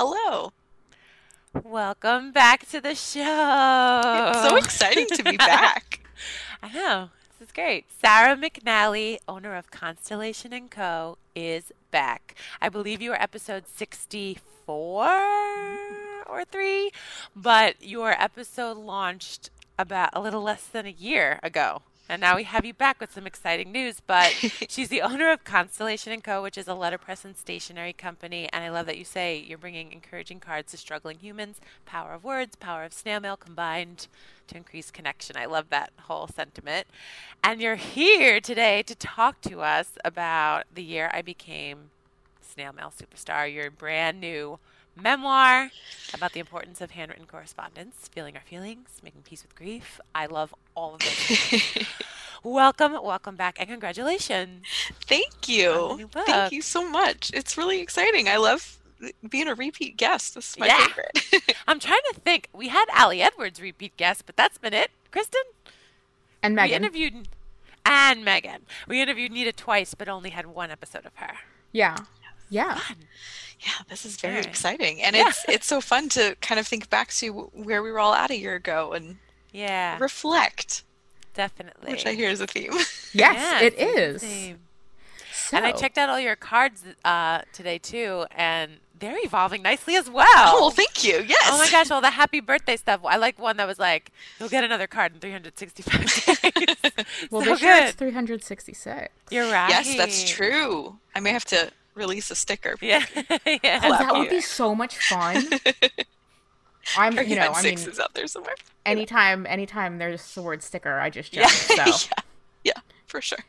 Hello. 0.00 0.52
Welcome 1.64 2.30
back 2.30 2.68
to 2.68 2.80
the 2.80 2.94
show. 2.94 4.30
It's 4.30 4.48
so 4.48 4.54
exciting 4.54 5.08
to 5.08 5.24
be 5.24 5.36
back. 5.36 6.06
I 6.62 6.72
know. 6.72 7.10
This 7.36 7.48
is 7.48 7.52
great. 7.52 7.86
Sara 8.00 8.36
McNally, 8.36 9.18
owner 9.26 9.56
of 9.56 9.72
Constellation 9.72 10.52
and 10.52 10.70
Co., 10.70 11.18
is 11.34 11.72
back. 11.90 12.36
I 12.62 12.68
believe 12.68 13.02
you 13.02 13.10
were 13.10 13.20
episode 13.20 13.64
64 13.66 15.08
or 16.26 16.44
3, 16.44 16.90
but 17.34 17.82
your 17.82 18.12
episode 18.12 18.76
launched 18.76 19.50
about 19.76 20.10
a 20.12 20.20
little 20.20 20.42
less 20.42 20.64
than 20.64 20.86
a 20.86 20.90
year 20.90 21.40
ago. 21.42 21.82
And 22.08 22.20
now 22.20 22.36
we 22.36 22.44
have 22.44 22.64
you 22.64 22.72
back 22.72 23.00
with 23.00 23.12
some 23.12 23.26
exciting 23.26 23.70
news. 23.70 24.00
But 24.04 24.28
she's 24.68 24.88
the 24.88 25.02
owner 25.02 25.30
of 25.30 25.44
Constellation 25.44 26.12
and 26.12 26.24
Co., 26.24 26.42
which 26.42 26.56
is 26.56 26.66
a 26.66 26.74
letterpress 26.74 27.24
and 27.24 27.36
stationery 27.36 27.92
company. 27.92 28.48
And 28.52 28.64
I 28.64 28.70
love 28.70 28.86
that 28.86 28.98
you 28.98 29.04
say 29.04 29.38
you're 29.38 29.58
bringing 29.58 29.92
encouraging 29.92 30.40
cards 30.40 30.70
to 30.72 30.78
struggling 30.78 31.18
humans. 31.18 31.60
Power 31.84 32.12
of 32.12 32.24
words, 32.24 32.56
power 32.56 32.84
of 32.84 32.92
snail 32.92 33.20
mail 33.20 33.36
combined 33.36 34.06
to 34.46 34.56
increase 34.56 34.90
connection. 34.90 35.36
I 35.36 35.46
love 35.46 35.68
that 35.68 35.92
whole 36.02 36.28
sentiment. 36.28 36.86
And 37.44 37.60
you're 37.60 37.76
here 37.76 38.40
today 38.40 38.82
to 38.84 38.94
talk 38.94 39.40
to 39.42 39.60
us 39.60 39.92
about 40.04 40.64
the 40.74 40.82
year 40.82 41.10
I 41.12 41.22
became 41.22 41.90
snail 42.40 42.72
mail 42.72 42.92
superstar. 42.96 43.52
Your 43.52 43.70
brand 43.70 44.20
new 44.20 44.58
memoir 45.02 45.70
about 46.14 46.32
the 46.32 46.40
importance 46.40 46.80
of 46.80 46.92
handwritten 46.92 47.26
correspondence, 47.26 48.08
feeling 48.08 48.34
our 48.36 48.42
feelings, 48.42 49.00
making 49.02 49.22
peace 49.22 49.42
with 49.42 49.54
grief. 49.54 50.00
I 50.14 50.26
love 50.26 50.54
all 50.74 50.94
of 50.94 51.00
those. 51.00 51.86
welcome, 52.42 52.92
welcome 53.02 53.36
back, 53.36 53.56
and 53.58 53.68
congratulations. 53.68 54.64
Thank 55.06 55.48
you. 55.48 56.08
Thank 56.12 56.52
you 56.52 56.62
so 56.62 56.88
much. 56.88 57.30
It's 57.34 57.56
really 57.56 57.80
exciting. 57.80 58.28
I 58.28 58.36
love 58.36 58.78
being 59.28 59.48
a 59.48 59.54
repeat 59.54 59.96
guest. 59.96 60.34
This 60.34 60.50
is 60.50 60.58
my 60.58 60.66
yeah. 60.66 60.86
favorite. 60.86 61.56
I'm 61.68 61.78
trying 61.78 62.00
to 62.12 62.20
think. 62.20 62.48
We 62.52 62.68
had 62.68 62.86
Ali 62.96 63.22
Edwards 63.22 63.60
repeat 63.60 63.96
guest, 63.96 64.24
but 64.26 64.36
that's 64.36 64.58
been 64.58 64.74
it. 64.74 64.90
Kristen? 65.10 65.42
And 66.42 66.54
Megan. 66.54 66.70
We 66.70 66.76
interviewed 66.76 67.28
and 67.84 68.24
Megan. 68.24 68.62
We 68.86 69.00
interviewed 69.00 69.32
Nita 69.32 69.52
twice, 69.52 69.94
but 69.94 70.08
only 70.08 70.30
had 70.30 70.46
one 70.46 70.70
episode 70.70 71.06
of 71.06 71.14
her. 71.16 71.36
Yeah. 71.72 71.96
Yeah. 72.50 72.76
Fun 72.76 72.96
yeah, 73.60 73.72
this 73.88 74.04
is 74.06 74.16
very 74.16 74.40
exciting, 74.40 75.02
and 75.02 75.16
yeah. 75.16 75.28
it's 75.28 75.44
it's 75.48 75.66
so 75.66 75.80
fun 75.80 76.08
to 76.10 76.36
kind 76.40 76.60
of 76.60 76.66
think 76.66 76.88
back 76.90 77.10
to 77.14 77.30
where 77.30 77.82
we 77.82 77.90
were 77.90 77.98
all 77.98 78.14
at 78.14 78.30
a 78.30 78.36
year 78.36 78.54
ago 78.54 78.92
and 78.92 79.16
yeah, 79.52 79.98
reflect. 79.98 80.84
Definitely, 81.34 81.92
which 81.92 82.06
I 82.06 82.14
hear 82.14 82.30
is 82.30 82.40
a 82.40 82.46
theme. 82.46 82.72
Yes, 83.14 83.36
yeah, 83.36 83.66
it 83.66 83.74
is. 83.78 84.22
So. 85.32 85.56
And 85.56 85.64
I 85.64 85.72
checked 85.72 85.96
out 85.96 86.10
all 86.10 86.20
your 86.20 86.36
cards 86.36 86.84
uh, 87.06 87.40
today 87.54 87.78
too, 87.78 88.26
and 88.32 88.72
they're 88.98 89.16
evolving 89.24 89.62
nicely 89.62 89.96
as 89.96 90.10
well. 90.10 90.26
Oh, 90.28 90.68
thank 90.68 91.02
you. 91.02 91.24
Yes. 91.26 91.48
Oh 91.50 91.56
my 91.56 91.70
gosh, 91.70 91.90
all 91.90 92.02
the 92.02 92.10
happy 92.10 92.40
birthday 92.40 92.76
stuff. 92.76 93.00
I 93.04 93.16
like 93.16 93.38
one 93.38 93.56
that 93.56 93.66
was 93.66 93.78
like, 93.78 94.12
"You'll 94.38 94.50
get 94.50 94.62
another 94.62 94.86
card 94.86 95.14
in 95.14 95.20
365 95.20 96.00
days." 96.02 96.92
well, 97.30 97.42
so 97.42 97.50
this 97.50 97.62
year 97.62 97.76
it's 97.76 97.94
366. 97.94 99.08
You're 99.30 99.50
right. 99.50 99.70
Yes, 99.70 99.96
that's 99.96 100.28
true. 100.28 100.98
I 101.14 101.20
may 101.20 101.32
have 101.32 101.46
to 101.46 101.70
release 101.98 102.30
a 102.30 102.34
sticker. 102.34 102.76
Yeah, 102.80 103.04
yeah. 103.14 103.80
Oh, 103.82 103.90
that 103.98 104.14
would 104.14 104.30
be 104.30 104.40
so 104.40 104.74
much 104.74 104.96
fun. 104.96 105.44
I'm, 106.96 107.18
you 107.28 107.36
know, 107.36 107.52
I 107.54 107.62
mean, 107.62 107.78
out 108.00 108.14
there 108.14 108.26
somewhere. 108.26 108.54
Anytime, 108.86 109.46
anytime 109.46 109.98
there's 109.98 110.34
the 110.34 110.42
word 110.42 110.62
sticker, 110.62 110.98
I 110.98 111.10
just 111.10 111.32
jump. 111.32 111.50
Yeah. 111.76 111.84
So. 111.84 112.08
yeah, 112.16 112.22
yeah, 112.64 112.80
for 113.06 113.20
sure. 113.20 113.44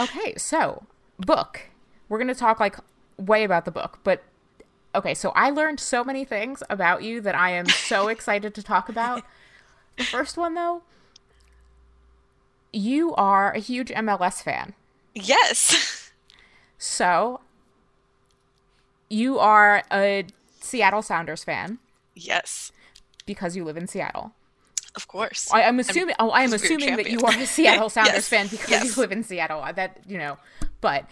Okay, 0.00 0.34
so 0.36 0.84
book. 1.18 1.60
We're 2.08 2.18
gonna 2.18 2.34
talk 2.34 2.60
like 2.60 2.76
way 3.16 3.44
about 3.44 3.64
the 3.64 3.70
book, 3.70 4.00
but 4.02 4.22
okay. 4.94 5.14
So 5.14 5.30
I 5.30 5.50
learned 5.50 5.80
so 5.80 6.02
many 6.02 6.24
things 6.24 6.62
about 6.68 7.02
you 7.02 7.20
that 7.20 7.34
I 7.34 7.50
am 7.50 7.68
so 7.68 8.08
excited 8.08 8.54
to 8.54 8.62
talk 8.62 8.88
about. 8.88 9.22
The 9.96 10.04
first 10.04 10.36
one, 10.36 10.54
though, 10.54 10.82
you 12.72 13.14
are 13.14 13.52
a 13.52 13.60
huge 13.60 13.90
MLS 13.90 14.42
fan. 14.42 14.74
Yes. 15.14 16.03
So, 16.86 17.40
you 19.08 19.38
are 19.38 19.82
a 19.90 20.26
Seattle 20.60 21.00
Sounders 21.00 21.42
fan. 21.42 21.78
Yes. 22.14 22.72
Because 23.24 23.56
you 23.56 23.64
live 23.64 23.78
in 23.78 23.86
Seattle. 23.86 24.32
Of 24.94 25.08
course. 25.08 25.50
I, 25.50 25.62
am 25.62 25.80
assuming. 25.80 26.14
I'm, 26.18 26.28
oh, 26.28 26.30
I 26.30 26.42
am 26.42 26.52
assuming 26.52 26.96
that 26.96 27.10
you 27.10 27.20
are 27.20 27.32
a 27.32 27.46
Seattle 27.46 27.88
Sounders 27.88 28.14
yes. 28.16 28.28
fan 28.28 28.48
because 28.48 28.68
yes. 28.68 28.96
you 28.96 29.00
live 29.00 29.12
in 29.12 29.24
Seattle. 29.24 29.64
That 29.74 29.98
you 30.06 30.18
know, 30.18 30.36
but 30.82 31.06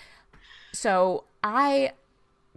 so 0.74 1.24
I 1.42 1.92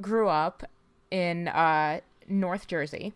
grew 0.01 0.27
up 0.27 0.69
in 1.09 1.47
uh, 1.47 2.01
North 2.27 2.67
Jersey. 2.67 3.13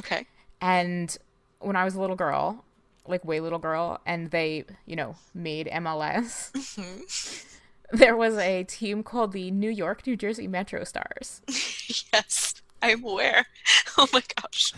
Okay. 0.00 0.26
And 0.62 1.14
when 1.60 1.76
I 1.76 1.84
was 1.84 1.94
a 1.94 2.00
little 2.00 2.16
girl, 2.16 2.64
like 3.06 3.26
way 3.26 3.40
little 3.40 3.58
girl, 3.58 4.00
and 4.06 4.30
they, 4.30 4.64
you 4.86 4.96
know, 4.96 5.16
made 5.34 5.68
MLS. 5.70 6.50
Mm-hmm 6.52 7.50
there 7.92 8.16
was 8.16 8.36
a 8.38 8.64
team 8.64 9.02
called 9.02 9.32
the 9.32 9.50
New 9.50 9.70
York, 9.70 10.06
New 10.06 10.16
Jersey 10.16 10.48
MetroStars. 10.48 11.40
yes, 12.12 12.54
I'm 12.82 13.04
aware. 13.04 13.46
Oh 13.96 14.08
my 14.12 14.24
gosh. 14.34 14.72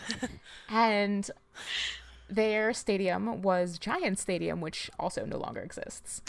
and 0.69 1.31
their 2.29 2.75
stadium 2.75 3.41
was 3.41 3.79
Giant 3.79 4.19
Stadium, 4.19 4.61
which 4.61 4.91
also 4.99 5.25
no 5.25 5.39
longer 5.39 5.63
exists. 5.63 6.21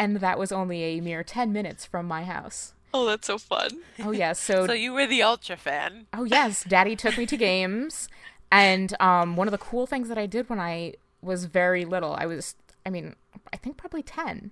and 0.00 0.16
that 0.16 0.36
was 0.36 0.50
only 0.50 0.82
a 0.82 1.00
mere 1.00 1.22
10 1.22 1.52
minutes 1.52 1.84
from 1.86 2.06
my 2.06 2.24
house. 2.24 2.74
Oh, 2.92 3.06
that's 3.06 3.28
so 3.28 3.38
fun. 3.38 3.70
Oh, 4.00 4.10
yes. 4.10 4.40
So, 4.40 4.66
so 4.66 4.72
you 4.72 4.92
were 4.92 5.06
the 5.06 5.22
Ultra 5.22 5.56
fan. 5.56 6.08
Oh, 6.12 6.24
yes. 6.24 6.64
Daddy 6.64 6.96
took 6.96 7.16
me 7.16 7.24
to 7.26 7.36
games. 7.36 8.08
And 8.50 9.00
um, 9.00 9.36
one 9.36 9.46
of 9.46 9.52
the 9.52 9.58
cool 9.58 9.86
things 9.86 10.08
that 10.08 10.18
I 10.18 10.26
did 10.26 10.48
when 10.48 10.58
I 10.58 10.94
was 11.22 11.44
very 11.44 11.84
little, 11.84 12.14
I 12.14 12.26
was, 12.26 12.56
I 12.84 12.90
mean, 12.90 13.14
I 13.52 13.56
think 13.58 13.76
probably 13.76 14.02
10 14.02 14.50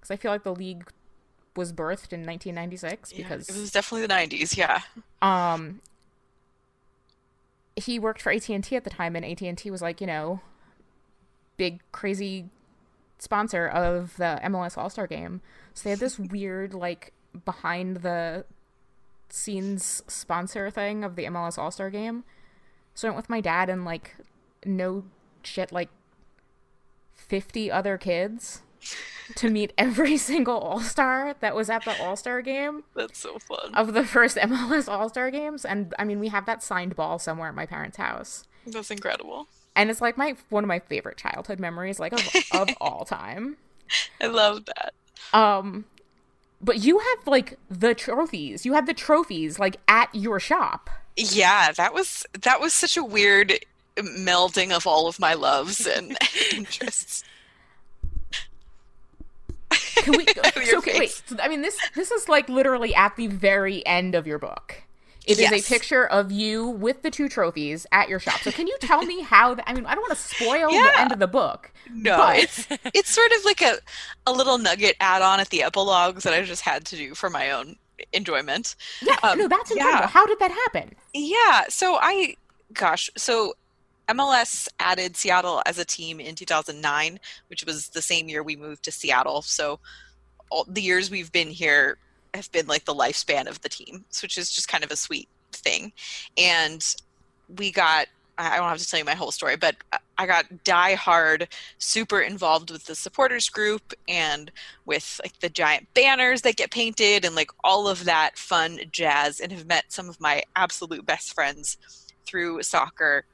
because 0.00 0.10
I 0.10 0.16
feel 0.16 0.30
like 0.30 0.42
the 0.42 0.54
league 0.54 0.90
was 1.56 1.72
birthed 1.72 2.12
in 2.12 2.24
1996 2.24 3.12
because 3.12 3.48
yeah, 3.48 3.54
it 3.54 3.60
was 3.60 3.70
definitely 3.70 4.06
the 4.06 4.14
90s 4.14 4.56
yeah. 4.56 4.80
Um 5.20 5.80
he 7.76 7.98
worked 7.98 8.22
for 8.22 8.32
AT&T 8.32 8.74
at 8.74 8.84
the 8.84 8.90
time 8.90 9.16
and 9.16 9.24
AT&T 9.24 9.70
was 9.70 9.82
like 9.82 10.00
you 10.00 10.06
know 10.06 10.40
big 11.56 11.80
crazy 11.92 12.48
sponsor 13.18 13.66
of 13.68 14.16
the 14.16 14.40
MLS 14.44 14.78
All-Star 14.78 15.06
game. 15.06 15.40
So 15.74 15.84
they 15.84 15.90
had 15.90 15.98
this 15.98 16.18
weird 16.18 16.74
like 16.74 17.12
behind 17.44 17.98
the 17.98 18.44
scenes 19.28 20.02
sponsor 20.08 20.70
thing 20.70 21.04
of 21.04 21.16
the 21.16 21.24
MLS 21.24 21.58
All-Star 21.58 21.90
game. 21.90 22.24
So 22.94 23.08
I 23.08 23.10
went 23.10 23.16
with 23.18 23.30
my 23.30 23.40
dad 23.40 23.68
and 23.68 23.84
like 23.84 24.16
no 24.64 25.04
shit 25.42 25.72
like 25.72 25.88
50 27.14 27.70
other 27.70 27.96
kids 27.96 28.62
to 29.36 29.50
meet 29.50 29.72
every 29.78 30.16
single 30.30 30.58
All 30.58 30.80
Star 30.80 31.34
that 31.40 31.54
was 31.54 31.70
at 31.70 31.84
the 31.84 32.00
All 32.02 32.16
Star 32.16 32.42
game. 32.42 32.84
That's 32.94 33.18
so 33.18 33.38
fun. 33.38 33.74
Of 33.74 33.94
the 33.94 34.04
first 34.04 34.36
MLS 34.36 34.88
All 34.88 35.08
Star 35.08 35.30
games. 35.30 35.64
And 35.64 35.94
I 35.98 36.04
mean, 36.04 36.20
we 36.20 36.28
have 36.28 36.46
that 36.46 36.62
signed 36.62 36.96
ball 36.96 37.18
somewhere 37.18 37.48
at 37.48 37.54
my 37.54 37.66
parents' 37.66 37.96
house. 37.96 38.44
That's 38.66 38.90
incredible. 38.90 39.48
And 39.76 39.90
it's 39.90 40.00
like 40.00 40.16
my 40.16 40.36
one 40.48 40.64
of 40.64 40.68
my 40.68 40.80
favorite 40.80 41.16
childhood 41.16 41.60
memories, 41.60 41.98
like 41.98 42.12
of, 42.12 42.44
of 42.52 42.68
all 42.80 43.04
time. 43.04 43.56
I 44.20 44.26
love 44.26 44.64
that. 44.66 44.94
Um, 45.32 45.84
but 46.60 46.78
you 46.78 46.98
have 46.98 47.26
like 47.26 47.58
the 47.70 47.94
trophies. 47.94 48.66
You 48.66 48.74
had 48.74 48.86
the 48.86 48.94
trophies 48.94 49.58
like 49.58 49.76
at 49.88 50.14
your 50.14 50.40
shop. 50.40 50.90
Yeah, 51.16 51.72
that 51.72 51.94
was 51.94 52.26
that 52.42 52.60
was 52.60 52.72
such 52.72 52.96
a 52.96 53.04
weird 53.04 53.58
melding 53.96 54.72
of 54.72 54.86
all 54.86 55.06
of 55.06 55.18
my 55.18 55.34
loves 55.34 55.86
and 55.86 56.16
interests. 56.52 57.24
Can 60.02 60.16
we? 60.16 60.26
so, 60.66 60.78
okay, 60.78 60.98
wait. 60.98 61.22
I 61.40 61.48
mean, 61.48 61.62
this 61.62 61.78
this 61.94 62.10
is 62.10 62.28
like 62.28 62.48
literally 62.48 62.94
at 62.94 63.16
the 63.16 63.26
very 63.26 63.84
end 63.86 64.14
of 64.14 64.26
your 64.26 64.38
book. 64.38 64.82
It 65.26 65.38
yes. 65.38 65.52
is 65.52 65.66
a 65.66 65.68
picture 65.68 66.06
of 66.06 66.32
you 66.32 66.66
with 66.66 67.02
the 67.02 67.10
two 67.10 67.28
trophies 67.28 67.86
at 67.92 68.08
your 68.08 68.18
shop. 68.18 68.40
So, 68.40 68.50
can 68.50 68.66
you 68.66 68.76
tell 68.80 69.02
me 69.02 69.22
how? 69.22 69.54
The, 69.54 69.68
I 69.68 69.74
mean, 69.74 69.84
I 69.86 69.94
don't 69.94 70.02
want 70.02 70.14
to 70.14 70.34
spoil 70.34 70.72
yeah. 70.72 70.90
the 70.92 71.00
end 71.00 71.12
of 71.12 71.18
the 71.18 71.28
book. 71.28 71.70
No, 71.92 72.16
but... 72.16 72.38
it's 72.38 72.66
it's 72.94 73.10
sort 73.10 73.30
of 73.32 73.44
like 73.44 73.62
a 73.62 73.78
a 74.26 74.32
little 74.32 74.58
nugget 74.58 74.96
add 75.00 75.22
on 75.22 75.40
at 75.40 75.50
the 75.50 75.62
epilogues 75.62 76.24
that 76.24 76.32
I 76.32 76.42
just 76.42 76.62
had 76.62 76.84
to 76.86 76.96
do 76.96 77.14
for 77.14 77.30
my 77.30 77.50
own 77.50 77.76
enjoyment. 78.12 78.76
Yeah, 79.02 79.16
um, 79.22 79.38
no, 79.38 79.48
that's 79.48 79.70
incredible. 79.70 80.00
Yeah. 80.00 80.06
How 80.08 80.26
did 80.26 80.38
that 80.38 80.50
happen? 80.50 80.94
Yeah, 81.14 81.64
so 81.68 81.98
I, 82.00 82.36
gosh, 82.72 83.10
so 83.16 83.54
MLS 84.14 84.68
added 84.78 85.16
Seattle 85.16 85.62
as 85.66 85.78
a 85.78 85.84
team 85.84 86.20
in 86.20 86.34
2009, 86.34 87.18
which 87.48 87.64
was 87.64 87.88
the 87.88 88.02
same 88.02 88.28
year 88.28 88.42
we 88.42 88.56
moved 88.56 88.84
to 88.84 88.92
Seattle. 88.92 89.42
So 89.42 89.80
all 90.50 90.64
the 90.68 90.82
years 90.82 91.10
we've 91.10 91.32
been 91.32 91.48
here 91.48 91.98
have 92.34 92.50
been 92.52 92.66
like 92.66 92.84
the 92.84 92.94
lifespan 92.94 93.48
of 93.48 93.60
the 93.62 93.68
team, 93.68 94.04
which 94.22 94.38
is 94.38 94.50
just 94.50 94.68
kind 94.68 94.84
of 94.84 94.90
a 94.90 94.96
sweet 94.96 95.28
thing. 95.52 95.92
And 96.36 96.84
we 97.56 97.72
got 97.72 98.06
I 98.38 98.56
don't 98.56 98.68
have 98.68 98.78
to 98.78 98.88
tell 98.88 98.98
you 98.98 99.04
my 99.04 99.14
whole 99.14 99.32
story, 99.32 99.56
but 99.56 99.76
I 100.16 100.26
got 100.26 100.64
die 100.64 100.94
hard, 100.94 101.48
super 101.78 102.20
involved 102.20 102.70
with 102.70 102.86
the 102.86 102.94
supporters 102.94 103.50
group 103.50 103.92
and 104.08 104.50
with 104.86 105.20
like 105.22 105.38
the 105.40 105.50
giant 105.50 105.88
banners 105.92 106.40
that 106.42 106.56
get 106.56 106.70
painted 106.70 107.24
and 107.24 107.34
like 107.34 107.50
all 107.62 107.86
of 107.86 108.04
that 108.04 108.38
fun 108.38 108.80
jazz, 108.90 109.40
and 109.40 109.52
have 109.52 109.66
met 109.66 109.84
some 109.88 110.08
of 110.08 110.20
my 110.20 110.42
absolute 110.56 111.04
best 111.04 111.34
friends 111.34 111.76
through 112.24 112.62
soccer. 112.62 113.24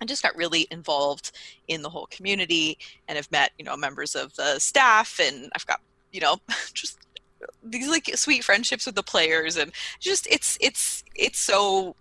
I 0.00 0.04
just 0.04 0.22
got 0.22 0.36
really 0.36 0.66
involved 0.70 1.32
in 1.66 1.82
the 1.82 1.90
whole 1.90 2.06
community 2.06 2.78
and 3.08 3.16
have 3.16 3.30
met, 3.30 3.52
you 3.58 3.64
know, 3.64 3.76
members 3.76 4.14
of 4.14 4.34
the 4.36 4.58
staff, 4.58 5.20
and 5.20 5.50
I've 5.54 5.66
got, 5.66 5.80
you 6.12 6.20
know, 6.20 6.38
just 6.74 6.98
these 7.62 7.88
like 7.88 8.10
sweet 8.16 8.44
friendships 8.44 8.86
with 8.86 8.94
the 8.94 9.02
players, 9.02 9.56
and 9.56 9.72
just 10.00 10.26
it's 10.30 10.56
it's 10.60 11.04
it's 11.14 11.38
so 11.38 11.94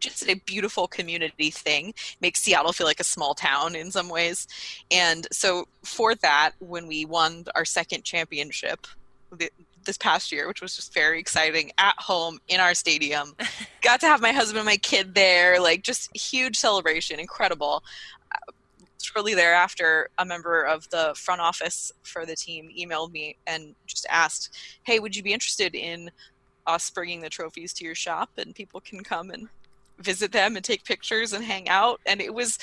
just 0.00 0.28
a 0.28 0.34
beautiful 0.34 0.86
community 0.86 1.50
thing. 1.50 1.92
Makes 2.20 2.40
seattle 2.40 2.72
feel 2.72 2.86
like 2.86 3.00
a 3.00 3.04
small 3.04 3.34
town 3.34 3.74
in 3.74 3.90
some 3.90 4.08
ways. 4.08 4.46
And 4.90 5.26
so 5.32 5.66
for 5.82 6.14
that 6.16 6.52
when 6.60 6.86
we 6.86 7.04
won 7.04 7.44
our 7.54 7.64
second 7.64 8.04
championship 8.04 8.86
this 9.88 9.98
past 9.98 10.30
year 10.30 10.46
which 10.46 10.62
was 10.62 10.76
just 10.76 10.94
very 10.94 11.18
exciting 11.18 11.72
at 11.78 11.96
home 11.98 12.38
in 12.48 12.60
our 12.60 12.74
stadium 12.74 13.34
got 13.82 13.98
to 13.98 14.06
have 14.06 14.20
my 14.20 14.30
husband 14.32 14.58
and 14.58 14.66
my 14.66 14.76
kid 14.76 15.14
there 15.14 15.60
like 15.60 15.82
just 15.82 16.16
huge 16.16 16.56
celebration 16.56 17.18
incredible 17.18 17.82
shortly 19.00 19.32
thereafter, 19.32 20.08
a 20.18 20.24
member 20.24 20.64
of 20.64 20.90
the 20.90 21.14
front 21.16 21.40
office 21.40 21.92
for 22.02 22.26
the 22.26 22.34
team 22.34 22.68
emailed 22.76 23.12
me 23.12 23.36
and 23.46 23.76
just 23.86 24.04
asked, 24.10 24.58
"Hey, 24.82 24.98
would 24.98 25.14
you 25.14 25.22
be 25.22 25.32
interested 25.32 25.76
in 25.76 26.10
us 26.68 26.90
bringing 26.90 27.20
the 27.20 27.30
trophies 27.30 27.72
to 27.72 27.84
your 27.84 27.94
shop 27.94 28.30
and 28.36 28.54
people 28.54 28.80
can 28.80 29.02
come 29.02 29.30
and 29.30 29.48
visit 29.98 30.30
them 30.30 30.54
and 30.54 30.64
take 30.64 30.84
pictures 30.84 31.32
and 31.32 31.42
hang 31.42 31.68
out. 31.68 32.00
And 32.06 32.20
it 32.20 32.32
was 32.32 32.58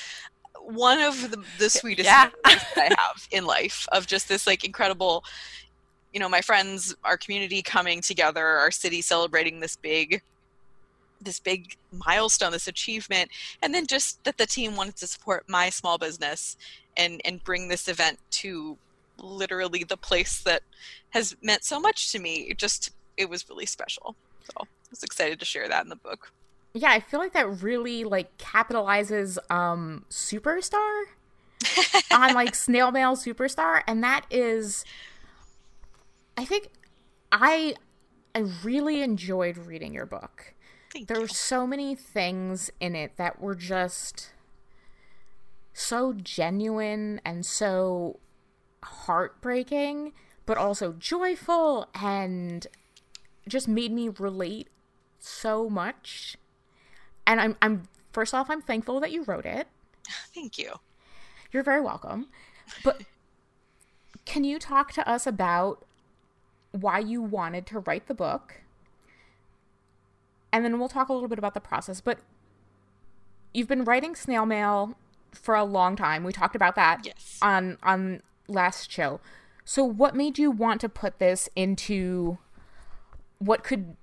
one 0.61 1.01
of 1.01 1.31
the, 1.31 1.43
the 1.59 1.69
sweetest 1.69 2.07
yeah. 2.07 2.29
I 2.45 2.59
have 2.97 3.27
in 3.31 3.45
life 3.45 3.87
of 3.91 4.07
just 4.07 4.29
this 4.29 4.47
like 4.47 4.63
incredible, 4.63 5.25
you 6.15 6.19
know, 6.21 6.29
my 6.29 6.39
friends, 6.39 6.95
our 7.03 7.17
community 7.17 7.61
coming 7.61 7.99
together, 7.99 8.43
our 8.43 8.71
city 8.71 9.01
celebrating 9.01 9.59
this 9.59 9.75
big 9.75 10.21
this 11.21 11.39
big 11.39 11.75
milestone, 11.91 12.51
this 12.51 12.67
achievement, 12.67 13.29
and 13.61 13.73
then 13.73 13.87
just 13.87 14.23
that 14.23 14.37
the 14.37 14.45
team 14.45 14.75
wanted 14.75 14.95
to 14.95 15.07
support 15.07 15.43
my 15.47 15.69
small 15.69 15.97
business 15.97 16.55
and 16.95 17.21
and 17.25 17.43
bring 17.43 17.67
this 17.67 17.89
event 17.89 18.17
to 18.29 18.77
literally 19.21 19.83
the 19.83 19.97
place 19.97 20.41
that 20.43 20.61
has 21.09 21.35
meant 21.41 21.65
so 21.65 21.79
much 21.79 22.13
to 22.13 22.19
me. 22.19 22.47
It 22.49 22.57
just 22.57 22.91
it 23.17 23.29
was 23.29 23.47
really 23.49 23.65
special. 23.65 24.15
So 24.45 24.53
I 24.61 24.65
was 24.89 25.03
excited 25.03 25.37
to 25.39 25.45
share 25.45 25.67
that 25.67 25.83
in 25.83 25.89
the 25.89 25.97
book 25.97 26.31
yeah, 26.75 26.91
I 26.91 26.99
feel 26.99 27.21
like 27.21 27.31
that 27.33 27.63
really 27.63 28.03
like 28.03 28.37
capitalizes 28.37 29.37
um 29.49 30.05
superstar 30.09 31.03
on 32.11 32.33
like 32.33 32.53
snail 32.53 32.91
mail 32.91 33.15
superstar 33.15 33.81
and 33.87 34.03
that 34.03 34.25
is 34.29 34.83
I 36.37 36.45
think 36.45 36.69
I 37.31 37.75
I 38.33 38.39
really 38.63 39.01
enjoyed 39.01 39.57
reading 39.57 39.93
your 39.93 40.05
book. 40.05 40.53
Thank 40.91 41.07
there 41.07 41.17
you. 41.17 41.23
were 41.23 41.27
so 41.27 41.65
many 41.65 41.95
things 41.95 42.69
in 42.79 42.95
it 42.95 43.17
that 43.17 43.41
were 43.41 43.55
just 43.55 44.31
so 45.73 46.13
genuine 46.13 47.19
and 47.25 47.45
so 47.45 48.19
heartbreaking, 48.83 50.13
but 50.45 50.57
also 50.57 50.93
joyful 50.93 51.89
and 51.93 52.67
just 53.47 53.67
made 53.67 53.91
me 53.91 54.09
relate 54.09 54.69
so 55.19 55.69
much 55.69 56.37
and 57.27 57.39
I'm 57.39 57.57
I'm 57.61 57.83
first 58.11 58.33
off 58.33 58.49
I'm 58.49 58.61
thankful 58.61 58.99
that 58.99 59.11
you 59.11 59.23
wrote 59.23 59.45
it. 59.45 59.67
Thank 60.33 60.57
you. 60.57 60.73
You're 61.51 61.63
very 61.63 61.81
welcome. 61.81 62.27
But 62.83 63.03
can 64.25 64.43
you 64.43 64.59
talk 64.59 64.91
to 64.93 65.07
us 65.09 65.25
about 65.27 65.84
why 66.81 66.99
you 66.99 67.21
wanted 67.21 67.65
to 67.67 67.79
write 67.79 68.07
the 68.07 68.13
book? 68.13 68.61
And 70.51 70.63
then 70.63 70.79
we'll 70.79 70.89
talk 70.89 71.09
a 71.09 71.13
little 71.13 71.27
bit 71.27 71.39
about 71.39 71.53
the 71.53 71.59
process. 71.61 72.01
But 72.01 72.19
you've 73.53 73.67
been 73.67 73.83
writing 73.83 74.15
snail 74.15 74.45
mail 74.45 74.97
for 75.31 75.55
a 75.55 75.63
long 75.63 75.95
time. 75.95 76.23
We 76.23 76.31
talked 76.31 76.55
about 76.55 76.75
that 76.75 77.05
yes. 77.05 77.39
on 77.41 77.77
on 77.83 78.21
last 78.47 78.91
show. 78.91 79.19
So 79.63 79.83
what 79.83 80.15
made 80.15 80.37
you 80.37 80.51
want 80.51 80.81
to 80.81 80.89
put 80.89 81.19
this 81.19 81.49
into 81.55 82.37
what 83.39 83.63
could 83.63 83.95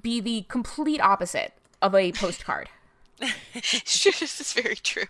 be 0.00 0.20
the 0.20 0.46
complete 0.48 1.00
opposite 1.00 1.52
of 1.80 1.94
a 1.94 2.12
postcard. 2.12 2.68
this 3.18 4.40
is 4.40 4.52
very 4.52 4.76
true. 4.76 5.04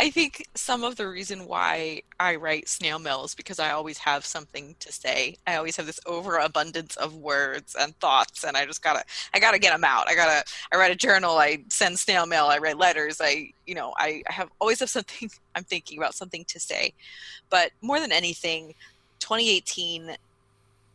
I 0.00 0.10
think 0.10 0.48
some 0.54 0.82
of 0.84 0.96
the 0.96 1.08
reason 1.08 1.46
why 1.46 2.02
I 2.18 2.36
write 2.36 2.68
snail 2.68 2.98
mail 2.98 3.24
is 3.24 3.34
because 3.34 3.58
I 3.58 3.70
always 3.70 3.98
have 3.98 4.24
something 4.24 4.74
to 4.80 4.92
say. 4.92 5.36
I 5.46 5.56
always 5.56 5.76
have 5.76 5.86
this 5.86 6.00
overabundance 6.06 6.96
of 6.96 7.14
words 7.14 7.76
and 7.78 7.98
thoughts, 8.00 8.44
and 8.44 8.56
I 8.56 8.66
just 8.66 8.82
gotta, 8.82 9.04
I 9.32 9.38
gotta 9.38 9.58
get 9.58 9.72
them 9.72 9.84
out. 9.84 10.08
I 10.08 10.14
gotta, 10.14 10.44
I 10.72 10.76
write 10.76 10.92
a 10.92 10.96
journal, 10.96 11.38
I 11.38 11.64
send 11.68 11.98
snail 11.98 12.26
mail, 12.26 12.46
I 12.46 12.58
write 12.58 12.78
letters. 12.78 13.20
I, 13.20 13.52
you 13.66 13.74
know, 13.74 13.94
I, 13.96 14.22
I 14.28 14.32
have 14.32 14.50
always 14.60 14.80
have 14.80 14.90
something 14.90 15.30
I'm 15.54 15.64
thinking 15.64 15.98
about, 15.98 16.14
something 16.14 16.44
to 16.46 16.60
say. 16.60 16.92
But 17.50 17.70
more 17.80 18.00
than 18.00 18.12
anything, 18.12 18.74
2018 19.20 20.16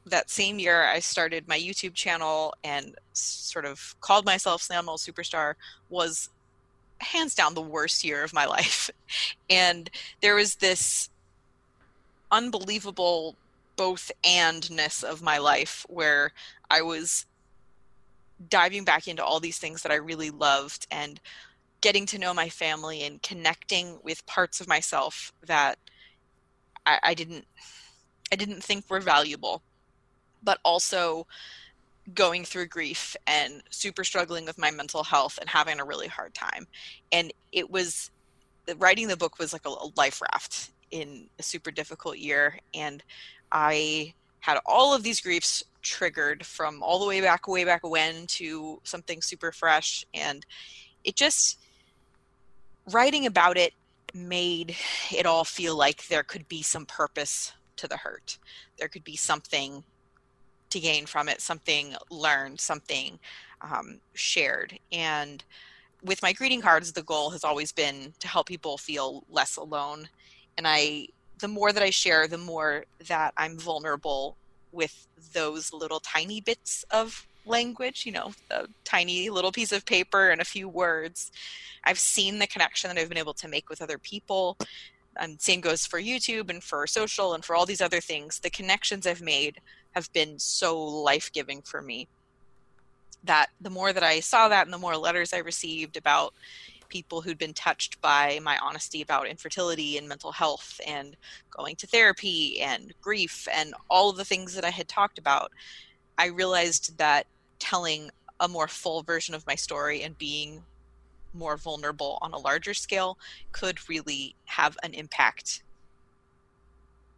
that 0.05 0.29
same 0.29 0.59
year 0.59 0.85
I 0.85 0.99
started 0.99 1.47
my 1.47 1.57
YouTube 1.57 1.93
channel 1.93 2.53
and 2.63 2.95
sort 3.13 3.65
of 3.65 3.95
called 4.01 4.25
myself 4.25 4.61
Snail 4.61 4.81
Mail 4.81 4.97
Superstar 4.97 5.53
was 5.89 6.29
hands 6.99 7.35
down 7.35 7.53
the 7.53 7.61
worst 7.61 8.03
year 8.03 8.23
of 8.23 8.33
my 8.33 8.45
life. 8.45 8.89
And 9.49 9.89
there 10.21 10.35
was 10.35 10.55
this 10.55 11.09
unbelievable 12.31 13.35
both 13.75 14.11
andness 14.23 15.03
of 15.03 15.23
my 15.23 15.39
life 15.39 15.85
where 15.89 16.31
I 16.69 16.83
was 16.83 17.25
diving 18.49 18.83
back 18.83 19.07
into 19.07 19.23
all 19.23 19.39
these 19.39 19.57
things 19.57 19.81
that 19.81 19.91
I 19.91 19.95
really 19.95 20.29
loved 20.29 20.85
and 20.91 21.19
getting 21.81 22.05
to 22.07 22.19
know 22.19 22.33
my 22.33 22.49
family 22.49 23.03
and 23.03 23.21
connecting 23.21 23.99
with 24.03 24.25
parts 24.25 24.61
of 24.61 24.67
myself 24.67 25.33
that 25.45 25.79
I, 26.85 26.99
I 27.01 27.13
didn't 27.13 27.45
I 28.31 28.35
didn't 28.35 28.63
think 28.63 28.85
were 28.89 28.99
valuable 28.99 29.61
but 30.43 30.59
also 30.63 31.25
going 32.13 32.45
through 32.45 32.67
grief 32.67 33.15
and 33.27 33.61
super 33.69 34.03
struggling 34.03 34.45
with 34.45 34.57
my 34.57 34.71
mental 34.71 35.03
health 35.03 35.37
and 35.39 35.49
having 35.49 35.79
a 35.79 35.85
really 35.85 36.07
hard 36.07 36.33
time. 36.33 36.67
And 37.11 37.33
it 37.51 37.69
was 37.69 38.11
writing 38.77 39.07
the 39.07 39.17
book 39.17 39.39
was 39.39 39.53
like 39.53 39.65
a, 39.65 39.69
a 39.69 39.91
life 39.95 40.21
raft 40.21 40.71
in 40.91 41.27
a 41.39 41.43
super 41.43 41.71
difficult 41.71 42.17
year. 42.17 42.59
And 42.73 43.03
I 43.51 44.13
had 44.39 44.59
all 44.65 44.93
of 44.93 45.03
these 45.03 45.21
griefs 45.21 45.63
triggered 45.81 46.45
from 46.45 46.81
all 46.83 46.99
the 46.99 47.07
way 47.07 47.21
back, 47.21 47.47
way 47.47 47.63
back 47.65 47.87
when 47.87 48.25
to 48.27 48.79
something 48.83 49.21
super 49.21 49.51
fresh. 49.51 50.05
And 50.13 50.45
it 51.03 51.15
just, 51.15 51.59
writing 52.91 53.25
about 53.25 53.57
it 53.57 53.73
made 54.13 54.75
it 55.11 55.25
all 55.25 55.43
feel 55.43 55.77
like 55.77 56.07
there 56.07 56.23
could 56.23 56.47
be 56.47 56.61
some 56.61 56.85
purpose 56.85 57.53
to 57.75 57.87
the 57.87 57.97
hurt. 57.97 58.37
There 58.77 58.87
could 58.87 59.03
be 59.03 59.15
something 59.15 59.83
to 60.69 60.79
gain 60.79 61.05
from 61.05 61.29
it, 61.29 61.41
something 61.41 61.95
learned, 62.09 62.59
something 62.59 63.19
um, 63.61 63.99
shared. 64.13 64.77
And 64.91 65.43
with 66.03 66.21
my 66.21 66.33
greeting 66.33 66.61
cards, 66.61 66.91
the 66.91 67.03
goal 67.03 67.29
has 67.31 67.43
always 67.43 67.71
been 67.71 68.13
to 68.19 68.27
help 68.27 68.47
people 68.47 68.77
feel 68.77 69.23
less 69.29 69.57
alone. 69.57 70.09
And 70.57 70.67
I, 70.67 71.07
the 71.39 71.47
more 71.47 71.71
that 71.71 71.83
I 71.83 71.89
share, 71.89 72.27
the 72.27 72.37
more 72.37 72.85
that 73.07 73.33
I'm 73.37 73.57
vulnerable 73.57 74.37
with 74.71 75.07
those 75.33 75.73
little 75.73 75.99
tiny 75.99 76.41
bits 76.41 76.85
of 76.91 77.25
language, 77.45 78.05
you 78.05 78.11
know, 78.11 78.31
a 78.51 78.67
tiny 78.83 79.29
little 79.29 79.51
piece 79.51 79.71
of 79.71 79.85
paper 79.85 80.29
and 80.29 80.41
a 80.41 80.45
few 80.45 80.69
words. 80.69 81.31
I've 81.83 81.99
seen 81.99 82.39
the 82.39 82.47
connection 82.47 82.89
that 82.89 82.99
I've 82.99 83.09
been 83.09 83.17
able 83.17 83.33
to 83.35 83.47
make 83.47 83.69
with 83.69 83.81
other 83.81 83.97
people. 83.97 84.57
And 85.17 85.41
same 85.41 85.61
goes 85.61 85.85
for 85.85 85.99
YouTube 85.99 86.49
and 86.49 86.63
for 86.63 86.87
social 86.87 87.33
and 87.33 87.43
for 87.43 87.55
all 87.55 87.65
these 87.65 87.81
other 87.81 88.01
things. 88.01 88.39
The 88.39 88.49
connections 88.49 89.05
I've 89.05 89.21
made 89.21 89.59
have 89.91 90.11
been 90.13 90.39
so 90.39 90.81
life 90.81 91.31
giving 91.31 91.61
for 91.61 91.81
me 91.81 92.07
that 93.23 93.47
the 93.59 93.69
more 93.69 93.91
that 93.91 94.03
I 94.03 94.19
saw 94.19 94.47
that 94.47 94.65
and 94.65 94.73
the 94.73 94.77
more 94.77 94.95
letters 94.95 95.33
I 95.33 95.39
received 95.39 95.97
about 95.97 96.33
people 96.87 97.21
who'd 97.21 97.37
been 97.37 97.53
touched 97.53 98.01
by 98.01 98.39
my 98.41 98.57
honesty 98.57 99.01
about 99.01 99.27
infertility 99.27 99.97
and 99.97 100.07
mental 100.07 100.31
health 100.31 100.81
and 100.85 101.15
going 101.51 101.75
to 101.77 101.87
therapy 101.87 102.59
and 102.61 102.93
grief 103.01 103.47
and 103.53 103.73
all 103.89 104.09
of 104.09 104.17
the 104.17 104.25
things 104.25 104.55
that 104.55 104.65
I 104.65 104.71
had 104.71 104.87
talked 104.87 105.19
about, 105.19 105.51
I 106.17 106.27
realized 106.27 106.97
that 106.97 107.27
telling 107.59 108.09
a 108.39 108.47
more 108.47 108.67
full 108.67 109.03
version 109.03 109.35
of 109.35 109.45
my 109.45 109.55
story 109.55 110.01
and 110.03 110.17
being 110.17 110.63
more 111.33 111.57
vulnerable 111.57 112.17
on 112.21 112.33
a 112.33 112.37
larger 112.37 112.73
scale 112.73 113.17
could 113.51 113.89
really 113.89 114.35
have 114.45 114.77
an 114.83 114.93
impact 114.93 115.63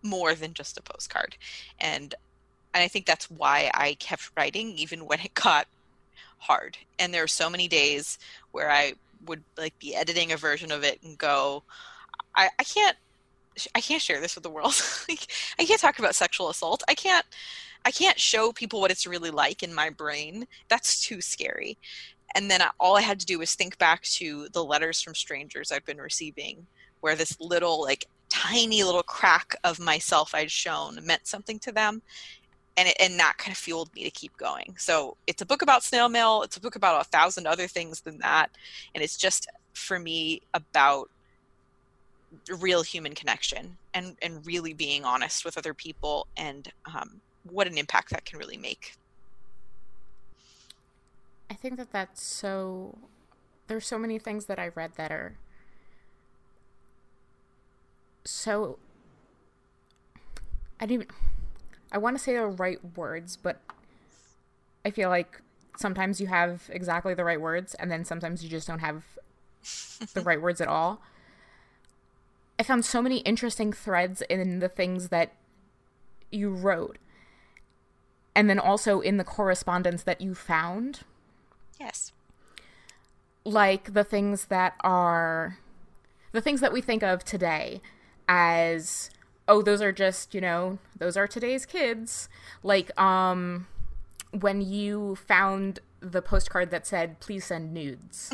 more 0.03 0.33
than 0.35 0.53
just 0.53 0.77
a 0.77 0.81
postcard. 0.81 1.37
And 1.79 2.15
and 2.73 2.83
I 2.83 2.87
think 2.87 3.05
that's 3.05 3.29
why 3.29 3.69
I 3.73 3.95
kept 3.95 4.31
writing 4.37 4.69
even 4.77 5.05
when 5.05 5.19
it 5.19 5.33
got 5.33 5.67
hard. 6.37 6.77
And 6.99 7.13
there 7.13 7.23
are 7.23 7.27
so 7.27 7.49
many 7.49 7.67
days 7.67 8.17
where 8.51 8.71
I 8.71 8.93
would 9.25 9.43
like 9.57 9.77
be 9.79 9.95
editing 9.95 10.31
a 10.31 10.37
version 10.37 10.71
of 10.71 10.83
it 10.83 10.99
and 11.03 11.17
go, 11.17 11.63
I, 12.35 12.49
I 12.57 12.63
can't 12.63 12.97
I 13.75 13.81
can't 13.81 14.01
share 14.01 14.21
this 14.21 14.35
with 14.35 14.43
the 14.43 14.49
world. 14.49 14.73
like, 15.09 15.27
I 15.59 15.65
can't 15.65 15.81
talk 15.81 15.99
about 15.99 16.15
sexual 16.15 16.49
assault. 16.49 16.83
I 16.87 16.95
can't 16.95 17.25
I 17.83 17.91
can't 17.91 18.19
show 18.19 18.51
people 18.51 18.79
what 18.79 18.91
it's 18.91 19.07
really 19.07 19.31
like 19.31 19.63
in 19.63 19.73
my 19.73 19.89
brain. 19.89 20.47
That's 20.69 21.03
too 21.03 21.21
scary. 21.21 21.77
And 22.35 22.49
then 22.49 22.61
I, 22.61 22.69
all 22.79 22.97
I 22.97 23.01
had 23.01 23.19
to 23.19 23.25
do 23.25 23.39
was 23.39 23.55
think 23.55 23.77
back 23.77 24.03
to 24.03 24.47
the 24.53 24.63
letters 24.63 25.01
from 25.01 25.15
strangers 25.15 25.71
I've 25.71 25.85
been 25.85 25.97
receiving, 25.97 26.65
where 27.01 27.15
this 27.15 27.39
little, 27.39 27.81
like, 27.81 28.05
tiny 28.29 28.83
little 28.83 29.03
crack 29.03 29.55
of 29.63 29.79
myself 29.79 30.33
I'd 30.33 30.51
shown 30.51 30.99
meant 31.03 31.27
something 31.27 31.59
to 31.59 31.71
them. 31.71 32.01
And, 32.77 32.87
it, 32.87 32.95
and 32.99 33.19
that 33.19 33.37
kind 33.37 33.51
of 33.51 33.57
fueled 33.57 33.93
me 33.93 34.03
to 34.05 34.09
keep 34.11 34.35
going. 34.37 34.75
So 34.77 35.17
it's 35.27 35.41
a 35.41 35.45
book 35.45 35.61
about 35.61 35.83
snail 35.83 36.07
mail. 36.07 36.41
It's 36.43 36.55
a 36.55 36.61
book 36.61 36.77
about 36.77 37.01
a 37.01 37.09
thousand 37.09 37.45
other 37.45 37.67
things 37.67 37.99
than 38.01 38.17
that. 38.19 38.49
And 38.95 39.03
it's 39.03 39.17
just, 39.17 39.49
for 39.73 39.99
me, 39.99 40.41
about 40.53 41.09
real 42.59 42.81
human 42.81 43.13
connection 43.13 43.75
and, 43.93 44.15
and 44.21 44.45
really 44.45 44.71
being 44.71 45.03
honest 45.03 45.43
with 45.43 45.57
other 45.57 45.73
people 45.73 46.27
and 46.37 46.71
um, 46.95 47.19
what 47.43 47.67
an 47.67 47.77
impact 47.77 48.11
that 48.11 48.23
can 48.23 48.39
really 48.39 48.55
make. 48.55 48.93
I 51.51 51.53
think 51.53 51.75
that 51.75 51.91
that's 51.91 52.23
so. 52.23 52.97
There's 53.67 53.85
so 53.85 53.99
many 53.99 54.17
things 54.17 54.45
that 54.45 54.57
I 54.57 54.69
read 54.69 54.93
that 54.95 55.11
are 55.11 55.37
so. 58.23 58.79
I 60.79 60.85
didn't. 60.85 61.09
I 61.91 61.97
want 61.97 62.17
to 62.17 62.23
say 62.23 62.35
the 62.35 62.45
right 62.47 62.79
words, 62.95 63.35
but 63.35 63.59
I 64.85 64.91
feel 64.91 65.09
like 65.09 65.41
sometimes 65.77 66.21
you 66.21 66.27
have 66.27 66.69
exactly 66.71 67.13
the 67.13 67.25
right 67.25 67.41
words, 67.41 67.73
and 67.73 67.91
then 67.91 68.05
sometimes 68.05 68.45
you 68.45 68.49
just 68.49 68.65
don't 68.65 68.79
have 68.79 69.03
the 70.13 70.21
right 70.25 70.41
words 70.41 70.61
at 70.61 70.69
all. 70.69 71.01
I 72.57 72.63
found 72.63 72.85
so 72.85 73.01
many 73.01 73.17
interesting 73.17 73.73
threads 73.73 74.21
in 74.29 74.59
the 74.59 74.69
things 74.69 75.09
that 75.09 75.33
you 76.31 76.49
wrote 76.53 76.97
and 78.33 78.49
then 78.49 78.59
also 78.59 79.01
in 79.01 79.17
the 79.17 79.25
correspondence 79.25 80.03
that 80.03 80.21
you 80.21 80.33
found. 80.33 81.01
Yes. 81.81 82.11
Like 83.43 83.93
the 83.93 84.03
things 84.03 84.45
that 84.45 84.75
are 84.81 85.57
the 86.31 86.41
things 86.41 86.61
that 86.61 86.71
we 86.71 86.79
think 86.79 87.01
of 87.01 87.25
today 87.25 87.81
as 88.29 89.09
oh 89.47 89.61
those 89.63 89.81
are 89.81 89.91
just, 89.91 90.35
you 90.35 90.41
know, 90.41 90.77
those 90.97 91.17
are 91.17 91.27
today's 91.27 91.65
kids. 91.65 92.29
Like 92.61 92.97
um 93.01 93.67
when 94.31 94.61
you 94.61 95.15
found 95.15 95.79
the 95.99 96.21
postcard 96.21 96.69
that 96.69 96.85
said 96.85 97.19
please 97.19 97.45
send 97.45 97.73
nudes. 97.73 98.29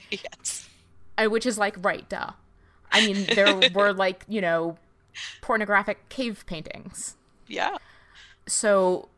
yes. 0.10 0.68
I, 1.16 1.26
which 1.26 1.46
is 1.46 1.56
like 1.56 1.76
right 1.82 2.06
duh. 2.06 2.32
I 2.92 3.06
mean 3.06 3.26
there 3.34 3.58
were 3.74 3.94
like, 3.94 4.26
you 4.28 4.42
know, 4.42 4.76
pornographic 5.40 6.10
cave 6.10 6.44
paintings. 6.46 7.16
Yeah. 7.46 7.78
So 8.46 9.08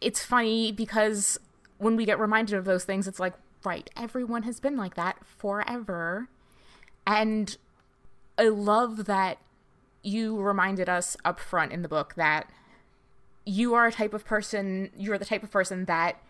it's 0.00 0.24
funny 0.24 0.70
because 0.70 1.40
when 1.80 1.96
we 1.96 2.04
get 2.04 2.20
reminded 2.20 2.56
of 2.56 2.66
those 2.66 2.84
things, 2.84 3.08
it's 3.08 3.18
like, 3.18 3.32
right, 3.64 3.88
everyone 3.96 4.42
has 4.42 4.60
been 4.60 4.76
like 4.76 4.94
that 4.94 5.16
forever. 5.24 6.28
And 7.06 7.56
I 8.38 8.48
love 8.48 9.06
that 9.06 9.38
you 10.02 10.38
reminded 10.40 10.88
us 10.88 11.16
up 11.24 11.40
front 11.40 11.72
in 11.72 11.82
the 11.82 11.88
book 11.88 12.14
that 12.16 12.50
you 13.46 13.74
are 13.74 13.86
a 13.86 13.92
type 13.92 14.12
of 14.12 14.26
person, 14.26 14.90
you're 14.94 15.18
the 15.18 15.24
type 15.24 15.42
of 15.42 15.50
person 15.50 15.86
that 15.86 16.20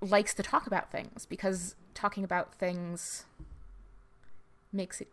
likes 0.00 0.34
to 0.34 0.42
talk 0.42 0.66
about 0.66 0.90
things 0.90 1.24
because 1.24 1.76
talking 1.94 2.24
about 2.24 2.54
things 2.56 3.24
makes 4.72 5.00
it 5.00 5.08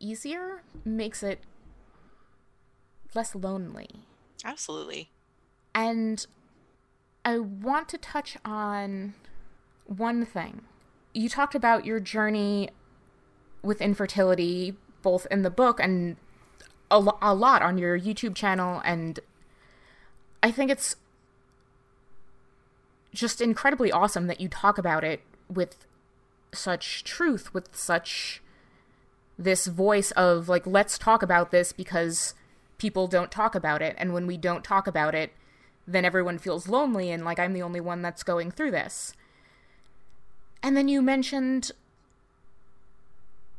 easier, 0.00 0.62
makes 0.82 1.22
it 1.22 1.40
less 3.14 3.34
lonely. 3.34 4.06
Absolutely. 4.44 5.10
And 5.74 6.26
I 7.24 7.38
want 7.38 7.88
to 7.88 7.98
touch 7.98 8.36
on 8.44 9.14
one 9.86 10.26
thing. 10.26 10.62
You 11.14 11.28
talked 11.28 11.54
about 11.54 11.86
your 11.86 12.00
journey 12.00 12.70
with 13.62 13.80
infertility, 13.80 14.76
both 15.02 15.26
in 15.30 15.42
the 15.42 15.50
book 15.50 15.80
and 15.80 16.16
a, 16.90 16.98
lo- 16.98 17.18
a 17.22 17.34
lot 17.34 17.62
on 17.62 17.78
your 17.78 17.98
YouTube 17.98 18.34
channel. 18.34 18.82
And 18.84 19.20
I 20.42 20.50
think 20.50 20.70
it's 20.70 20.96
just 23.14 23.40
incredibly 23.40 23.90
awesome 23.90 24.26
that 24.26 24.40
you 24.40 24.48
talk 24.48 24.76
about 24.76 25.04
it 25.04 25.22
with 25.48 25.86
such 26.52 27.04
truth, 27.04 27.54
with 27.54 27.74
such 27.74 28.42
this 29.38 29.66
voice 29.66 30.10
of, 30.12 30.48
like, 30.48 30.66
let's 30.66 30.98
talk 30.98 31.22
about 31.22 31.50
this 31.50 31.72
because 31.72 32.34
people 32.76 33.06
don't 33.06 33.30
talk 33.30 33.54
about 33.54 33.82
it. 33.82 33.94
And 33.98 34.12
when 34.12 34.26
we 34.26 34.36
don't 34.36 34.62
talk 34.62 34.86
about 34.86 35.14
it, 35.14 35.32
then 35.86 36.04
everyone 36.04 36.38
feels 36.38 36.68
lonely 36.68 37.10
and 37.10 37.24
like 37.24 37.38
I'm 37.38 37.52
the 37.52 37.62
only 37.62 37.80
one 37.80 38.02
that's 38.02 38.22
going 38.22 38.50
through 38.50 38.70
this. 38.70 39.14
And 40.62 40.76
then 40.76 40.88
you 40.88 41.02
mentioned 41.02 41.72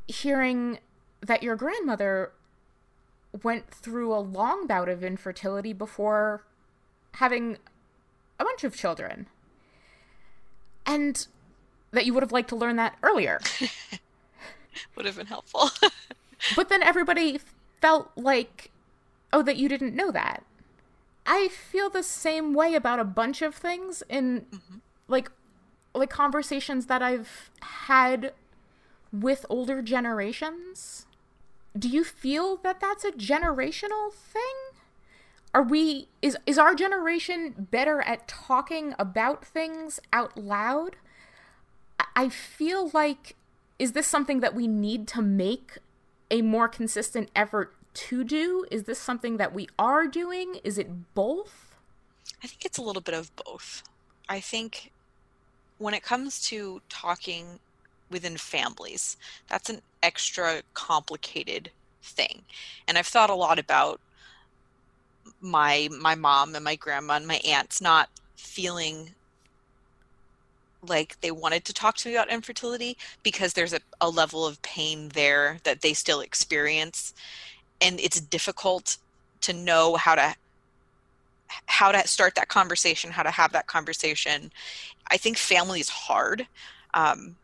hearing 0.08 0.80
that 1.22 1.44
your 1.44 1.56
grandmother 1.56 2.32
went 3.44 3.70
through 3.70 4.14
a 4.14 4.18
long 4.20 4.66
bout 4.66 4.90
of 4.90 5.04
infertility 5.04 5.74
before 5.74 6.44
having 7.14 7.58
a 8.40 8.44
bunch 8.44 8.64
of 8.64 8.76
children. 8.76 9.28
And 10.86 11.28
that 11.92 12.06
you 12.06 12.14
would 12.14 12.24
have 12.24 12.32
liked 12.32 12.50
to 12.50 12.56
learn 12.56 12.76
that 12.76 12.98
earlier. 13.04 13.40
would 14.96 15.06
have 15.06 15.18
been 15.18 15.28
helpful. 15.28 15.70
but 16.56 16.70
then 16.70 16.84
everybody 16.84 17.40
felt 17.82 18.12
like, 18.16 18.72
oh, 19.34 19.42
that 19.42 19.58
you 19.58 19.70
didn't 19.70 19.96
know 19.96 20.12
that. 20.12 20.44
I 21.26 21.48
feel 21.48 21.90
the 21.90 22.04
same 22.04 22.54
way 22.54 22.76
about 22.76 23.00
a 23.00 23.04
bunch 23.04 23.42
of 23.42 23.56
things 23.56 24.04
in 24.10 24.42
mm-hmm. 24.42 24.78
like 25.08 25.32
like 25.94 26.10
conversations 26.10 26.88
that 26.88 27.02
I've 27.02 27.50
had 27.62 28.34
with 29.12 29.46
older 29.50 29.82
generations. 29.82 31.06
Do 31.78 31.90
you 31.90 32.04
feel 32.04 32.58
that 32.58 32.80
that's 32.80 33.04
a 33.04 33.12
generational 33.12 34.14
thing? 34.14 34.42
Are 35.54 35.64
we 35.64 36.10
is 36.22 36.38
is 36.46 36.58
our 36.58 36.76
generation 36.76 37.68
better 37.72 38.02
at 38.02 38.28
talking 38.28 38.94
about 39.00 39.44
things 39.46 40.00
out 40.14 40.38
loud? 40.38 40.98
I 42.16 42.30
feel 42.30 42.92
like 42.94 43.36
is 43.80 43.94
this 43.94 44.08
something 44.08 44.42
that 44.42 44.56
we 44.56 44.68
need 44.68 45.08
to 45.10 45.22
make 45.22 45.78
a 46.30 46.42
more 46.42 46.68
consistent 46.68 47.30
effort 47.36 47.74
to 47.96 48.24
do? 48.24 48.66
Is 48.72 48.84
this 48.84 49.00
something 49.00 49.38
that 49.38 49.54
we 49.54 49.68
are 49.80 50.08
doing? 50.08 50.60
Is 50.64 50.78
it 50.78 51.14
both? 51.16 51.76
I 52.44 52.48
think 52.48 52.66
it's 52.66 52.78
a 52.78 52.82
little 52.82 53.02
bit 53.02 53.16
of 53.16 53.36
both. 53.36 53.84
I 54.30 54.40
think 54.40 54.92
when 55.78 55.94
it 55.94 56.04
comes 56.04 56.42
to 56.50 56.82
talking 56.90 57.60
within 58.10 58.38
families, 58.38 59.18
that's 59.50 59.70
an 59.70 59.82
extra 60.04 60.62
complicated 60.74 61.72
thing. 62.02 62.44
And 62.88 62.98
I've 62.98 63.08
thought 63.08 63.30
a 63.30 63.36
lot 63.36 63.60
about 63.60 64.00
my 65.42 65.90
my 66.00 66.16
mom 66.16 66.56
and 66.56 66.64
my 66.64 66.76
grandma 66.76 67.16
and 67.16 67.28
my 67.28 67.40
aunts 67.46 67.82
not 67.82 68.10
feeling 68.36 69.12
like 70.88 71.20
they 71.22 71.32
wanted 71.32 71.66
to 71.66 71.74
talk 71.74 71.98
to 71.98 72.10
me 72.10 72.16
about 72.16 72.32
infertility 72.32 72.98
because 73.24 73.54
there's 73.54 73.74
a, 73.74 73.80
a 74.02 74.10
level 74.10 74.46
of 74.46 74.62
pain 74.62 75.10
there 75.10 75.58
that 75.64 75.82
they 75.82 75.94
still 75.94 76.22
experience 76.22 77.14
and 77.82 78.00
it's 78.00 78.20
difficult 78.20 78.98
to 79.42 79.54
know 79.54 79.96
how 79.96 80.16
to 80.16 80.36
how 81.68 81.92
to 81.92 82.08
start 82.08 82.36
that 82.36 82.48
conversation 82.48 83.12
how 83.12 83.24
to 83.24 83.32
have 83.32 83.52
that 83.52 83.68
conversation 83.68 84.52
i 85.12 85.18
think 85.18 85.38
family 85.38 85.80
is 85.80 85.90
hard 85.90 86.48
um, 86.94 87.36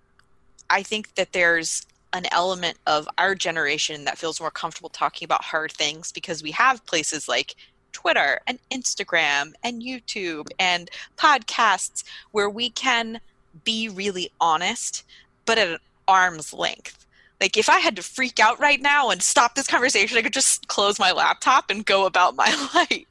i 0.70 0.82
think 0.82 1.14
that 1.16 1.32
there's 1.34 1.86
an 2.14 2.26
element 2.32 2.78
of 2.88 3.08
our 3.18 3.36
generation 3.36 4.04
that 4.06 4.18
feels 4.18 4.42
more 4.42 4.52
comfortable 4.52 4.90
talking 4.90 5.26
about 5.26 5.44
hard 5.44 5.72
things 5.72 6.12
because 6.12 6.44
we 6.44 6.52
have 6.52 6.86
places 6.86 7.28
like 7.28 7.56
Twitter 7.92 8.40
and 8.48 8.60
Instagram 8.72 9.54
and 9.64 9.82
YouTube 9.82 10.50
and 10.60 10.90
podcasts 11.18 12.04
where 12.32 12.50
we 12.50 12.70
can 12.70 13.20
be 13.64 13.90
really 13.90 14.32
honest, 14.40 15.04
but 15.46 15.58
at 15.58 15.68
an 15.68 15.78
arm's 16.08 16.54
length. 16.54 17.06
Like 17.42 17.58
if 17.58 17.70
I 17.70 17.80
had 17.80 17.96
to 17.96 18.04
freak 18.04 18.40
out 18.40 18.60
right 18.60 18.80
now 18.80 19.10
and 19.10 19.22
stop 19.22 19.56
this 19.56 19.66
conversation, 19.66 20.16
I 20.16 20.22
could 20.22 20.32
just 20.32 20.68
close 20.68 21.00
my 21.00 21.12
laptop 21.12 21.72
and 21.72 21.84
go 21.84 22.06
about 22.06 22.36
my 22.36 22.70
life. 22.76 23.08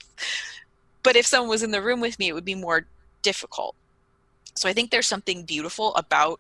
but 1.02 1.16
if 1.16 1.26
someone 1.26 1.50
was 1.50 1.64
in 1.64 1.72
the 1.72 1.82
room 1.82 2.00
with 2.00 2.16
me, 2.20 2.28
it 2.28 2.32
would 2.32 2.44
be 2.44 2.54
more 2.54 2.86
difficult. 3.22 3.74
So 4.54 4.68
I 4.68 4.72
think 4.72 4.90
there's 4.90 5.08
something 5.08 5.42
beautiful 5.42 5.94
about 5.96 6.38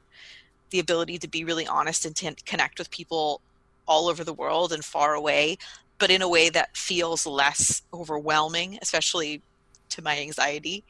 the 0.70 0.78
ability 0.78 1.18
to 1.18 1.28
be 1.28 1.42
really 1.42 1.66
honest 1.66 2.06
and 2.06 2.14
to 2.16 2.32
connect 2.46 2.78
with 2.78 2.92
people 2.92 3.40
all 3.88 4.08
over 4.08 4.22
the 4.22 4.32
world 4.32 4.72
and 4.72 4.84
far 4.84 5.14
away, 5.14 5.58
but 5.98 6.12
in 6.12 6.22
a 6.22 6.28
way 6.28 6.48
that 6.48 6.76
feels 6.76 7.26
less 7.26 7.82
overwhelming, 7.92 8.78
especially 8.80 9.42
to 9.88 10.00
my 10.00 10.16
anxiety. 10.20 10.84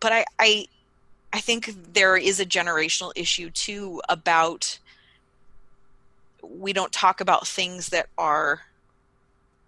But 0.00 0.12
I, 0.12 0.24
I, 0.40 0.66
I 1.32 1.38
think 1.38 1.92
there 1.94 2.16
is 2.16 2.40
a 2.40 2.46
generational 2.46 3.12
issue 3.14 3.50
too 3.50 4.02
about 4.08 4.80
we 6.50 6.72
don't 6.72 6.92
talk 6.92 7.20
about 7.20 7.46
things 7.46 7.88
that 7.88 8.08
are 8.16 8.62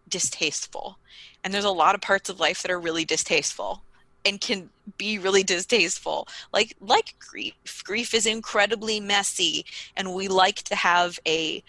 distasteful. 0.08 0.98
And 1.42 1.54
there's 1.54 1.64
a 1.64 1.70
lot 1.70 1.94
of 1.94 2.00
parts 2.00 2.28
of 2.28 2.40
life 2.40 2.62
that 2.62 2.70
are 2.70 2.80
really 2.80 3.04
distasteful 3.04 3.82
and 4.24 4.40
can 4.40 4.68
be 4.98 5.18
really 5.18 5.42
distasteful 5.42 6.28
like 6.52 6.76
like 6.80 7.14
grief 7.18 7.54
grief 7.84 8.12
is 8.12 8.26
incredibly 8.26 9.00
messy 9.00 9.64
and 9.96 10.14
we 10.14 10.28
like 10.28 10.56
to 10.56 10.74
have 10.74 11.18
a 11.26 11.62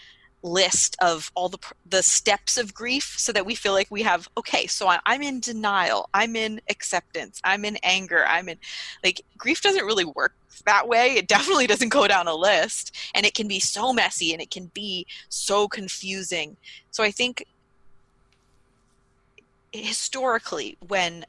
list 0.44 0.98
of 1.02 1.32
all 1.36 1.50
the 1.50 1.60
the 1.86 2.02
steps 2.02 2.58
of 2.58 2.74
grief 2.74 3.14
so 3.18 3.32
that 3.32 3.46
we 3.46 3.54
feel 3.54 3.74
like 3.74 3.88
we 3.92 4.02
have 4.02 4.28
okay 4.36 4.66
so 4.66 4.92
i'm 5.06 5.22
in 5.22 5.40
denial 5.40 6.10
i'm 6.16 6.36
in 6.36 6.60
acceptance 6.68 7.40
i'm 7.44 7.64
in 7.64 7.78
anger 7.84 8.26
i'm 8.26 8.50
in 8.50 8.58
like 9.04 9.22
grief 9.38 9.62
doesn't 9.62 9.86
really 9.86 10.06
work 10.06 10.34
that 10.66 10.88
way. 10.88 11.16
It 11.16 11.28
definitely 11.28 11.68
doesn't 11.68 11.90
go 11.90 12.08
down 12.08 12.28
a 12.28 12.36
list 12.36 12.96
and 13.16 13.26
it 13.26 13.34
can 13.34 13.48
be 13.48 13.60
so 13.60 13.94
messy 13.94 14.34
and 14.34 14.42
it 14.42 14.52
can 14.52 14.72
be 14.74 15.06
so 15.30 15.68
confusing. 15.68 16.58
So 16.92 17.04
i 17.04 17.12
think 17.12 17.46
historically 19.72 20.78
when 20.88 21.26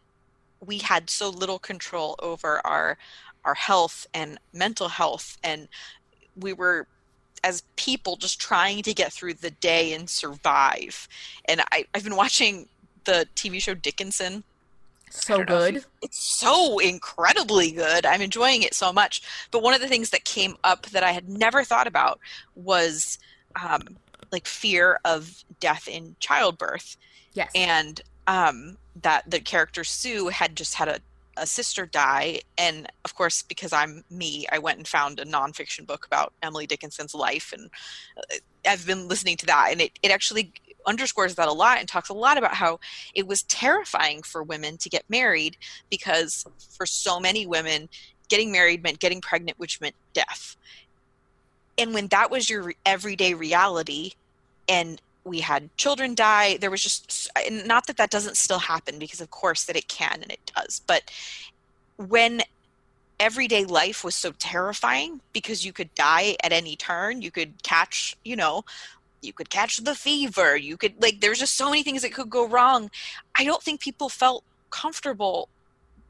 we 0.64 0.78
had 0.78 1.08
so 1.08 1.30
little 1.30 1.58
control 1.58 2.16
over 2.20 2.60
our 2.66 2.98
our 3.44 3.54
health 3.54 4.06
and 4.14 4.38
mental 4.52 4.88
health 4.88 5.38
and 5.44 5.68
we 6.36 6.52
were 6.52 6.86
as 7.44 7.62
people 7.76 8.16
just 8.16 8.40
trying 8.40 8.82
to 8.82 8.94
get 8.94 9.12
through 9.12 9.34
the 9.34 9.50
day 9.50 9.92
and 9.92 10.08
survive. 10.08 11.08
And 11.46 11.60
I, 11.72 11.84
i've 11.94 12.04
been 12.04 12.16
watching 12.16 12.68
the 13.04 13.26
tv 13.34 13.60
show 13.60 13.74
dickinson. 13.74 14.44
So 15.10 15.44
good. 15.44 15.84
it's 16.00 16.18
so 16.18 16.78
incredibly 16.78 17.70
good. 17.70 18.06
I'm 18.06 18.22
enjoying 18.22 18.62
it 18.62 18.72
so 18.72 18.94
much. 18.94 19.20
But 19.50 19.62
one 19.62 19.74
of 19.74 19.82
the 19.82 19.88
things 19.88 20.08
that 20.10 20.24
came 20.24 20.56
up 20.64 20.86
that 20.86 21.02
i 21.02 21.12
had 21.12 21.28
never 21.28 21.64
thought 21.64 21.86
about 21.86 22.18
was 22.54 23.18
um, 23.62 23.82
like 24.30 24.46
fear 24.46 24.98
of 25.04 25.44
death 25.60 25.86
in 25.86 26.16
childbirth. 26.18 26.96
Yes. 27.34 27.50
And 27.54 28.00
um, 28.26 28.78
that 29.00 29.30
the 29.30 29.40
character 29.40 29.84
Sue 29.84 30.28
had 30.28 30.56
just 30.56 30.74
had 30.74 30.88
a, 30.88 30.98
a 31.36 31.46
sister 31.46 31.86
die. 31.86 32.40
And 32.58 32.88
of 33.04 33.14
course, 33.14 33.42
because 33.42 33.72
I'm 33.72 34.04
me, 34.10 34.46
I 34.52 34.58
went 34.58 34.78
and 34.78 34.86
found 34.86 35.18
a 35.18 35.24
nonfiction 35.24 35.86
book 35.86 36.06
about 36.06 36.32
Emily 36.42 36.66
Dickinson's 36.66 37.14
life. 37.14 37.52
And 37.52 37.70
uh, 38.16 38.36
I've 38.66 38.86
been 38.86 39.08
listening 39.08 39.36
to 39.38 39.46
that. 39.46 39.68
And 39.72 39.80
it, 39.80 39.92
it 40.02 40.10
actually 40.10 40.52
underscores 40.86 41.36
that 41.36 41.48
a 41.48 41.52
lot 41.52 41.78
and 41.78 41.88
talks 41.88 42.08
a 42.08 42.14
lot 42.14 42.38
about 42.38 42.54
how 42.54 42.80
it 43.14 43.26
was 43.26 43.42
terrifying 43.44 44.22
for 44.22 44.42
women 44.42 44.76
to 44.78 44.88
get 44.88 45.04
married 45.08 45.56
because 45.90 46.44
for 46.76 46.86
so 46.86 47.20
many 47.20 47.46
women, 47.46 47.88
getting 48.28 48.50
married 48.50 48.82
meant 48.82 48.98
getting 48.98 49.20
pregnant, 49.20 49.58
which 49.58 49.80
meant 49.80 49.94
death. 50.12 50.56
And 51.78 51.94
when 51.94 52.08
that 52.08 52.30
was 52.30 52.50
your 52.50 52.72
everyday 52.84 53.34
reality, 53.34 54.12
and 54.68 55.00
we 55.24 55.40
had 55.40 55.74
children 55.76 56.14
die. 56.14 56.56
There 56.56 56.70
was 56.70 56.82
just 56.82 57.30
not 57.50 57.86
that 57.86 57.96
that 57.96 58.10
doesn't 58.10 58.36
still 58.36 58.58
happen 58.58 58.98
because 58.98 59.20
of 59.20 59.30
course 59.30 59.64
that 59.64 59.76
it 59.76 59.88
can 59.88 60.20
and 60.22 60.30
it 60.30 60.52
does 60.54 60.80
but 60.86 61.10
when 61.96 62.42
everyday 63.20 63.64
life 63.64 64.02
was 64.02 64.14
so 64.16 64.32
terrifying 64.32 65.20
because 65.32 65.64
you 65.64 65.72
could 65.72 65.94
die 65.94 66.36
at 66.42 66.52
any 66.52 66.74
turn 66.74 67.22
you 67.22 67.30
could 67.30 67.62
catch 67.62 68.16
you 68.24 68.34
know 68.34 68.64
you 69.22 69.32
could 69.32 69.48
catch 69.48 69.78
the 69.78 69.94
fever 69.94 70.56
you 70.56 70.76
could 70.76 71.00
like 71.00 71.20
there's 71.20 71.38
just 71.38 71.56
so 71.56 71.70
many 71.70 71.82
things 71.82 72.02
that 72.02 72.12
could 72.12 72.28
go 72.28 72.46
wrong. 72.46 72.90
I 73.38 73.44
don't 73.44 73.62
think 73.62 73.80
people 73.80 74.08
felt 74.08 74.44
comfortable 74.70 75.48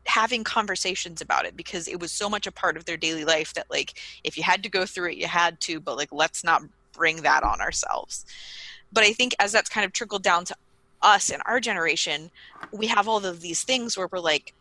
having 0.07 0.43
conversations 0.43 1.21
about 1.21 1.45
it 1.45 1.57
because 1.57 1.87
it 1.87 2.01
was 2.01 2.11
so 2.11 2.29
much 2.29 2.47
a 2.47 2.53
part 2.53 2.77
of 2.77 2.87
their 2.87 2.97
daily 2.97 3.25
life 3.25 3.55
that 3.55 3.71
like 3.71 4.01
if 4.25 4.37
you 4.37 4.43
had 4.43 4.63
to 4.63 4.69
go 4.69 4.85
through 4.85 5.11
it 5.11 5.17
you 5.17 5.27
had 5.27 5.61
to 5.61 5.79
but 5.79 5.97
like 5.97 6.11
let's 6.11 6.43
not 6.43 6.63
bring 6.93 7.23
that 7.23 7.43
on 7.43 7.61
ourselves 7.61 8.25
but 8.93 9.05
I 9.05 9.13
think 9.13 9.35
as 9.39 9.53
that's 9.53 9.71
kind 9.71 9.85
of 9.85 9.93
trickled 9.93 10.23
down 10.23 10.45
to 10.47 10.57
us 11.01 11.31
and 11.31 11.43
our 11.47 11.61
generation, 11.61 12.31
we 12.71 12.87
have 12.87 13.09
all 13.09 13.25
of 13.25 13.41
these 13.41 13.65
things 13.65 13.97
where 13.97 14.09
we're 14.11 14.21
like, 14.21 14.55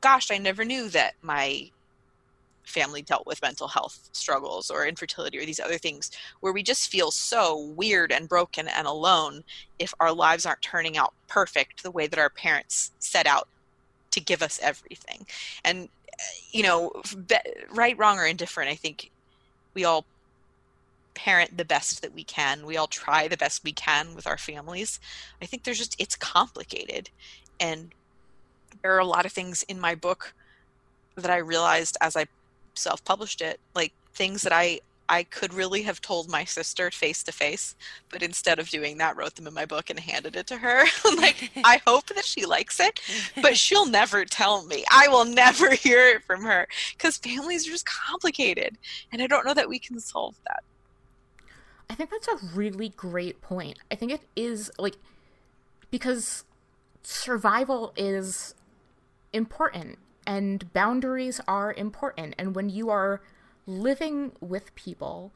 gosh, 0.00 0.30
I 0.30 0.38
never 0.38 0.64
knew 0.64 0.88
that 0.90 1.14
my 1.22 1.70
family 2.64 3.02
dealt 3.02 3.26
with 3.26 3.42
mental 3.42 3.68
health 3.68 4.08
struggles 4.12 4.70
or 4.70 4.86
infertility 4.86 5.38
or 5.38 5.44
these 5.44 5.60
other 5.60 5.78
things 5.78 6.10
where 6.40 6.52
we 6.52 6.62
just 6.62 6.90
feel 6.90 7.10
so 7.10 7.58
weird 7.76 8.12
and 8.12 8.28
broken 8.28 8.68
and 8.68 8.86
alone 8.86 9.42
if 9.78 9.92
our 10.00 10.12
lives 10.12 10.46
aren't 10.46 10.62
turning 10.62 10.96
out 10.96 11.12
perfect 11.28 11.82
the 11.82 11.90
way 11.90 12.06
that 12.06 12.18
our 12.18 12.30
parents 12.30 12.92
set 12.98 13.26
out 13.26 13.48
to 14.10 14.20
give 14.20 14.42
us 14.42 14.60
everything. 14.62 15.26
And, 15.64 15.88
you 16.50 16.62
know, 16.62 16.92
right, 17.72 17.98
wrong, 17.98 18.18
or 18.18 18.26
indifferent, 18.26 18.70
I 18.70 18.76
think 18.76 19.10
we 19.74 19.84
all 19.84 20.04
parent 21.14 21.56
the 21.56 21.64
best 21.64 22.02
that 22.02 22.14
we 22.14 22.24
can. 22.24 22.66
We 22.66 22.76
all 22.76 22.86
try 22.86 23.28
the 23.28 23.36
best 23.36 23.64
we 23.64 23.72
can 23.72 24.14
with 24.14 24.26
our 24.26 24.38
families. 24.38 25.00
I 25.40 25.46
think 25.46 25.64
there's 25.64 25.78
just, 25.78 25.96
it's 25.98 26.16
complicated. 26.16 27.10
And 27.60 27.94
there 28.82 28.94
are 28.94 29.00
a 29.00 29.06
lot 29.06 29.26
of 29.26 29.32
things 29.32 29.62
in 29.64 29.80
my 29.80 29.94
book 29.94 30.34
that 31.16 31.30
I 31.30 31.38
realized 31.38 31.96
as 32.00 32.16
I 32.16 32.26
self 32.74 33.04
published 33.04 33.40
it, 33.40 33.60
like 33.74 33.92
things 34.14 34.42
that 34.42 34.52
I 34.52 34.80
I 35.08 35.24
could 35.24 35.52
really 35.52 35.82
have 35.82 36.00
told 36.00 36.30
my 36.30 36.44
sister 36.44 36.90
face 36.90 37.22
to 37.24 37.32
face, 37.32 37.74
but 38.08 38.22
instead 38.22 38.58
of 38.58 38.70
doing 38.70 38.96
that, 38.96 39.14
wrote 39.14 39.34
them 39.34 39.46
in 39.46 39.52
my 39.52 39.66
book 39.66 39.90
and 39.90 40.00
handed 40.00 40.36
it 40.36 40.46
to 40.46 40.56
her. 40.56 40.84
like, 41.18 41.50
I 41.64 41.82
hope 41.86 42.06
that 42.06 42.24
she 42.24 42.46
likes 42.46 42.80
it, 42.80 42.98
but 43.42 43.58
she'll 43.58 43.84
never 43.84 44.24
tell 44.24 44.64
me. 44.64 44.84
I 44.90 45.08
will 45.08 45.26
never 45.26 45.70
hear 45.74 46.08
it 46.08 46.24
from 46.24 46.42
her 46.44 46.66
because 46.96 47.18
families 47.18 47.68
are 47.68 47.72
just 47.72 47.84
complicated. 47.84 48.78
And 49.12 49.20
I 49.20 49.26
don't 49.26 49.44
know 49.44 49.52
that 49.52 49.68
we 49.68 49.78
can 49.78 50.00
solve 50.00 50.36
that. 50.46 50.62
I 51.92 51.94
think 51.94 52.08
that's 52.08 52.28
a 52.28 52.38
really 52.54 52.88
great 52.88 53.42
point. 53.42 53.78
I 53.90 53.96
think 53.96 54.12
it 54.12 54.22
is 54.34 54.70
like 54.78 54.96
because 55.90 56.44
survival 57.02 57.92
is 57.96 58.54
important 59.34 59.98
and 60.26 60.72
boundaries 60.72 61.38
are 61.46 61.74
important 61.74 62.34
and 62.38 62.56
when 62.56 62.70
you 62.70 62.88
are 62.88 63.20
living 63.66 64.32
with 64.40 64.74
people 64.74 65.32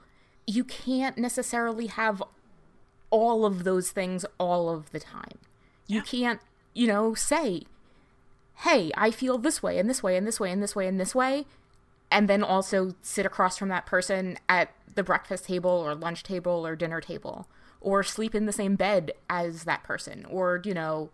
you 0.46 0.64
can't 0.64 1.18
necessarily 1.18 1.88
have 1.88 2.22
all 3.10 3.44
of 3.44 3.64
those 3.64 3.90
things 3.90 4.24
all 4.38 4.70
of 4.70 4.92
the 4.92 5.00
time. 5.00 5.38
You 5.86 6.00
can't, 6.00 6.40
you 6.72 6.86
know, 6.86 7.12
say, 7.14 7.64
"Hey, 8.56 8.90
I 8.96 9.10
feel 9.10 9.36
this 9.36 9.62
way 9.62 9.78
and 9.78 9.90
this 9.90 10.02
way 10.02 10.16
and 10.16 10.26
this 10.26 10.40
way 10.40 10.50
and 10.50 10.62
this 10.62 10.74
way 10.74 10.86
and 10.86 10.98
this 10.98 11.14
way," 11.14 11.46
and 12.10 12.28
then 12.28 12.42
also 12.42 12.94
sit 13.02 13.26
across 13.26 13.58
from 13.58 13.68
that 13.68 13.86
person 13.86 14.38
at 14.48 14.72
the 14.94 15.02
breakfast 15.02 15.44
table 15.44 15.70
or 15.70 15.94
lunch 15.94 16.22
table 16.22 16.66
or 16.66 16.76
dinner 16.76 17.00
table 17.00 17.48
or 17.80 18.02
sleep 18.02 18.34
in 18.34 18.46
the 18.46 18.52
same 18.52 18.76
bed 18.76 19.12
as 19.28 19.64
that 19.64 19.82
person 19.82 20.24
or 20.28 20.60
you 20.64 20.74
know 20.74 21.10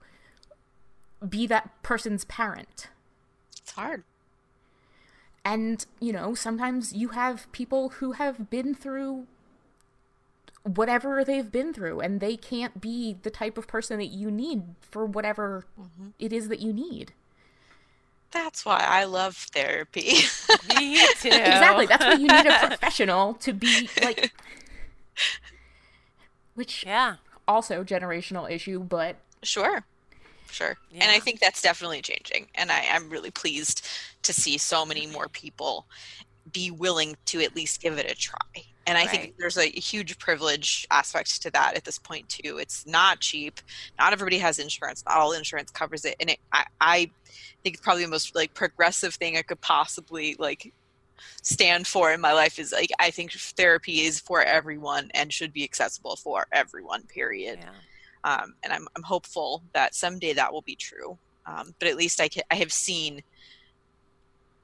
be 1.28 1.46
that 1.46 1.70
person's 1.82 2.24
parent. 2.24 2.88
It's 3.60 3.72
hard. 3.72 4.02
And 5.44 5.84
you 6.00 6.12
know 6.12 6.34
sometimes 6.34 6.92
you 6.92 7.08
have 7.08 7.50
people 7.52 7.90
who 7.90 8.12
have 8.12 8.50
been 8.50 8.74
through 8.74 9.26
whatever 10.62 11.24
they've 11.24 11.50
been 11.50 11.72
through 11.72 12.00
and 12.00 12.20
they 12.20 12.36
can't 12.36 12.80
be 12.80 13.16
the 13.22 13.30
type 13.30 13.58
of 13.58 13.66
person 13.66 13.98
that 13.98 14.06
you 14.06 14.30
need 14.30 14.62
for 14.80 15.04
whatever 15.04 15.66
mm-hmm. 15.80 16.10
it 16.20 16.32
is 16.32 16.48
that 16.48 16.60
you 16.60 16.72
need 16.72 17.12
that's 18.32 18.64
why 18.64 18.84
I 18.86 19.04
love 19.04 19.36
therapy. 19.36 20.14
Me 20.78 20.96
too. 21.20 21.28
Exactly. 21.28 21.86
That's 21.86 22.04
why 22.04 22.12
you 22.14 22.26
need 22.26 22.46
a 22.46 22.58
professional 22.66 23.34
to 23.34 23.52
be 23.52 23.88
like 24.02 24.32
which 26.54 26.84
yeah, 26.84 27.16
also 27.48 27.84
generational 27.84 28.50
issue, 28.50 28.80
but 28.80 29.16
sure. 29.42 29.84
Sure. 30.50 30.76
Yeah. 30.90 31.04
And 31.04 31.10
I 31.10 31.18
think 31.18 31.40
that's 31.40 31.62
definitely 31.62 32.02
changing. 32.02 32.46
And 32.54 32.70
I, 32.70 32.84
I'm 32.92 33.08
really 33.08 33.30
pleased 33.30 33.86
to 34.22 34.34
see 34.34 34.58
so 34.58 34.84
many 34.84 35.06
more 35.06 35.28
people 35.28 35.86
be 36.52 36.70
willing 36.70 37.16
to 37.26 37.40
at 37.40 37.56
least 37.56 37.80
give 37.80 37.96
it 37.96 38.10
a 38.10 38.14
try. 38.14 38.64
And 38.86 38.98
I 38.98 39.02
right. 39.02 39.10
think 39.10 39.34
there's 39.38 39.58
a 39.58 39.66
huge 39.66 40.18
privilege 40.18 40.86
aspect 40.90 41.40
to 41.42 41.50
that 41.52 41.76
at 41.76 41.84
this 41.84 41.98
point 41.98 42.28
too. 42.28 42.58
It's 42.58 42.86
not 42.86 43.20
cheap. 43.20 43.60
Not 43.98 44.12
everybody 44.12 44.38
has 44.38 44.58
insurance. 44.58 45.04
Not 45.06 45.18
all 45.18 45.32
insurance 45.32 45.70
covers 45.70 46.04
it. 46.04 46.16
And 46.18 46.30
it, 46.30 46.38
I, 46.52 46.64
I 46.80 47.10
think 47.62 47.76
it's 47.76 47.80
probably 47.80 48.04
the 48.04 48.10
most 48.10 48.34
like 48.34 48.54
progressive 48.54 49.14
thing 49.14 49.36
I 49.36 49.42
could 49.42 49.60
possibly 49.60 50.36
like 50.38 50.72
stand 51.42 51.86
for 51.86 52.12
in 52.12 52.20
my 52.20 52.32
life 52.32 52.58
is 52.58 52.72
like 52.72 52.90
I 52.98 53.10
think 53.10 53.32
therapy 53.32 54.00
is 54.00 54.18
for 54.18 54.42
everyone 54.42 55.10
and 55.14 55.32
should 55.32 55.52
be 55.52 55.62
accessible 55.64 56.16
for 56.16 56.46
everyone. 56.52 57.04
Period. 57.04 57.60
Yeah. 57.62 57.70
Um, 58.24 58.54
and 58.64 58.72
I'm 58.72 58.88
I'm 58.96 59.02
hopeful 59.02 59.62
that 59.74 59.94
someday 59.94 60.32
that 60.32 60.52
will 60.52 60.62
be 60.62 60.76
true. 60.76 61.18
Um, 61.44 61.74
but 61.80 61.88
at 61.88 61.96
least 61.96 62.20
I, 62.20 62.28
can, 62.28 62.44
I 62.50 62.54
have 62.56 62.72
seen 62.72 63.22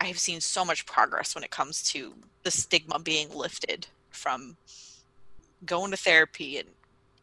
I 0.01 0.07
have 0.07 0.19
seen 0.19 0.41
so 0.41 0.65
much 0.65 0.87
progress 0.87 1.35
when 1.35 1.43
it 1.45 1.51
comes 1.51 1.83
to 1.91 2.15
the 2.45 2.51
stigma 2.51 3.01
being 3.01 3.29
lifted 3.35 3.89
from 4.11 4.57
going 5.65 5.91
to 5.91 5.97
therapy 5.97 6.59
and, 6.59 6.69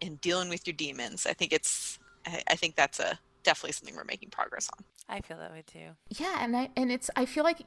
and 0.02 0.22
dealing 0.22 0.50
with 0.50 0.68
your 0.68 0.76
demons. 0.76 1.26
I 1.26 1.34
think 1.34 1.54
it's 1.54 2.00
I, 2.26 2.42
I 2.48 2.56
think 2.56 2.76
that's 2.76 3.00
a 3.00 3.20
definitely 3.44 3.74
something 3.74 3.96
we're 3.96 4.04
making 4.04 4.30
progress 4.30 4.70
on. 4.78 4.84
I 5.08 5.22
feel 5.22 5.38
that 5.38 5.52
way 5.52 5.64
too. 5.66 5.90
Yeah, 6.10 6.38
and 6.42 6.56
I 6.56 6.70
and 6.76 6.92
it's 6.92 7.10
I 7.16 7.26
feel 7.26 7.44
like 7.44 7.62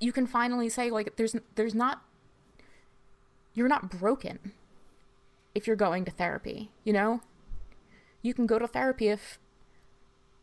you 0.00 0.12
can 0.12 0.26
finally 0.26 0.68
say 0.68 0.90
like 0.90 1.16
there's 1.16 1.34
there's 1.54 1.74
not 1.74 2.02
you're 3.54 3.68
not 3.68 3.90
broken 3.90 4.52
if 5.54 5.66
you're 5.66 5.74
going 5.74 6.04
to 6.04 6.10
therapy, 6.10 6.70
you 6.84 6.92
know? 6.92 7.22
You 8.20 8.34
can 8.34 8.46
go 8.46 8.58
to 8.58 8.68
therapy 8.68 9.08
if 9.08 9.38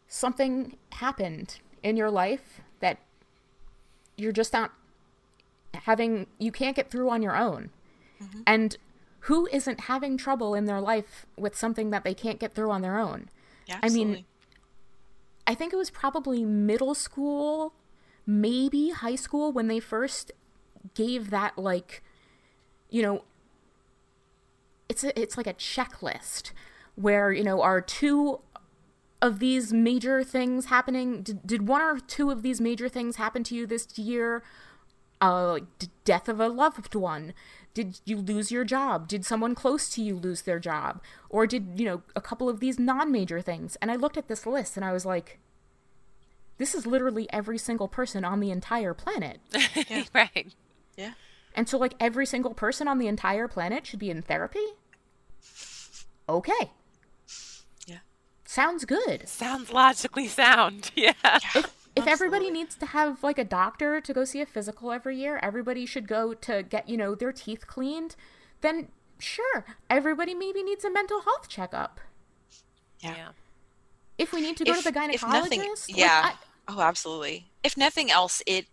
something 0.08 0.76
happened 0.94 1.60
in 1.84 1.96
your 1.96 2.10
life 2.10 2.62
that 2.80 2.98
you're 4.18 4.32
just 4.32 4.52
not 4.52 4.72
having 5.74 6.28
you 6.40 6.52
can't 6.52 6.76
get 6.76 6.90
through 6.90 7.10
on 7.10 7.22
your 7.22 7.36
own. 7.36 7.70
Mm-hmm. 8.22 8.42
And 8.48 8.78
who 9.22 9.48
isn't 9.52 9.82
having 9.82 10.18
trouble 10.18 10.54
in 10.54 10.66
their 10.66 10.82
life 10.82 11.26
with 11.38 11.56
something 11.56 11.92
that 11.92 12.04
they 12.04 12.14
can't 12.14 12.40
get 12.40 12.54
through 12.54 12.72
on 12.72 12.82
their 12.82 12.98
own? 12.98 13.30
Yeah, 13.68 13.80
I 13.82 13.90
mean, 13.90 14.26
I 15.48 15.56
think 15.56 15.72
it 15.72 15.78
was 15.78 15.90
probably 15.90 16.44
middle 16.44 16.94
school, 16.94 17.74
maybe 18.26 18.90
high 18.90 19.16
school 19.16 19.52
when 19.52 19.68
they 19.68 19.80
first 19.80 20.32
gave 20.94 21.30
that 21.30 21.58
like 21.58 22.04
you 22.90 23.02
know 23.02 23.24
it's 24.90 25.04
a, 25.04 25.20
it's 25.20 25.38
like 25.38 25.48
a 25.48 25.54
checklist 25.54 26.52
where 26.96 27.32
you 27.32 27.44
know 27.44 27.62
are 27.62 27.82
two 27.82 28.40
of 29.22 29.40
these 29.40 29.72
major 29.72 30.24
things 30.24 30.66
happening 30.66 31.22
did, 31.22 31.48
did 31.48 31.68
one 31.68 31.82
or 31.82 32.00
two 32.00 32.30
of 32.30 32.42
these 32.44 32.60
major 32.60 32.90
things 32.90 33.16
happen 33.16 33.44
to 33.44 33.56
you 33.56 33.66
this 33.66 33.98
year 33.98 34.44
uh 35.24 35.60
death 36.04 36.28
of 36.28 36.40
a 36.40 36.50
loved 36.50 36.96
one. 36.96 37.34
Did 37.74 38.02
you 38.06 38.18
lose 38.18 38.52
your 38.52 38.66
job? 38.66 39.08
Did 39.08 39.26
someone 39.26 39.56
close 39.56 39.90
to 39.92 40.04
you 40.04 40.16
lose 40.16 40.42
their 40.44 40.60
job? 40.60 41.02
Or 41.30 41.48
did 41.48 41.80
you 41.80 41.86
know 41.86 42.02
a 42.16 42.22
couple 42.22 42.50
of 42.50 42.60
these 42.60 42.78
non-major 42.78 43.42
things? 43.42 43.78
And 43.82 43.90
i 43.90 43.96
looked 43.96 44.18
at 44.18 44.28
this 44.28 44.46
list 44.46 44.76
and 44.78 44.86
i 44.86 44.92
was 44.92 45.06
like 45.06 45.40
this 46.58 46.76
is 46.76 46.86
literally 46.86 47.28
every 47.32 47.58
single 47.58 47.88
person 47.88 48.24
on 48.24 48.40
the 48.40 48.52
entire 48.52 48.94
planet. 48.94 49.40
Yeah. 49.90 50.04
right. 50.14 50.54
Yeah. 50.96 51.14
And 51.56 51.68
so 51.68 51.78
like 51.78 51.94
every 52.00 52.26
single 52.26 52.54
person 52.54 52.88
on 52.88 53.00
the 53.00 53.08
entire 53.08 53.48
planet 53.48 53.88
should 53.88 54.00
be 54.00 54.10
in 54.10 54.22
therapy? 54.22 54.66
Okay. 56.30 56.72
Yeah. 57.88 58.00
Sounds 58.46 58.86
good. 58.86 59.28
Sounds 59.28 59.72
logically 59.72 60.28
sound. 60.28 60.92
Yeah, 60.96 61.14
yeah. 61.24 61.64
If, 61.96 62.04
if 62.04 62.08
everybody 62.08 62.50
needs 62.50 62.76
to 62.76 62.88
have 62.88 63.24
like 63.24 63.38
a 63.38 63.44
doctor 63.44 64.02
to 64.02 64.14
go 64.14 64.26
see 64.26 64.42
a 64.42 64.46
physical 64.46 64.92
every 64.92 65.18
year, 65.18 65.40
everybody 65.44 65.86
should 65.86 66.08
go 66.08 66.34
to 66.34 66.64
get, 66.64 66.90
you 66.90 66.98
know, 66.98 67.14
their 67.14 67.32
teeth 67.32 67.68
cleaned, 67.68 68.16
then 68.62 68.88
sure, 69.20 69.66
everybody 69.90 70.34
maybe 70.34 70.64
needs 70.64 70.84
a 70.84 70.92
mental 70.92 71.22
health 71.22 71.48
checkup. 71.48 72.00
Yeah. 73.00 73.16
yeah. 73.16 73.28
If 74.18 74.34
we 74.34 74.42
need 74.42 74.58
to 74.58 74.66
go 74.66 74.72
if, 74.72 74.84
to 74.84 74.92
the 74.92 75.00
gynecologist, 75.00 75.30
nothing, 75.30 75.76
yeah. 75.88 76.22
Like, 76.24 76.36
I, 76.68 76.74
oh, 76.76 76.82
absolutely. 76.82 77.48
If 77.64 77.78
nothing 77.78 78.10
else, 78.10 78.42
it 78.48 78.66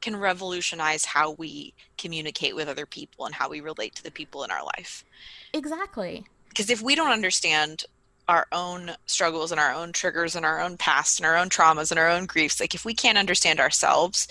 can 0.00 0.16
revolutionize 0.16 1.04
how 1.04 1.32
we 1.32 1.74
communicate 1.96 2.54
with 2.54 2.68
other 2.68 2.86
people 2.86 3.26
and 3.26 3.34
how 3.34 3.48
we 3.48 3.60
relate 3.60 3.94
to 3.96 4.02
the 4.02 4.10
people 4.10 4.44
in 4.44 4.50
our 4.50 4.64
life. 4.64 5.04
Exactly. 5.52 6.26
Because 6.48 6.70
if 6.70 6.82
we 6.82 6.94
don't 6.94 7.10
understand 7.10 7.84
our 8.28 8.46
own 8.50 8.90
struggles 9.06 9.52
and 9.52 9.60
our 9.60 9.72
own 9.72 9.92
triggers 9.92 10.34
and 10.34 10.44
our 10.44 10.60
own 10.60 10.76
past 10.76 11.18
and 11.18 11.26
our 11.26 11.36
own 11.36 11.48
traumas 11.48 11.90
and 11.90 12.00
our 12.00 12.08
own 12.08 12.26
griefs 12.26 12.60
like 12.60 12.74
if 12.74 12.84
we 12.84 12.94
can't 12.94 13.18
understand 13.18 13.60
ourselves 13.60 14.26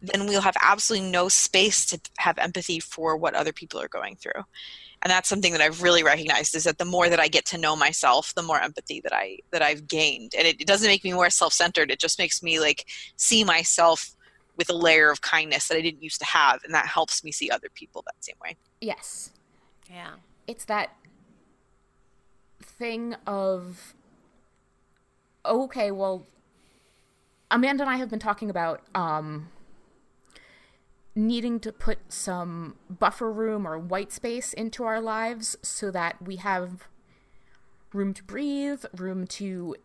then 0.00 0.26
we'll 0.26 0.40
have 0.40 0.56
absolutely 0.62 1.08
no 1.10 1.28
space 1.28 1.84
to 1.86 2.00
have 2.18 2.38
empathy 2.38 2.80
for 2.80 3.16
what 3.16 3.34
other 3.34 3.52
people 3.52 3.80
are 3.80 3.88
going 3.88 4.16
through. 4.16 4.44
And 5.02 5.10
that's 5.10 5.28
something 5.28 5.52
that 5.52 5.60
i've 5.60 5.82
really 5.82 6.02
recognized 6.02 6.54
is 6.54 6.64
that 6.64 6.78
the 6.78 6.84
more 6.84 7.08
that 7.08 7.20
i 7.20 7.28
get 7.28 7.46
to 7.46 7.58
know 7.58 7.74
myself 7.74 8.34
the 8.34 8.42
more 8.42 8.60
empathy 8.60 9.00
that 9.00 9.14
i 9.14 9.38
that 9.50 9.62
i've 9.62 9.86
gained. 9.86 10.32
And 10.36 10.46
it, 10.46 10.60
it 10.60 10.66
doesn't 10.66 10.88
make 10.88 11.04
me 11.04 11.12
more 11.12 11.30
self-centered. 11.30 11.90
It 11.90 11.98
just 11.98 12.18
makes 12.18 12.42
me 12.42 12.60
like 12.60 12.86
see 13.16 13.44
myself 13.44 14.14
with 14.56 14.68
a 14.68 14.74
layer 14.74 15.10
of 15.10 15.22
kindness 15.22 15.68
that 15.68 15.76
i 15.76 15.80
didn't 15.80 16.02
used 16.02 16.20
to 16.20 16.26
have. 16.26 16.62
And 16.64 16.74
that 16.74 16.86
helps 16.86 17.24
me 17.24 17.32
see 17.32 17.50
other 17.50 17.68
people 17.74 18.02
that 18.06 18.22
same 18.24 18.36
way. 18.42 18.56
Yes. 18.80 19.30
Yeah. 19.88 20.12
It's 20.46 20.64
that 20.66 20.90
thing 22.80 23.14
of 23.26 23.94
okay, 25.44 25.90
well, 25.90 26.26
Amanda 27.50 27.84
and 27.84 27.90
I 27.90 27.96
have 27.96 28.10
been 28.10 28.18
talking 28.18 28.50
about 28.50 28.82
um, 28.94 29.50
needing 31.14 31.60
to 31.60 31.72
put 31.72 31.98
some 32.08 32.76
buffer 32.88 33.30
room 33.30 33.66
or 33.66 33.78
white 33.78 34.12
space 34.12 34.52
into 34.52 34.84
our 34.84 35.00
lives 35.00 35.56
so 35.62 35.90
that 35.90 36.22
we 36.22 36.36
have 36.36 36.88
room 37.92 38.14
to 38.14 38.24
breathe, 38.24 38.84
room 38.96 39.26
to 39.26 39.76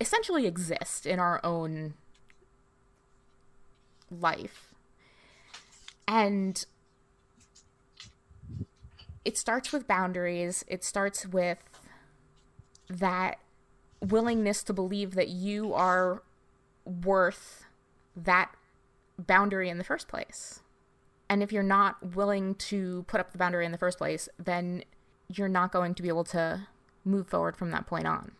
essentially 0.00 0.46
exist 0.46 1.06
in 1.06 1.20
our 1.20 1.40
own 1.44 1.94
life. 4.10 4.74
And 6.08 6.64
it 9.24 9.36
starts 9.36 9.72
with 9.72 9.86
boundaries, 9.86 10.64
it 10.68 10.82
starts 10.82 11.26
with 11.26 11.58
that 12.88 13.38
willingness 14.00 14.62
to 14.64 14.72
believe 14.72 15.14
that 15.14 15.28
you 15.28 15.72
are 15.74 16.22
worth 16.84 17.64
that 18.16 18.54
boundary 19.18 19.68
in 19.68 19.78
the 19.78 19.84
first 19.84 20.08
place. 20.08 20.60
And 21.28 21.42
if 21.42 21.52
you're 21.52 21.62
not 21.62 22.14
willing 22.14 22.54
to 22.54 23.04
put 23.08 23.20
up 23.20 23.32
the 23.32 23.38
boundary 23.38 23.66
in 23.66 23.72
the 23.72 23.78
first 23.78 23.98
place, 23.98 24.28
then 24.38 24.84
you're 25.28 25.48
not 25.48 25.72
going 25.72 25.94
to 25.94 26.02
be 26.02 26.08
able 26.08 26.24
to 26.24 26.68
move 27.04 27.28
forward 27.28 27.56
from 27.56 27.70
that 27.70 27.86
point 27.86 28.06
on. 28.06 28.32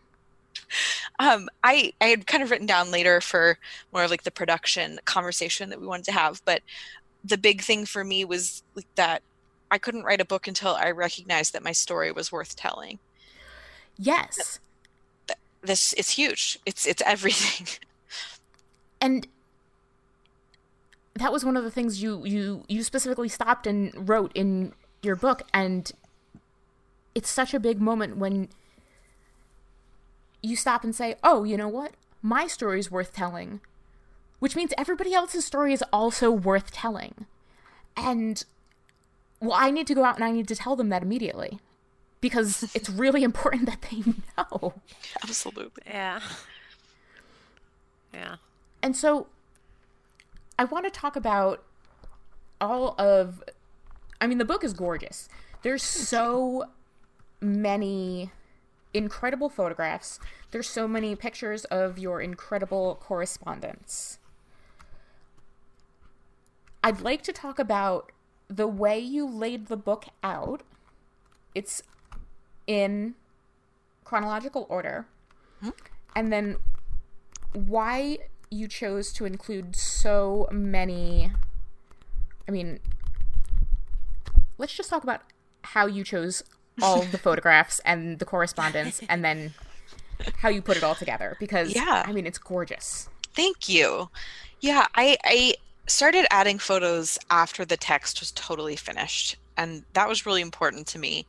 Um, 1.19 1.49
I 1.63 1.93
I 1.99 2.05
had 2.05 2.27
kind 2.27 2.43
of 2.43 2.51
written 2.51 2.67
down 2.67 2.91
later 2.91 3.21
for 3.21 3.57
more 3.91 4.03
of 4.03 4.11
like 4.11 4.23
the 4.23 4.31
production 4.31 4.99
conversation 5.05 5.69
that 5.69 5.81
we 5.81 5.87
wanted 5.87 6.05
to 6.05 6.11
have, 6.11 6.41
but 6.45 6.61
the 7.23 7.37
big 7.37 7.61
thing 7.61 7.85
for 7.85 8.03
me 8.03 8.23
was 8.23 8.63
like 8.75 8.87
that 8.95 9.23
I 9.71 9.77
couldn't 9.77 10.03
write 10.03 10.21
a 10.21 10.25
book 10.25 10.47
until 10.47 10.75
I 10.75 10.91
recognized 10.91 11.53
that 11.53 11.63
my 11.63 11.71
story 11.71 12.11
was 12.11 12.31
worth 12.31 12.55
telling. 12.55 12.99
Yes. 13.97 14.59
This 15.61 15.93
it's 15.93 16.11
huge. 16.11 16.59
It's 16.65 16.85
it's 16.85 17.01
everything. 17.05 17.67
And 18.99 19.27
that 21.13 21.31
was 21.31 21.45
one 21.45 21.55
of 21.55 21.63
the 21.63 21.69
things 21.69 22.01
you 22.01 22.25
you 22.25 22.63
you 22.67 22.81
specifically 22.81 23.29
stopped 23.29 23.67
and 23.67 24.09
wrote 24.09 24.31
in 24.33 24.73
your 25.03 25.15
book 25.15 25.43
and 25.53 25.91
it's 27.13 27.29
such 27.29 27.53
a 27.53 27.59
big 27.59 27.79
moment 27.79 28.17
when 28.17 28.49
you 30.41 30.55
stop 30.55 30.83
and 30.83 30.95
say, 30.95 31.15
"Oh, 31.23 31.43
you 31.43 31.57
know 31.57 31.67
what? 31.67 31.93
My 32.21 32.47
story 32.47 32.79
is 32.79 32.91
worth 32.91 33.13
telling." 33.13 33.61
Which 34.39 34.55
means 34.55 34.73
everybody 34.77 35.13
else's 35.13 35.45
story 35.45 35.73
is 35.73 35.83
also 35.91 36.29
worth 36.31 36.71
telling. 36.71 37.25
And 37.95 38.43
well, 39.39 39.57
I 39.59 39.71
need 39.71 39.87
to 39.87 39.95
go 39.95 40.03
out 40.03 40.15
and 40.15 40.23
I 40.23 40.31
need 40.31 40.47
to 40.47 40.55
tell 40.55 40.75
them 40.75 40.89
that 40.89 41.01
immediately 41.01 41.59
because 42.21 42.69
it's 42.75 42.89
really 42.89 43.23
important 43.23 43.65
that 43.65 43.81
they 43.89 44.03
know. 44.37 44.73
Absolutely. 45.23 45.83
Yeah. 45.85 46.19
Yeah. 48.13 48.35
And 48.81 48.95
so 48.95 49.27
I 50.57 50.63
want 50.65 50.85
to 50.85 50.91
talk 50.91 51.15
about 51.15 51.63
all 52.59 52.95
of 52.97 53.43
I 54.19 54.27
mean 54.27 54.37
the 54.37 54.45
book 54.45 54.63
is 54.63 54.73
gorgeous. 54.73 55.29
There's 55.61 55.83
so 55.83 56.65
many 57.39 58.31
incredible 58.93 59.49
photographs. 59.49 60.19
There's 60.51 60.67
so 60.67 60.87
many 60.87 61.15
pictures 61.15 61.65
of 61.65 61.99
your 61.99 62.21
incredible 62.21 62.99
correspondence. 63.01 64.19
I'd 66.83 67.01
like 67.01 67.21
to 67.23 67.33
talk 67.33 67.59
about 67.59 68.11
the 68.47 68.67
way 68.67 68.97
you 68.97 69.27
laid 69.27 69.67
the 69.67 69.77
book 69.77 70.05
out. 70.23 70.63
It's 71.53 71.83
in 72.67 73.15
chronological 74.03 74.67
order, 74.69 75.07
hmm? 75.61 75.69
and 76.15 76.31
then 76.31 76.57
why 77.53 78.19
you 78.49 78.67
chose 78.67 79.11
to 79.13 79.25
include 79.25 79.75
so 79.75 80.47
many. 80.51 81.31
I 82.47 82.51
mean, 82.51 82.79
let's 84.57 84.73
just 84.73 84.89
talk 84.89 85.03
about 85.03 85.21
how 85.63 85.87
you 85.87 86.03
chose 86.03 86.43
all 86.81 87.01
the 87.01 87.17
photographs 87.27 87.79
and 87.79 88.19
the 88.19 88.25
correspondence, 88.25 89.01
and 89.09 89.23
then 89.23 89.53
how 90.37 90.49
you 90.49 90.61
put 90.61 90.77
it 90.77 90.83
all 90.83 90.95
together. 90.95 91.35
Because 91.39 91.73
yeah, 91.73 92.03
I 92.05 92.11
mean, 92.11 92.25
it's 92.25 92.37
gorgeous. 92.37 93.09
Thank 93.33 93.69
you. 93.69 94.09
Yeah, 94.59 94.87
I 94.95 95.17
I 95.23 95.55
started 95.87 96.27
adding 96.31 96.59
photos 96.59 97.17
after 97.29 97.63
the 97.65 97.77
text 97.77 98.19
was 98.19 98.31
totally 98.31 98.75
finished, 98.75 99.37
and 99.55 99.83
that 99.93 100.07
was 100.07 100.25
really 100.25 100.41
important 100.41 100.87
to 100.87 100.99
me 100.99 101.25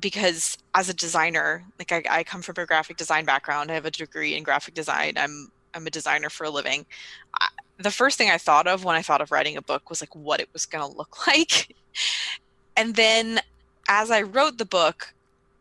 because 0.00 0.56
as 0.74 0.88
a 0.88 0.94
designer, 0.94 1.64
like 1.78 1.92
I, 1.92 2.02
I 2.08 2.24
come 2.24 2.42
from 2.42 2.54
a 2.58 2.66
graphic 2.66 2.96
design 2.96 3.24
background, 3.24 3.70
I 3.70 3.74
have 3.74 3.84
a 3.84 3.90
degree 3.90 4.36
in 4.36 4.42
graphic 4.42 4.74
design. 4.74 5.14
I'm 5.16 5.50
I'm 5.74 5.86
a 5.86 5.90
designer 5.90 6.30
for 6.30 6.44
a 6.44 6.50
living. 6.50 6.86
I, 7.40 7.48
the 7.78 7.90
first 7.90 8.18
thing 8.18 8.30
I 8.30 8.38
thought 8.38 8.66
of 8.66 8.84
when 8.84 8.96
I 8.96 9.02
thought 9.02 9.20
of 9.20 9.30
writing 9.30 9.56
a 9.56 9.62
book 9.62 9.90
was 9.90 10.00
like 10.00 10.14
what 10.14 10.40
it 10.40 10.48
was 10.52 10.66
going 10.66 10.88
to 10.90 10.96
look 10.96 11.26
like. 11.26 11.74
and 12.76 12.94
then 12.94 13.40
as 13.88 14.10
I 14.10 14.22
wrote 14.22 14.58
the 14.58 14.64
book, 14.64 15.14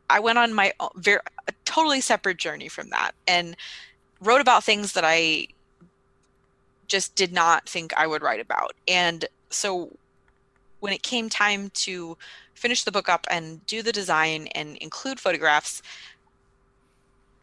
I 0.09 0.19
went 0.19 0.37
on 0.37 0.53
my 0.53 0.73
very 0.95 1.19
a 1.47 1.51
totally 1.65 2.01
separate 2.01 2.37
journey 2.37 2.67
from 2.69 2.89
that 2.89 3.11
and 3.27 3.55
wrote 4.21 4.41
about 4.41 4.63
things 4.63 4.93
that 4.93 5.03
I 5.05 5.47
just 6.87 7.15
did 7.15 7.33
not 7.33 7.67
think 7.67 7.93
I 7.95 8.07
would 8.07 8.21
write 8.21 8.39
about. 8.39 8.73
And 8.87 9.25
so 9.49 9.91
when 10.79 10.93
it 10.93 11.03
came 11.03 11.29
time 11.29 11.69
to 11.71 12.17
finish 12.57 12.83
the 12.83 12.91
book 12.91 13.07
up 13.07 13.27
and 13.29 13.65
do 13.67 13.81
the 13.81 13.91
design 13.91 14.47
and 14.47 14.77
include 14.77 15.19
photographs, 15.19 15.81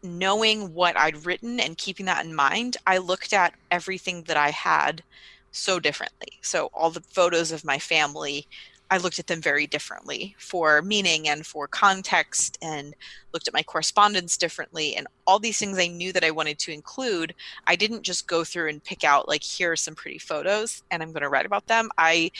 knowing 0.03 0.73
what 0.73 0.97
I'd 0.97 1.25
written 1.25 1.59
and 1.59 1.77
keeping 1.77 2.05
that 2.05 2.25
in 2.25 2.35
mind, 2.35 2.77
I 2.85 2.97
looked 2.97 3.33
at 3.33 3.53
everything 3.71 4.23
that 4.23 4.37
I 4.37 4.51
had 4.51 5.03
so 5.51 5.79
differently. 5.79 6.33
So 6.41 6.69
all 6.73 6.91
the 6.91 7.01
photos 7.01 7.51
of 7.51 7.63
my 7.63 7.79
family, 7.79 8.45
I 8.91 8.97
looked 8.97 9.19
at 9.19 9.27
them 9.27 9.41
very 9.41 9.65
differently 9.65 10.35
for 10.37 10.81
meaning 10.81 11.27
and 11.27 11.45
for 11.45 11.67
context 11.67 12.57
and 12.61 12.93
looked 13.33 13.47
at 13.47 13.53
my 13.53 13.63
correspondence 13.63 14.37
differently 14.37 14.95
and 14.95 15.07
all 15.25 15.39
these 15.39 15.57
things 15.57 15.79
I 15.79 15.87
knew 15.87 16.13
that 16.13 16.23
I 16.23 16.31
wanted 16.31 16.59
to 16.59 16.71
include. 16.71 17.33
I 17.65 17.75
didn't 17.75 18.03
just 18.03 18.27
go 18.27 18.43
through 18.43 18.69
and 18.69 18.83
pick 18.83 19.03
out 19.03 19.27
like 19.27 19.43
here 19.43 19.71
are 19.71 19.77
some 19.77 19.95
pretty 19.95 20.19
photos 20.19 20.83
and 20.91 21.01
I'm 21.01 21.13
going 21.13 21.23
to 21.23 21.29
write 21.29 21.47
about 21.47 21.67
them. 21.67 21.89
I 21.97 22.31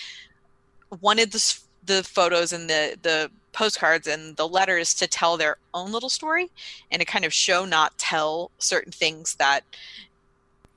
wanted 1.02 1.32
the 1.32 1.58
the 1.86 2.04
photos 2.04 2.54
and 2.54 2.70
the 2.70 2.98
the 3.02 3.30
postcards 3.52 4.06
and 4.08 4.36
the 4.36 4.48
letters 4.48 4.94
to 4.94 5.08
tell 5.08 5.38
their 5.38 5.56
own 5.74 5.92
little 5.92 6.10
story 6.10 6.52
and 6.92 7.00
to 7.00 7.06
kind 7.06 7.24
of 7.24 7.34
show 7.34 7.64
not 7.64 7.98
tell 7.98 8.52
certain 8.58 8.92
things 8.92 9.36
that 9.36 9.62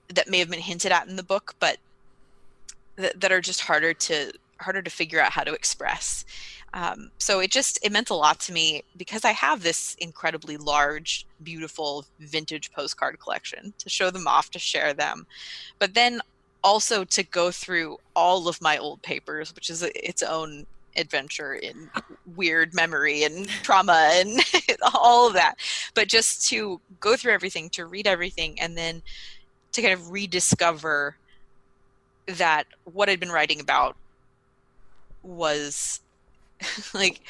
that 0.09 0.29
may 0.31 0.39
have 0.39 0.51
been 0.51 0.61
hinted 0.61 0.93
at 0.93 1.09
in 1.09 1.17
the 1.17 1.23
book 1.23 1.55
but 1.59 1.79
that, 2.97 3.21
that 3.21 3.33
are 3.33 3.41
just 3.41 3.63
harder 3.63 3.95
to 3.95 4.33
harder 4.61 4.83
to 4.83 4.91
figure 4.91 5.21
out 5.21 5.33
how 5.33 5.45
to 5.45 5.55
express. 5.55 6.25
Um, 6.75 7.11
so 7.19 7.41
it 7.41 7.51
just 7.51 7.79
it 7.83 7.93
meant 7.93 8.11
a 8.11 8.15
lot 8.15 8.41
to 8.41 8.53
me 8.53 8.83
because 8.97 9.25
i 9.25 9.33
have 9.33 9.63
this 9.63 9.97
incredibly 10.01 10.59
large 10.59 11.27
beautiful 11.43 12.05
vintage 12.21 12.71
postcard 12.73 13.19
collection 13.19 13.73
to 13.79 13.89
show 13.89 14.11
them 14.11 14.29
off 14.29 14.51
to 14.51 14.59
share 14.59 14.93
them. 14.93 15.27
But 15.79 15.95
then 15.95 16.21
also 16.63 17.05
to 17.05 17.23
go 17.23 17.51
through 17.51 17.99
all 18.15 18.49
of 18.49 18.61
my 18.61 18.77
old 18.77 19.01
papers 19.03 19.55
which 19.55 19.71
is 19.71 19.83
its 19.83 20.23
own 20.23 20.67
adventure 20.99 21.55
in 21.55 21.91
weird 22.37 22.75
memory 22.75 23.25
and 23.25 23.49
trauma 23.49 24.11
and 24.15 24.41
all 24.95 25.29
of 25.29 25.35
that. 25.35 25.57
But 25.95 26.09
just 26.09 26.49
to 26.49 26.81
go 27.01 27.17
through 27.17 27.33
everything, 27.33 27.71
to 27.71 27.87
read 27.87 28.07
everything, 28.07 28.61
and 28.61 28.77
then 28.77 29.03
to 29.73 29.83
kind 29.83 29.95
of 29.95 30.11
rediscover 30.11 31.17
that 32.27 32.65
what 32.85 33.09
I'd 33.09 33.21
been 33.21 33.33
writing 33.33 33.61
about 33.61 33.97
was 35.23 36.01
like 36.95 37.21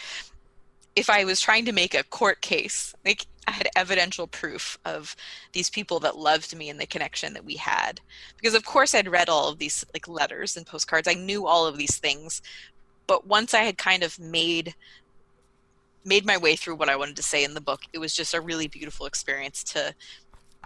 if 0.97 1.09
I 1.09 1.25
was 1.25 1.41
trying 1.41 1.65
to 1.67 1.73
make 1.73 1.95
a 1.95 2.03
court 2.03 2.41
case, 2.41 2.95
like 3.05 3.27
I 3.47 3.53
had 3.53 3.69
evidential 3.77 4.27
proof 4.27 4.79
of 4.85 5.15
these 5.53 5.71
people 5.71 6.01
that 6.01 6.19
loved 6.19 6.57
me 6.57 6.69
and 6.69 6.81
the 6.81 6.87
connection 6.87 7.35
that 7.35 7.45
we 7.45 7.55
had. 7.55 8.01
Because 8.37 8.55
of 8.55 8.65
course 8.65 8.95
I'd 8.95 9.09
read 9.09 9.29
all 9.29 9.49
of 9.49 9.59
these 9.59 9.85
like 9.95 10.09
letters 10.09 10.57
and 10.57 10.67
postcards. 10.67 11.07
I 11.07 11.15
knew 11.15 11.47
all 11.47 11.67
of 11.67 11.79
these 11.79 11.99
things, 11.99 12.43
but 13.09 13.27
once 13.27 13.55
I 13.55 13.63
had 13.63 13.77
kind 13.77 14.05
of 14.05 14.17
made 14.21 14.77
made 16.05 16.25
my 16.25 16.37
way 16.37 16.55
through 16.55 16.77
what 16.77 16.89
I 16.89 16.97
wanted 16.97 17.17
to 17.17 17.23
say 17.23 17.43
in 17.43 17.55
the 17.55 17.61
book, 17.61 17.83
it 17.93 17.99
was 17.99 18.15
just 18.15 18.33
a 18.33 18.41
really 18.41 18.69
beautiful 18.69 19.07
experience 19.07 19.65
to 19.65 19.93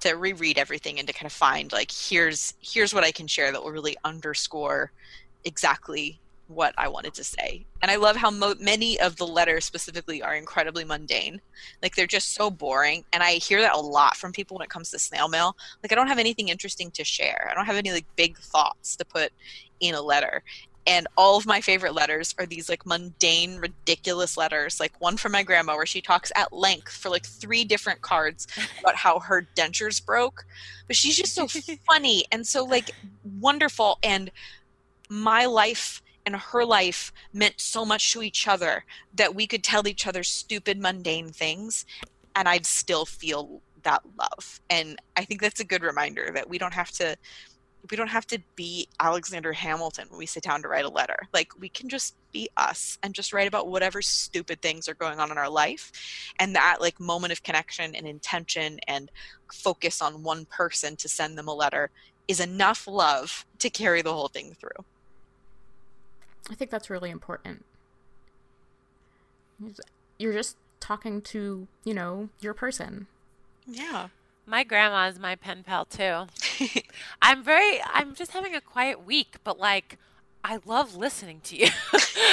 to 0.02 0.14
reread 0.14 0.59
everything 0.59 0.98
and 0.98 1.07
to 1.09 1.14
kind 1.14 1.26
of 1.26 1.33
find 1.33 1.72
like 1.72 1.90
here's 1.90 2.55
here's 2.61 2.92
what 2.92 3.05
I 3.05 3.12
can 3.12 3.26
share 3.26 3.50
that 3.52 3.62
will 3.62 3.70
really 3.70 3.96
underscore 4.05 4.92
exactly 5.44 6.20
what 6.48 6.74
I 6.76 6.88
wanted 6.88 7.14
to 7.14 7.24
say. 7.24 7.64
And 7.81 7.90
I 7.90 7.96
love 7.96 8.16
how 8.16 8.31
mo- 8.31 8.57
many 8.61 9.00
of 9.00 9.16
the 9.16 9.26
letters 9.26 9.64
specifically 9.64 10.22
are 10.22 10.35
incredibly 10.35 10.85
mundane. 10.85 11.40
Like 11.83 11.94
they're 11.94 12.07
just 12.07 12.35
so 12.35 12.50
boring. 12.50 13.05
And 13.12 13.22
I 13.22 13.35
hear 13.35 13.62
that 13.62 13.74
a 13.74 13.81
lot 13.81 14.16
from 14.16 14.33
people 14.33 14.57
when 14.57 14.64
it 14.64 14.68
comes 14.68 14.90
to 14.90 14.98
snail 14.98 15.28
mail. 15.28 15.57
Like 15.83 15.92
I 15.92 15.94
don't 15.94 16.09
have 16.09 16.18
anything 16.18 16.48
interesting 16.48 16.90
to 16.90 17.05
share. 17.05 17.48
I 17.50 17.55
don't 17.55 17.64
have 17.64 17.76
any 17.76 17.92
like 17.92 18.07
big 18.16 18.37
thoughts 18.37 18.96
to 18.96 19.05
put 19.05 19.33
in 19.81 19.94
a 19.94 20.02
letter 20.02 20.42
and 20.86 21.06
all 21.16 21.36
of 21.36 21.46
my 21.46 21.60
favorite 21.60 21.94
letters 21.94 22.34
are 22.38 22.46
these 22.46 22.68
like 22.68 22.84
mundane 22.84 23.56
ridiculous 23.56 24.36
letters 24.36 24.80
like 24.80 24.92
one 25.00 25.16
from 25.16 25.32
my 25.32 25.42
grandma 25.42 25.76
where 25.76 25.86
she 25.86 26.00
talks 26.00 26.32
at 26.34 26.52
length 26.52 26.92
for 26.92 27.08
like 27.08 27.24
three 27.24 27.64
different 27.64 28.00
cards 28.00 28.46
about 28.80 28.96
how 28.96 29.18
her 29.20 29.46
dentures 29.56 30.04
broke. 30.04 30.44
But 30.86 30.96
she's 30.96 31.16
just 31.16 31.34
so 31.34 31.46
funny 31.86 32.24
and 32.32 32.46
so 32.46 32.64
like 32.64 32.90
wonderful 33.40 33.98
and 34.02 34.30
my 35.08 35.44
life 35.44 36.02
and 36.24 36.36
her 36.36 36.64
life 36.64 37.12
meant 37.32 37.60
so 37.60 37.84
much 37.84 38.12
to 38.12 38.22
each 38.22 38.46
other 38.48 38.84
that 39.14 39.34
we 39.34 39.46
could 39.46 39.64
tell 39.64 39.86
each 39.86 40.06
other 40.06 40.22
stupid 40.22 40.78
mundane 40.78 41.30
things 41.30 41.84
and 42.36 42.48
i'd 42.48 42.64
still 42.64 43.04
feel 43.04 43.60
that 43.82 44.02
love. 44.16 44.60
And 44.70 45.00
i 45.16 45.24
think 45.24 45.40
that's 45.40 45.60
a 45.60 45.64
good 45.64 45.82
reminder 45.82 46.30
that 46.34 46.48
we 46.48 46.58
don't 46.58 46.74
have 46.74 46.92
to 46.92 47.16
we 47.90 47.96
don't 47.96 48.08
have 48.08 48.26
to 48.28 48.38
be 48.54 48.88
Alexander 49.00 49.52
Hamilton 49.52 50.06
when 50.08 50.18
we 50.18 50.26
sit 50.26 50.42
down 50.42 50.62
to 50.62 50.68
write 50.68 50.84
a 50.84 50.88
letter. 50.88 51.16
Like 51.32 51.52
we 51.58 51.68
can 51.68 51.88
just 51.88 52.14
be 52.32 52.48
us 52.56 52.98
and 53.02 53.12
just 53.14 53.32
write 53.32 53.48
about 53.48 53.68
whatever 53.68 54.00
stupid 54.00 54.62
things 54.62 54.88
are 54.88 54.94
going 54.94 55.18
on 55.18 55.30
in 55.30 55.38
our 55.38 55.48
life. 55.48 55.90
And 56.38 56.54
that 56.54 56.80
like 56.80 57.00
moment 57.00 57.32
of 57.32 57.42
connection 57.42 57.94
and 57.94 58.06
intention 58.06 58.78
and 58.86 59.10
focus 59.52 60.00
on 60.00 60.22
one 60.22 60.44
person 60.46 60.96
to 60.96 61.08
send 61.08 61.36
them 61.36 61.48
a 61.48 61.54
letter 61.54 61.90
is 62.28 62.40
enough 62.40 62.86
love 62.86 63.44
to 63.58 63.68
carry 63.68 64.00
the 64.00 64.12
whole 64.12 64.28
thing 64.28 64.54
through. 64.54 64.70
I 66.50 66.54
think 66.54 66.70
that's 66.70 66.88
really 66.88 67.10
important. 67.10 67.64
You're 70.18 70.32
just 70.32 70.56
talking 70.80 71.20
to, 71.22 71.66
you 71.84 71.94
know, 71.94 72.28
your 72.40 72.54
person. 72.54 73.06
Yeah. 73.66 74.08
My 74.46 74.64
grandma 74.64 75.09
is 75.09 75.18
my 75.18 75.37
pen 75.37 75.62
pal 75.62 75.85
too. 75.85 76.26
I'm 77.22 77.42
very, 77.42 77.81
I'm 77.92 78.14
just 78.14 78.33
having 78.33 78.55
a 78.55 78.61
quiet 78.61 79.05
week, 79.05 79.37
but 79.44 79.59
like, 79.59 79.98
I 80.44 80.59
love 80.64 80.96
listening 80.96 81.40
to 81.44 81.57
you. 81.57 81.68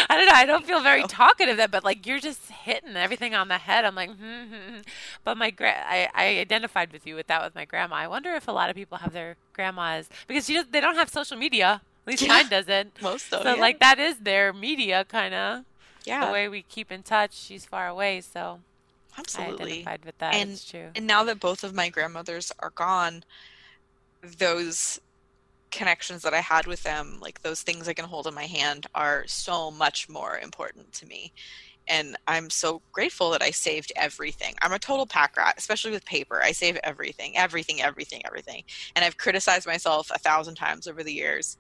I 0.10 0.18
don't 0.18 0.26
know. 0.26 0.34
I 0.34 0.46
don't 0.46 0.66
feel 0.66 0.82
very 0.82 1.04
talkative, 1.04 1.58
that, 1.58 1.70
but 1.70 1.84
like 1.84 2.08
you're 2.08 2.20
just 2.20 2.50
hitting 2.50 2.96
everything 2.96 3.36
on 3.36 3.48
the 3.50 3.60
head. 3.60 3.86
I'm 3.86 3.94
like, 3.94 4.10
hmm, 4.10 4.46
hmm, 4.46 4.54
hmm. 4.54 4.80
but 5.24 5.38
my 5.38 5.52
gra- 5.52 5.86
I, 5.86 6.10
I 6.16 6.26
identified 6.40 6.92
with 6.92 7.06
you 7.06 7.14
with 7.16 7.28
that 7.28 7.44
with 7.44 7.54
my 7.54 7.66
grandma. 7.66 7.98
I 7.98 8.08
wonder 8.08 8.34
if 8.34 8.48
a 8.48 8.52
lot 8.52 8.72
of 8.72 8.76
people 8.76 8.98
have 8.98 9.14
their 9.14 9.38
grandmas 9.54 10.10
because 10.28 10.48
she 10.48 10.56
does, 10.56 10.66
they 10.72 10.82
don't 10.82 10.96
have 10.96 11.10
social 11.10 11.38
media. 11.38 11.82
At 12.06 12.12
least 12.12 12.24
yeah. 12.24 12.30
mine 12.30 12.50
doesn't. 12.50 13.00
Most 13.02 13.32
of 13.32 13.44
so 13.44 13.54
yeah. 13.54 13.62
like 13.62 13.80
that 13.80 14.00
is 14.00 14.18
their 14.18 14.54
media 14.54 15.06
kind 15.06 15.36
of. 15.36 15.66
Yeah. 16.06 16.26
The 16.26 16.32
way 16.32 16.50
we 16.50 16.64
keep 16.64 16.92
in 16.92 17.04
touch. 17.04 17.38
She's 17.38 17.66
far 17.66 17.88
away, 17.88 18.22
so 18.22 18.62
Absolutely. 19.20 19.64
I 19.64 19.66
identified 19.66 20.06
with 20.06 20.18
that. 20.20 20.34
And, 20.36 20.52
it's 20.52 20.70
true. 20.70 20.90
And 20.96 21.06
now 21.06 21.24
that 21.26 21.40
both 21.40 21.64
of 21.64 21.74
my 21.74 21.90
grandmothers 21.90 22.52
are 22.60 22.72
gone, 22.72 23.24
those 24.38 25.00
connections 25.72 26.24
that 26.24 26.34
I 26.34 26.42
had 26.42 26.66
with 26.66 26.82
them, 26.84 27.20
like 27.22 27.42
those 27.42 27.62
things 27.62 27.88
I 27.88 27.94
can 27.94 28.06
hold 28.06 28.28
in 28.28 28.34
my 28.34 28.46
hand, 28.46 28.88
are 28.96 29.24
so 29.28 29.72
much 29.72 30.10
more 30.10 30.40
important 30.40 30.92
to 30.94 31.06
me. 31.06 31.34
And 31.88 32.16
I'm 32.28 32.50
so 32.50 32.82
grateful 32.92 33.32
that 33.32 33.42
I 33.42 33.52
saved 33.52 33.92
everything. 33.96 34.54
I'm 34.62 34.74
a 34.74 34.80
total 34.80 35.08
pack 35.08 35.36
rat, 35.38 35.56
especially 35.58 35.92
with 35.92 36.06
paper. 36.06 36.42
I 36.42 36.52
save 36.52 36.78
everything, 36.84 37.36
everything, 37.36 37.82
everything, 37.82 38.22
everything. 38.26 38.64
And 38.96 39.04
I've 39.04 39.18
criticized 39.18 39.66
myself 39.66 40.12
a 40.14 40.20
thousand 40.20 40.56
times 40.56 40.88
over 40.88 41.04
the 41.04 41.14
years. 41.14 41.58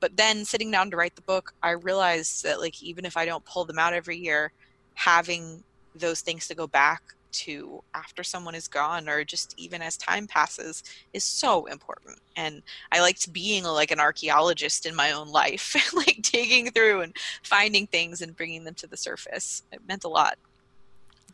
But 0.00 0.16
then 0.16 0.44
sitting 0.44 0.70
down 0.70 0.90
to 0.90 0.96
write 0.96 1.16
the 1.16 1.22
book, 1.22 1.52
I 1.62 1.70
realized 1.70 2.44
that 2.44 2.60
like 2.60 2.82
even 2.82 3.04
if 3.04 3.16
I 3.16 3.24
don't 3.24 3.44
pull 3.44 3.64
them 3.64 3.78
out 3.78 3.92
every 3.92 4.16
year, 4.16 4.52
having 4.94 5.62
those 5.98 6.20
things 6.20 6.48
to 6.48 6.54
go 6.54 6.66
back 6.66 7.02
to 7.30 7.82
after 7.94 8.22
someone 8.22 8.54
is 8.54 8.68
gone 8.68 9.08
or 9.08 9.24
just 9.24 9.54
even 9.58 9.82
as 9.82 9.96
time 9.96 10.26
passes 10.26 10.82
is 11.12 11.24
so 11.24 11.66
important. 11.66 12.18
And 12.36 12.62
i 12.92 13.00
liked 13.00 13.32
being 13.32 13.64
like 13.64 13.90
an 13.90 14.00
archaeologist 14.00 14.86
in 14.86 14.94
my 14.94 15.12
own 15.12 15.28
life 15.28 15.76
like 15.94 16.20
digging 16.22 16.70
through 16.70 17.02
and 17.02 17.16
finding 17.42 17.86
things 17.86 18.22
and 18.22 18.36
bringing 18.36 18.64
them 18.64 18.74
to 18.74 18.86
the 18.86 18.96
surface. 18.96 19.62
It 19.72 19.80
meant 19.86 20.04
a 20.04 20.08
lot. 20.08 20.38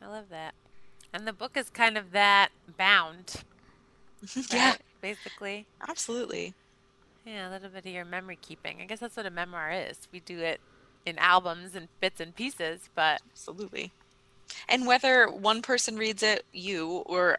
I 0.03 0.09
love 0.09 0.29
that. 0.31 0.55
And 1.13 1.27
the 1.27 1.33
book 1.33 1.57
is 1.57 1.71
kind 1.71 1.97
of 1.97 2.13
that 2.13 2.51
bound. 2.77 3.43
Yeah. 4.51 4.71
right? 4.71 4.79
basically. 5.03 5.67
Absolutely. 5.87 6.55
Yeah 7.27 7.49
a 7.49 7.51
little 7.51 7.69
bit 7.69 7.85
of 7.85 7.93
your 7.93 8.07
memory 8.07 8.39
keeping. 8.41 8.81
I 8.81 8.87
guess 8.87 9.01
that's 9.01 9.17
what 9.17 9.27
a 9.27 9.31
memoir 9.31 9.71
is. 9.71 10.09
We 10.11 10.21
do 10.21 10.39
it 10.39 10.61
in 11.05 11.19
albums 11.19 11.75
and 11.75 11.89
bits 12.01 12.21
and 12.21 12.35
pieces 12.35 12.89
but 12.95 13.21
absolutely 13.31 13.93
and 14.69 14.87
whether 14.87 15.27
one 15.29 15.63
person 15.63 15.97
reads 15.97 16.23
it, 16.23 16.45
you, 16.53 17.03
or 17.07 17.39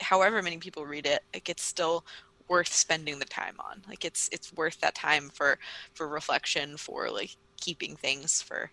however 0.00 0.42
many 0.42 0.58
people 0.58 0.86
read 0.86 1.06
it, 1.06 1.22
like 1.32 1.48
it's 1.48 1.62
still 1.62 2.04
worth 2.48 2.72
spending 2.72 3.18
the 3.18 3.24
time 3.24 3.56
on. 3.58 3.82
Like 3.88 4.04
it's 4.04 4.28
it's 4.32 4.52
worth 4.52 4.80
that 4.80 4.94
time 4.94 5.30
for 5.32 5.58
for 5.94 6.08
reflection, 6.08 6.76
for 6.76 7.10
like 7.10 7.36
keeping 7.60 7.96
things, 7.96 8.42
for 8.42 8.70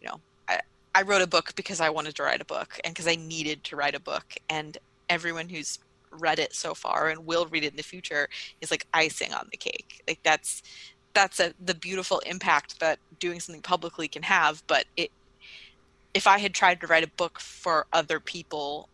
you 0.00 0.08
know. 0.08 0.20
I, 0.48 0.60
I 0.94 1.02
wrote 1.02 1.22
a 1.22 1.26
book 1.26 1.54
because 1.54 1.80
I 1.80 1.90
wanted 1.90 2.14
to 2.16 2.22
write 2.22 2.40
a 2.40 2.46
book 2.46 2.78
and 2.84 2.94
because 2.94 3.08
I 3.08 3.16
needed 3.16 3.64
to 3.64 3.76
write 3.76 3.94
a 3.94 4.00
book. 4.00 4.34
And 4.50 4.76
everyone 5.08 5.48
who's 5.48 5.78
read 6.10 6.38
it 6.38 6.54
so 6.54 6.74
far 6.74 7.08
and 7.08 7.24
will 7.24 7.46
read 7.46 7.64
it 7.64 7.70
in 7.70 7.76
the 7.76 7.82
future 7.82 8.28
is 8.60 8.70
like 8.70 8.86
icing 8.92 9.32
on 9.32 9.48
the 9.50 9.56
cake. 9.56 10.02
Like 10.06 10.18
that's 10.22 10.62
that's 11.14 11.40
a 11.40 11.52
the 11.64 11.74
beautiful 11.74 12.20
impact 12.20 12.80
that 12.80 12.98
doing 13.18 13.40
something 13.40 13.62
publicly 13.62 14.08
can 14.08 14.22
have. 14.22 14.62
But 14.66 14.86
it 14.96 15.10
if 16.14 16.26
I 16.26 16.38
had 16.38 16.54
tried 16.54 16.80
to 16.80 16.86
write 16.86 17.04
a 17.04 17.10
book 17.16 17.40
for 17.40 17.86
other 17.92 18.20
people, 18.20 18.88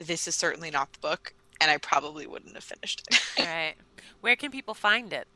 this 0.00 0.26
is 0.28 0.34
certainly 0.34 0.70
not 0.70 0.92
the 0.92 0.98
book, 1.00 1.32
and 1.60 1.70
I 1.70 1.78
probably 1.78 2.26
wouldn't 2.26 2.54
have 2.54 2.64
finished 2.64 3.02
it. 3.10 3.20
right. 3.38 3.74
Where 4.20 4.36
can 4.36 4.50
people 4.50 4.74
find 4.74 5.12
it? 5.12 5.26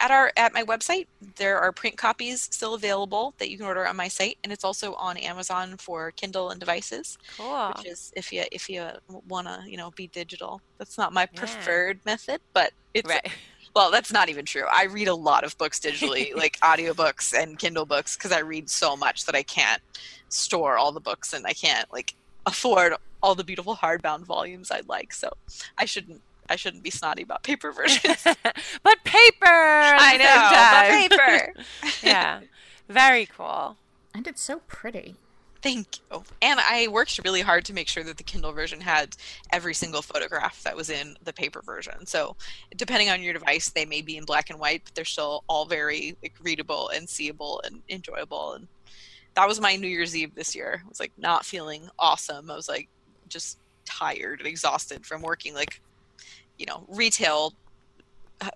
at 0.00 0.10
our 0.10 0.32
at 0.36 0.52
my 0.52 0.64
website 0.64 1.06
there 1.36 1.58
are 1.58 1.70
print 1.70 1.96
copies 1.96 2.48
still 2.50 2.74
available 2.74 3.34
that 3.38 3.50
you 3.50 3.56
can 3.56 3.66
order 3.66 3.86
on 3.86 3.96
my 3.96 4.08
site 4.08 4.36
and 4.42 4.52
it's 4.52 4.64
also 4.64 4.94
on 4.94 5.16
amazon 5.18 5.76
for 5.78 6.10
kindle 6.12 6.50
and 6.50 6.58
devices 6.58 7.16
Cool. 7.36 7.68
which 7.76 7.86
is 7.86 8.10
if 8.16 8.32
you 8.32 8.42
if 8.50 8.68
you 8.68 8.84
want 9.28 9.46
to 9.46 9.62
you 9.66 9.76
know 9.76 9.90
be 9.96 10.08
digital 10.08 10.60
that's 10.78 10.98
not 10.98 11.12
my 11.12 11.22
Yeah. 11.32 11.38
preferred 11.38 12.00
method 12.04 12.40
but 12.52 12.72
it's 12.94 13.08
right. 13.08 13.30
well 13.74 13.90
that's 13.90 14.12
not 14.12 14.28
even 14.28 14.44
true 14.44 14.64
i 14.72 14.84
read 14.84 15.08
a 15.08 15.14
lot 15.14 15.44
of 15.44 15.56
books 15.58 15.78
digitally 15.78 16.34
like 16.36 16.58
audiobooks 16.60 17.32
and 17.32 17.58
kindle 17.58 17.86
books 17.86 18.16
because 18.16 18.32
i 18.32 18.40
read 18.40 18.68
so 18.68 18.96
much 18.96 19.24
that 19.26 19.34
i 19.34 19.42
can't 19.42 19.82
store 20.28 20.76
all 20.76 20.92
the 20.92 21.00
books 21.00 21.32
and 21.32 21.46
i 21.46 21.52
can't 21.52 21.92
like 21.92 22.14
afford 22.46 22.94
all 23.22 23.34
the 23.34 23.44
beautiful 23.44 23.76
hardbound 23.76 24.20
volumes 24.20 24.70
i'd 24.70 24.88
like 24.88 25.12
so 25.12 25.30
i 25.78 25.84
shouldn't 25.84 26.20
i 26.48 26.56
shouldn't 26.56 26.82
be 26.82 26.90
snotty 26.90 27.22
about 27.22 27.42
paper 27.42 27.70
versions 27.72 28.24
but 28.82 29.04
paper. 29.04 29.44
i 29.44 30.16
know 30.16 31.18
but 31.18 31.18
paper 31.18 31.54
yeah. 32.06 32.40
Very 32.90 33.24
cool. 33.26 33.76
And 34.12 34.26
it's 34.26 34.42
so 34.42 34.62
pretty. 34.66 35.14
Thank 35.62 35.98
you. 36.10 36.22
And 36.40 36.58
I 36.58 36.88
worked 36.88 37.20
really 37.22 37.42
hard 37.42 37.66
to 37.66 37.74
make 37.74 37.88
sure 37.88 38.02
that 38.04 38.16
the 38.16 38.22
Kindle 38.22 38.52
version 38.52 38.80
had 38.80 39.14
every 39.50 39.74
single 39.74 40.00
photograph 40.00 40.62
that 40.62 40.74
was 40.74 40.88
in 40.88 41.16
the 41.24 41.34
paper 41.34 41.60
version. 41.60 42.06
So, 42.06 42.36
depending 42.76 43.10
on 43.10 43.22
your 43.22 43.34
device, 43.34 43.68
they 43.68 43.84
may 43.84 44.00
be 44.00 44.16
in 44.16 44.24
black 44.24 44.48
and 44.48 44.58
white, 44.58 44.82
but 44.84 44.94
they're 44.94 45.04
still 45.04 45.44
all 45.48 45.66
very 45.66 46.16
like 46.22 46.34
readable 46.42 46.88
and 46.88 47.06
seeable 47.06 47.60
and 47.66 47.82
enjoyable. 47.90 48.54
And 48.54 48.68
that 49.34 49.46
was 49.46 49.60
my 49.60 49.76
New 49.76 49.88
Year's 49.88 50.16
Eve 50.16 50.34
this 50.34 50.56
year. 50.56 50.82
I 50.84 50.88
was 50.88 51.00
like 51.00 51.12
not 51.18 51.44
feeling 51.44 51.90
awesome. 51.98 52.50
I 52.50 52.56
was 52.56 52.68
like 52.68 52.88
just 53.28 53.58
tired 53.84 54.40
and 54.40 54.48
exhausted 54.48 55.04
from 55.04 55.20
working 55.22 55.54
like 55.54 55.80
you 56.58 56.66
know 56.66 56.84
retail 56.88 57.54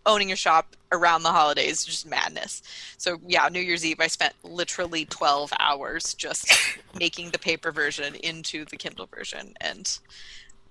owning 0.07 0.33
a 0.33 0.37
shop 0.37 0.77
around 0.93 1.23
the 1.23 1.31
holidays 1.33 1.81
is 1.81 1.85
just 1.85 2.07
madness. 2.07 2.63
So 2.97 3.19
yeah 3.27 3.49
new 3.49 3.61
year's 3.61 3.85
eve 3.85 4.01
i 4.01 4.07
spent 4.07 4.33
literally 4.43 5.05
12 5.07 5.53
hours 5.59 6.15
just 6.15 6.53
making 6.99 7.31
the 7.31 7.39
paper 7.39 7.73
version 7.73 8.15
into 8.17 8.65
the 8.67 8.77
kindle 8.77 9.07
version. 9.07 9.55
And 9.61 9.99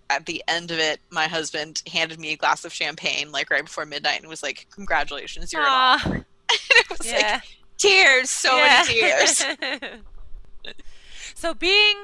at 0.09 0.25
the 0.25 0.43
end 0.47 0.71
of 0.71 0.79
it 0.79 0.99
my 1.09 1.27
husband 1.27 1.81
handed 1.91 2.19
me 2.19 2.33
a 2.33 2.37
glass 2.37 2.65
of 2.65 2.73
champagne 2.73 3.31
like 3.31 3.49
right 3.49 3.63
before 3.65 3.85
midnight 3.85 4.19
and 4.19 4.29
was 4.29 4.43
like 4.43 4.67
congratulations 4.71 5.51
you're 5.53 5.61
an 5.63 5.67
Aw, 5.69 5.95
author. 5.95 6.25
It 6.69 6.89
was 6.89 7.05
yeah. 7.11 7.33
like 7.33 7.43
tears 7.77 8.29
so 8.29 8.55
Yeah. 8.55 8.83
many 8.87 8.99
tears. 8.99 9.45
So 11.35 11.53
being 11.53 11.95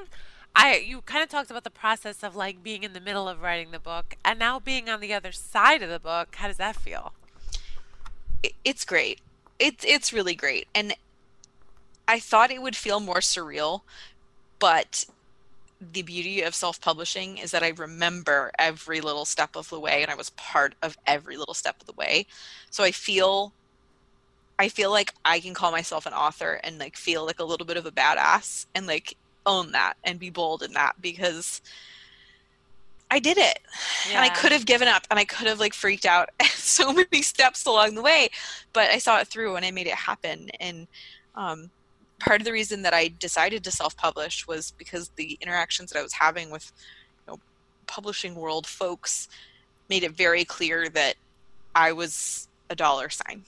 I 0.54 0.76
you 0.76 1.00
kind 1.02 1.22
of 1.22 1.28
talked 1.28 1.50
about 1.50 1.64
the 1.64 1.70
process 1.70 2.22
of 2.22 2.36
like 2.36 2.62
being 2.62 2.82
in 2.82 2.92
the 2.92 3.00
middle 3.00 3.28
of 3.28 3.40
writing 3.40 3.70
the 3.70 3.78
book 3.78 4.14
and 4.24 4.38
now 4.38 4.58
being 4.58 4.88
on 4.88 5.00
the 5.00 5.14
other 5.14 5.32
side 5.32 5.82
of 5.82 5.90
the 5.90 6.00
book. 6.00 6.36
How 6.36 6.48
does 6.48 6.58
that 6.58 6.76
feel? 6.76 7.12
it's 8.64 8.84
great. 8.84 9.20
It's 9.58 9.84
it's 9.86 10.12
really 10.12 10.34
great, 10.34 10.66
and 10.74 10.94
I 12.08 12.18
thought 12.18 12.50
it 12.50 12.62
would 12.62 12.76
feel 12.76 13.00
more 13.00 13.16
surreal, 13.20 13.82
but 14.58 15.04
the 15.92 16.02
beauty 16.02 16.42
of 16.42 16.54
self-publishing 16.54 17.38
is 17.38 17.52
that 17.52 17.62
I 17.62 17.68
remember 17.70 18.52
every 18.58 19.00
little 19.00 19.24
step 19.24 19.56
of 19.56 19.68
the 19.70 19.80
way, 19.80 20.02
and 20.02 20.10
I 20.10 20.14
was 20.14 20.30
part 20.30 20.74
of 20.82 20.98
every 21.06 21.36
little 21.36 21.54
step 21.54 21.80
of 21.80 21.86
the 21.86 21.92
way. 21.92 22.26
So 22.70 22.84
I 22.84 22.90
feel, 22.90 23.52
I 24.58 24.68
feel 24.68 24.90
like 24.90 25.14
I 25.24 25.40
can 25.40 25.54
call 25.54 25.72
myself 25.72 26.04
an 26.04 26.12
author 26.12 26.60
and 26.64 26.78
like 26.78 26.96
feel 26.96 27.24
like 27.24 27.38
a 27.38 27.44
little 27.44 27.66
bit 27.66 27.78
of 27.78 27.86
a 27.86 27.90
badass 27.90 28.66
and 28.74 28.86
like 28.86 29.16
own 29.46 29.72
that 29.72 29.94
and 30.04 30.18
be 30.18 30.30
bold 30.30 30.62
in 30.62 30.72
that 30.72 31.00
because 31.00 31.60
I 33.10 33.18
did 33.18 33.38
it 33.38 33.58
and 34.08 34.18
I 34.18 34.28
could 34.28 34.52
have 34.52 34.66
given 34.66 34.86
up 34.86 35.06
and 35.10 35.18
I 35.18 35.24
could 35.24 35.48
have 35.48 35.58
like 35.58 35.74
freaked 35.74 36.06
out 36.06 36.28
so 36.54 36.92
many 36.92 37.22
steps 37.22 37.66
along 37.66 37.94
the 37.94 38.02
way, 38.02 38.28
but 38.72 38.90
I 38.90 38.98
saw 38.98 39.18
it 39.18 39.26
through 39.26 39.56
and 39.56 39.64
I 39.64 39.72
made 39.72 39.88
it 39.88 39.94
happen. 39.94 40.48
And 40.60 40.86
um, 41.34 41.70
part 42.20 42.40
of 42.40 42.44
the 42.44 42.52
reason 42.52 42.82
that 42.82 42.94
I 42.94 43.08
decided 43.18 43.64
to 43.64 43.72
self-publish 43.72 44.46
was 44.46 44.72
because 44.72 45.10
the 45.16 45.36
interactions 45.40 45.90
that 45.90 45.98
I 45.98 46.02
was 46.02 46.12
having 46.12 46.50
with 46.50 46.70
you 47.26 47.32
know, 47.32 47.40
publishing 47.86 48.36
world 48.36 48.66
folks 48.66 49.28
made 49.88 50.04
it 50.04 50.12
very 50.12 50.44
clear 50.44 50.88
that 50.90 51.16
I 51.74 51.92
was 51.92 52.48
a 52.68 52.76
dollar 52.76 53.10
sign. 53.10 53.44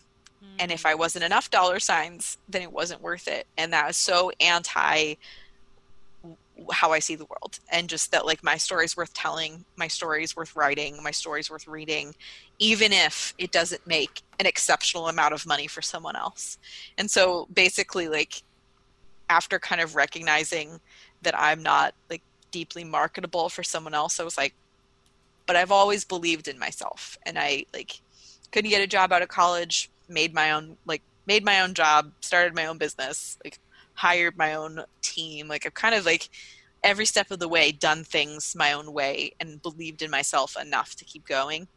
And 0.58 0.72
if 0.72 0.84
I 0.86 0.94
wasn't 0.94 1.24
enough 1.24 1.50
dollar 1.50 1.78
signs, 1.78 2.38
then 2.48 2.62
it 2.62 2.72
wasn't 2.72 3.00
worth 3.00 3.28
it. 3.28 3.46
And 3.56 3.72
that 3.72 3.86
was 3.86 3.96
so 3.96 4.32
anti 4.40 5.14
how 6.70 6.92
I 6.92 6.98
see 6.98 7.14
the 7.14 7.24
world. 7.24 7.58
And 7.70 7.88
just 7.88 8.12
that 8.12 8.26
like 8.26 8.42
my 8.42 8.56
story's 8.56 8.96
worth 8.96 9.12
telling, 9.14 9.64
my 9.76 9.88
story's 9.88 10.36
worth 10.36 10.54
writing, 10.54 11.02
my 11.02 11.10
story's 11.10 11.50
worth 11.50 11.66
reading, 11.66 12.14
even 12.58 12.92
if 12.92 13.34
it 13.38 13.52
doesn't 13.52 13.86
make 13.86 14.22
an 14.38 14.46
exceptional 14.46 15.08
amount 15.08 15.34
of 15.34 15.46
money 15.46 15.66
for 15.66 15.82
someone 15.82 16.16
else. 16.16 16.58
And 16.98 17.10
so 17.10 17.48
basically 17.52 18.08
like 18.08 18.42
after 19.28 19.58
kind 19.58 19.80
of 19.80 19.96
recognizing 19.96 20.80
that 21.22 21.38
I'm 21.38 21.62
not 21.62 21.94
like 22.10 22.22
deeply 22.50 22.84
marketable 22.84 23.48
for 23.48 23.62
someone 23.62 23.94
else, 23.94 24.20
I 24.20 24.24
was 24.24 24.36
like, 24.36 24.54
but 25.46 25.56
I've 25.56 25.72
always 25.72 26.04
believed 26.04 26.48
in 26.48 26.58
myself. 26.58 27.18
And 27.24 27.38
I 27.38 27.66
like 27.72 28.00
couldn't 28.52 28.70
get 28.70 28.82
a 28.82 28.86
job 28.86 29.12
out 29.12 29.22
of 29.22 29.28
college, 29.28 29.90
made 30.08 30.34
my 30.34 30.52
own 30.52 30.76
like 30.86 31.02
made 31.26 31.44
my 31.44 31.60
own 31.60 31.74
job, 31.74 32.12
started 32.20 32.54
my 32.54 32.66
own 32.66 32.78
business, 32.78 33.38
like 33.44 33.58
hired 34.02 34.36
my 34.36 34.54
own 34.54 34.82
team. 35.00 35.46
Like 35.46 35.64
I've 35.64 35.74
kind 35.74 35.94
of 35.94 36.04
like 36.04 36.28
every 36.82 37.06
step 37.06 37.30
of 37.30 37.38
the 37.38 37.46
way 37.46 37.70
done 37.70 38.02
things 38.02 38.56
my 38.58 38.72
own 38.72 38.92
way 38.92 39.32
and 39.38 39.62
believed 39.62 40.02
in 40.02 40.10
myself 40.10 40.56
enough 40.60 40.96
to 40.96 41.04
keep 41.04 41.24
going. 41.24 41.68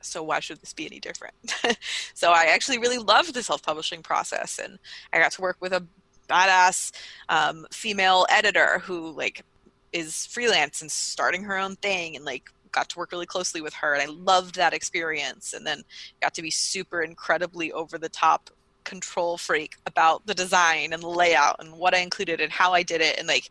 So 0.00 0.22
why 0.22 0.38
should 0.38 0.60
this 0.60 0.72
be 0.72 0.86
any 0.86 1.00
different? 1.00 1.34
so 2.14 2.30
I 2.30 2.44
actually 2.44 2.78
really 2.78 2.98
loved 2.98 3.34
the 3.34 3.42
self-publishing 3.42 4.02
process 4.04 4.60
and 4.62 4.78
I 5.12 5.18
got 5.18 5.32
to 5.32 5.42
work 5.42 5.56
with 5.58 5.72
a 5.72 5.84
badass 6.28 6.92
um, 7.28 7.66
female 7.72 8.24
editor 8.30 8.78
who 8.78 9.10
like 9.10 9.42
is 9.92 10.26
freelance 10.26 10.80
and 10.80 10.92
starting 10.92 11.42
her 11.42 11.58
own 11.58 11.74
thing 11.74 12.14
and 12.14 12.24
like 12.24 12.44
got 12.70 12.88
to 12.90 12.98
work 13.00 13.10
really 13.10 13.26
closely 13.26 13.60
with 13.60 13.74
her 13.74 13.94
and 13.94 14.02
I 14.02 14.06
loved 14.06 14.54
that 14.54 14.72
experience 14.72 15.54
and 15.54 15.66
then 15.66 15.82
got 16.22 16.34
to 16.34 16.42
be 16.42 16.52
super 16.52 17.02
incredibly 17.02 17.72
over 17.72 17.98
the 17.98 18.08
top 18.08 18.48
control 18.84 19.38
freak 19.38 19.76
about 19.86 20.26
the 20.26 20.34
design 20.34 20.92
and 20.92 21.02
the 21.02 21.08
layout 21.08 21.56
and 21.58 21.72
what 21.72 21.94
I 21.94 21.98
included 21.98 22.40
and 22.40 22.52
how 22.52 22.72
I 22.72 22.82
did 22.82 23.00
it. 23.00 23.18
And 23.18 23.28
like 23.28 23.50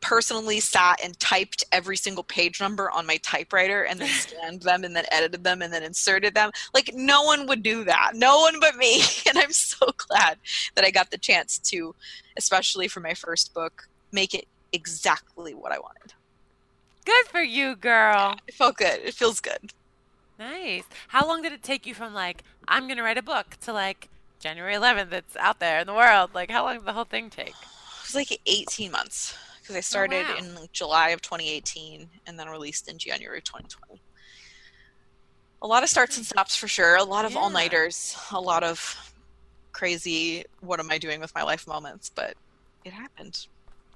personally 0.00 0.60
sat 0.60 1.00
and 1.02 1.18
typed 1.18 1.64
every 1.72 1.96
single 1.96 2.22
page 2.22 2.60
number 2.60 2.90
on 2.90 3.06
my 3.06 3.16
typewriter 3.18 3.82
and 3.82 4.00
then 4.00 4.08
scanned 4.20 4.62
them 4.62 4.84
and 4.84 4.94
then 4.94 5.04
edited 5.10 5.44
them 5.44 5.62
and 5.62 5.72
then 5.72 5.82
inserted 5.82 6.34
them. 6.34 6.50
Like 6.74 6.90
no 6.94 7.22
one 7.22 7.46
would 7.46 7.62
do 7.62 7.84
that. 7.84 8.12
No 8.14 8.38
one 8.40 8.60
but 8.60 8.76
me. 8.76 9.02
And 9.28 9.36
I'm 9.38 9.52
so 9.52 9.86
glad 10.08 10.38
that 10.74 10.84
I 10.84 10.90
got 10.90 11.10
the 11.10 11.18
chance 11.18 11.58
to 11.70 11.94
especially 12.36 12.88
for 12.88 13.00
my 13.00 13.14
first 13.14 13.52
book 13.52 13.88
make 14.10 14.34
it 14.34 14.46
exactly 14.72 15.54
what 15.54 15.72
I 15.72 15.78
wanted. 15.78 16.14
Good 17.04 17.26
for 17.26 17.42
you, 17.42 17.76
girl. 17.76 18.36
it 18.46 18.54
felt 18.54 18.76
good. 18.76 19.00
It 19.04 19.14
feels 19.14 19.40
good. 19.40 19.72
Nice. 20.38 20.84
How 21.08 21.26
long 21.26 21.42
did 21.42 21.52
it 21.52 21.62
take 21.62 21.84
you 21.86 21.94
from 21.94 22.14
like 22.14 22.44
I'm 22.66 22.86
gonna 22.86 23.02
write 23.02 23.18
a 23.18 23.22
book 23.22 23.56
to 23.62 23.72
like 23.72 24.08
January 24.38 24.74
11th? 24.74 25.12
It's 25.12 25.36
out 25.36 25.60
there 25.60 25.80
in 25.80 25.86
the 25.86 25.94
world. 25.94 26.30
Like 26.34 26.50
how 26.50 26.64
long 26.64 26.76
did 26.76 26.84
the 26.84 26.92
whole 26.92 27.04
thing 27.04 27.30
take? 27.30 27.48
it 27.48 27.54
was 28.04 28.14
like 28.14 28.40
18 28.46 28.90
months 28.90 29.36
because 29.60 29.74
I 29.74 29.78
oh, 29.78 29.82
started 29.82 30.26
wow. 30.26 30.36
in 30.38 30.54
like, 30.54 30.72
July 30.72 31.10
of 31.10 31.20
2018 31.20 32.08
and 32.26 32.38
then 32.38 32.48
released 32.48 32.88
in 32.88 32.96
January 32.98 33.42
2020. 33.42 34.00
A 35.60 35.66
lot 35.66 35.82
of 35.82 35.88
starts 35.88 36.16
and 36.16 36.24
stops 36.24 36.56
for 36.56 36.68
sure. 36.68 36.96
A 36.96 37.04
lot 37.04 37.24
of 37.24 37.32
Yeah. 37.32 37.38
all 37.38 37.50
nighters. 37.50 38.16
A 38.30 38.40
lot 38.40 38.62
of 38.64 39.12
crazy. 39.72 40.44
What 40.60 40.80
am 40.80 40.90
I 40.90 40.98
doing 40.98 41.20
with 41.20 41.34
my 41.34 41.42
life 41.42 41.66
moments? 41.66 42.10
But 42.14 42.34
it 42.84 42.92
happened, 42.92 43.46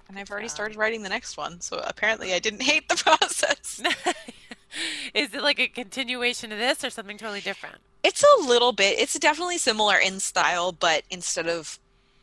and 0.09 0.19
I've 0.19 0.31
already 0.31 0.49
job. 0.49 0.55
started 0.55 0.77
writing 0.77 1.03
the 1.03 1.09
next 1.09 1.37
one. 1.37 1.61
So 1.61 1.79
apparently, 1.85 2.35
I 2.35 2.39
didn't 2.41 2.63
hate 2.73 2.89
the 2.89 2.97
process. 2.97 3.81
Is 5.15 5.35
it 5.35 5.43
like 5.43 5.59
a 5.59 5.69
continuation 5.69 6.53
of 6.53 6.59
this 6.59 6.85
or 6.85 6.91
something 6.91 7.19
totally 7.19 7.41
different? 7.41 7.77
It's 8.03 8.25
a 8.25 8.47
little 8.47 8.73
bit. 8.73 8.99
It's 8.99 9.19
definitely 9.19 9.59
similar 9.59 9.97
in 9.97 10.21
style, 10.21 10.73
but 10.73 11.03
instead 11.11 11.47
of 11.47 11.79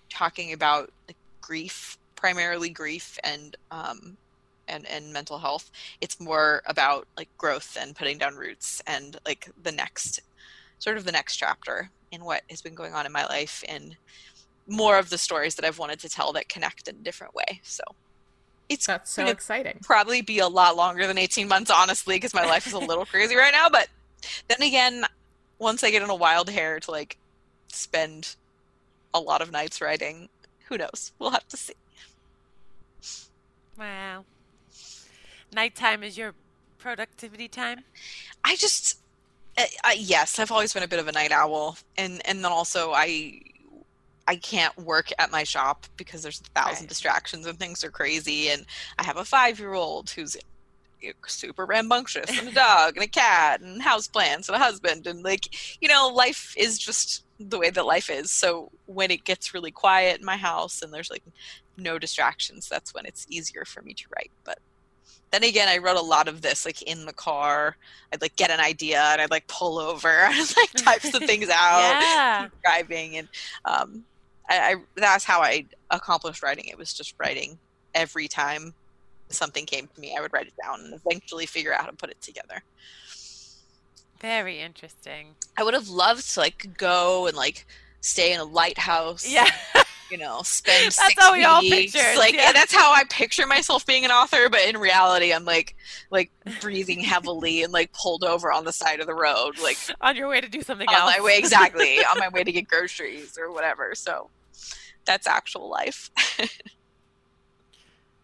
talking 0.10 0.54
about 0.54 0.92
like, 1.08 1.18
grief, 1.42 1.98
primarily 2.16 2.70
grief 2.70 3.18
and 3.24 3.56
um, 3.72 4.18
and 4.68 4.86
and 4.88 5.14
mental 5.14 5.40
health, 5.40 5.72
it's 6.02 6.20
more 6.20 6.62
about 6.66 7.08
like 7.18 7.30
growth 7.38 7.78
and 7.80 7.96
putting 7.96 8.18
down 8.18 8.36
roots 8.36 8.82
and 8.88 9.18
like 9.26 9.50
the 9.64 9.72
next 9.72 10.22
sort 10.80 10.98
of 10.98 11.06
the 11.06 11.12
next 11.12 11.38
chapter 11.38 11.90
in 12.12 12.24
what 12.24 12.44
has 12.50 12.62
been 12.62 12.76
going 12.76 12.94
on 12.94 13.06
in 13.06 13.12
my 13.12 13.26
life 13.26 13.64
and 13.68 13.96
more 14.68 14.98
of 14.98 15.10
the 15.10 15.18
stories 15.18 15.56
that 15.56 15.66
I've 15.66 15.80
wanted 15.80 16.00
to 16.00 16.10
tell 16.10 16.32
that 16.34 16.48
connect 16.48 16.88
in 16.88 16.96
a 16.96 17.00
different 17.00 17.34
way. 17.34 17.60
So 17.64 17.84
it's 18.70 18.86
That's 18.86 19.12
so 19.12 19.26
exciting. 19.26 19.80
probably 19.82 20.22
be 20.22 20.40
a 20.40 20.48
lot 20.48 20.76
longer 20.78 21.08
than 21.08 21.18
18 21.18 21.48
months, 21.48 21.72
honestly, 21.72 22.16
because 22.16 22.34
my 22.34 22.46
life 22.46 22.68
is 22.68 22.74
a 22.74 22.80
little 22.80 23.06
crazy 23.06 23.36
right 23.36 23.52
now. 23.52 23.68
But 23.70 23.88
then 24.48 24.62
again, 24.62 25.06
once 25.58 25.84
I 25.84 25.92
get 25.92 26.02
in 26.02 26.10
a 26.10 26.16
wild 26.16 26.50
hair 26.50 26.80
to 26.80 26.92
like 26.92 27.18
spend 27.68 28.36
a 29.14 29.20
lot 29.20 29.42
of 29.42 29.52
nights 29.52 29.82
writing, 29.82 30.30
who 30.68 30.78
knows? 30.78 31.12
We'll 31.20 31.32
have 31.32 31.48
to 31.50 31.58
see. 31.58 31.74
Wow. 33.78 34.26
Nighttime 35.54 36.04
is 36.04 36.18
your 36.18 36.34
productivity 36.78 37.48
time? 37.48 37.84
I 38.44 38.56
just, 38.56 39.00
uh, 39.58 39.64
uh, 39.84 39.92
yes, 39.98 40.38
I've 40.38 40.52
always 40.52 40.74
been 40.74 40.84
a 40.84 40.88
bit 40.88 41.00
of 41.00 41.08
a 41.08 41.12
night 41.12 41.32
owl, 41.32 41.78
and 41.98 42.22
and 42.26 42.44
then 42.44 42.52
also 42.52 42.92
I, 42.94 43.42
I 44.30 44.38
can't 44.38 44.78
work 44.78 45.10
at 45.20 45.32
my 45.32 45.44
shop 45.44 45.88
because 45.98 46.24
there's 46.24 46.42
a 46.42 46.60
thousand 46.62 46.88
Right. 46.88 46.90
distractions 46.90 47.48
and 47.48 47.60
things 47.60 47.84
are 47.84 47.92
crazy, 47.92 48.50
and 48.50 48.66
I 49.00 49.04
have 49.04 49.18
a 49.18 49.26
five 49.26 49.60
year 49.60 49.74
old 49.74 50.12
who's 50.12 50.38
super 51.28 51.66
rambunctious, 51.66 52.38
and 52.38 52.50
a 52.50 52.52
dog, 52.52 52.96
and 52.98 53.06
a 53.06 53.10
cat, 53.10 53.62
and 53.62 53.82
houseplants, 53.82 54.48
and 54.50 54.56
a 54.56 54.60
husband, 54.60 55.08
and 55.08 55.24
like 55.24 55.48
you 55.82 55.88
know, 55.90 56.10
life 56.14 56.54
is 56.58 56.78
just 56.80 57.26
the 57.40 57.60
way 57.60 57.70
that 57.72 57.86
life 57.86 58.10
is. 58.10 58.32
So 58.34 58.70
when 58.86 59.12
it 59.12 59.24
gets 59.26 59.54
really 59.54 59.72
quiet 59.72 60.20
in 60.20 60.26
my 60.26 60.38
house 60.38 60.82
and 60.82 60.94
there's 60.94 61.10
like 61.12 61.24
no 61.78 61.98
distractions, 62.00 62.68
that's 62.70 62.94
when 62.94 63.06
it's 63.06 63.26
easier 63.30 63.66
for 63.66 63.82
me 63.84 63.94
to 63.96 64.04
write. 64.16 64.32
But 64.46 64.58
then 65.32 65.44
again, 65.44 65.70
I 65.70 65.78
wrote 65.78 65.98
a 65.98 66.02
lot 66.02 66.28
of 66.28 66.42
this 66.42 66.66
like 66.66 66.82
in 66.84 67.06
the 67.06 67.14
car. 67.14 67.76
I'd 68.14 68.22
like 68.22 68.36
get 68.38 68.52
an 68.52 68.60
idea 68.62 69.02
and 69.02 69.22
I'd 69.22 69.32
like 69.32 69.48
pull 69.48 69.80
over 69.80 70.10
and 70.24 70.54
like 70.58 70.74
type 70.76 71.04
some 71.04 71.24
things 71.24 71.50
out, 71.54 71.98
Yeah. 72.00 72.48
driving, 72.66 73.18
and 73.18 73.30
um, 73.66 74.06
I, 74.50 74.72
I 74.72 74.76
that's 74.96 75.24
how 75.24 75.42
I 75.42 75.66
accomplished 75.92 76.44
writing. 76.44 76.66
It 76.66 76.78
was 76.78 76.94
just 76.94 77.14
writing 77.20 77.58
every 77.94 78.28
time 78.28 78.74
something 79.30 79.66
came 79.66 79.88
to 79.88 80.02
me. 80.02 80.16
I 80.18 80.22
would 80.22 80.34
write 80.34 80.48
it 80.48 80.54
down 80.62 80.82
and 80.82 80.94
eventually 80.94 81.46
figure 81.46 81.74
out 81.74 81.82
how 81.82 81.88
to 81.88 81.96
put 81.96 82.10
it 82.10 82.22
together. 82.22 82.62
Very 84.20 84.60
interesting. 84.60 85.36
I 85.58 85.64
would 85.64 85.74
have 85.74 85.90
loved 85.90 86.34
to 86.34 86.40
like 86.42 86.78
go 86.78 87.28
and 87.28 87.38
like 87.38 87.66
stay 88.02 88.34
in 88.34 88.40
a 88.40 88.44
lighthouse. 88.44 89.30
Yeah. 89.32 89.50
you 90.12 90.18
know, 90.18 90.42
spend 90.44 90.86
That's 90.86 90.96
six 91.08 91.24
how 91.24 91.34
we 91.34 91.44
all 91.46 91.62
pictured, 91.62 92.18
Like 92.18 92.34
yeah. 92.34 92.52
that's 92.52 92.74
how 92.74 92.92
I 92.94 93.04
picture 93.06 93.46
myself 93.46 93.86
being 93.86 94.04
an 94.06 94.12
author, 94.12 94.50
but 94.50 94.62
in 94.68 94.78
reality, 94.78 95.32
I'm 95.32 95.46
like 95.46 95.76
like 96.12 96.32
breathing 96.60 97.00
heavily 97.00 97.64
and 97.64 97.72
like 97.72 97.94
pulled 97.94 98.24
over 98.24 98.52
on 98.52 98.66
the 98.66 98.74
side 98.74 99.00
of 99.00 99.08
the 99.08 99.14
road, 99.14 99.58
like 99.62 99.78
On 100.02 100.16
your 100.16 100.28
way 100.28 100.42
to 100.42 100.50
do 100.50 100.62
something 100.64 100.88
else. 100.90 100.98
on 101.02 101.08
else. 101.08 101.18
my 101.20 101.24
way 101.24 101.38
exactly 101.38 102.00
on 102.00 102.18
my 102.18 102.28
way 102.34 102.44
to 102.44 102.52
get 102.52 102.68
groceries 102.68 103.38
or 103.40 103.52
whatever. 103.52 103.94
So 103.96 104.30
that's 105.10 105.28
actual 105.28 105.70
life. 105.70 106.10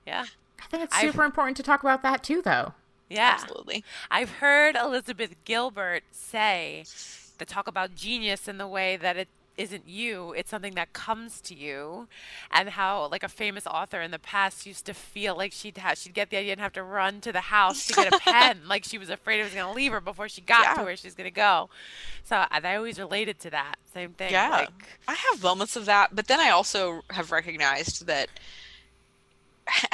Yeah. 0.06 0.26
I 0.62 0.68
think 0.68 0.84
it's 0.84 0.96
I've- 0.96 1.08
super 1.08 1.24
important 1.24 1.58
to 1.58 1.64
talk 1.64 1.82
about 1.82 2.04
that 2.04 2.24
too, 2.24 2.42
though. 2.44 2.74
Yeah. 3.10 3.38
Absolutely. 3.40 3.84
I've 4.12 4.30
heard 4.34 4.76
Elizabeth 4.76 5.36
Gilbert 5.46 6.04
say 6.12 6.86
to 7.40 7.46
talk 7.46 7.68
about 7.68 7.96
genius 7.96 8.48
in 8.48 8.58
the 8.60 8.68
way 8.68 8.98
that 8.98 9.18
it 9.18 9.28
isn't 9.58 9.88
you, 9.88 10.34
it's 10.34 10.50
something 10.50 10.76
that 10.76 10.92
comes 10.94 11.40
to 11.42 11.56
you, 11.56 12.08
and 12.52 12.70
how 12.70 13.08
like 13.10 13.24
a 13.24 13.30
famous 13.30 13.66
author 13.66 14.02
in 14.02 14.12
the 14.12 14.20
past 14.20 14.66
used 14.66 14.86
to 14.86 14.94
feel 14.94 15.36
like 15.38 15.52
she'd 15.54 15.78
have 15.78 15.98
she'd 15.98 16.14
get 16.14 16.30
the 16.30 16.38
idea 16.38 16.52
and 16.52 16.62
have 16.62 16.74
to 16.74 16.84
run 16.84 17.22
to 17.22 17.32
the 17.32 17.40
house 17.42 17.88
to 17.88 17.94
get 17.94 18.14
a 18.14 18.20
pen, 18.32 18.62
like 18.68 18.84
she 18.84 18.98
was 18.98 19.10
afraid 19.10 19.40
it 19.40 19.44
was 19.46 19.54
going 19.54 19.66
to 19.68 19.74
leave 19.74 19.92
her 19.92 20.02
before 20.02 20.28
she 20.28 20.42
got 20.42 20.76
to 20.76 20.82
Yeah. 20.82 20.86
where 20.86 20.98
she's 20.98 21.16
going 21.16 21.26
to 21.30 21.32
go. 21.32 21.70
So 22.24 22.36
I 22.36 22.60
I 22.64 22.76
always 22.76 23.00
related 23.00 23.40
to 23.40 23.50
that 23.52 23.76
same 23.94 24.12
thing. 24.12 24.32
Yeah. 24.32 24.50
Like, 24.50 25.00
I 25.08 25.14
have 25.14 25.42
moments 25.42 25.76
of 25.76 25.86
that, 25.86 26.14
but 26.16 26.28
then 26.28 26.40
I 26.40 26.50
also 26.50 27.02
have 27.12 27.32
recognized 27.32 28.06
that 28.08 28.28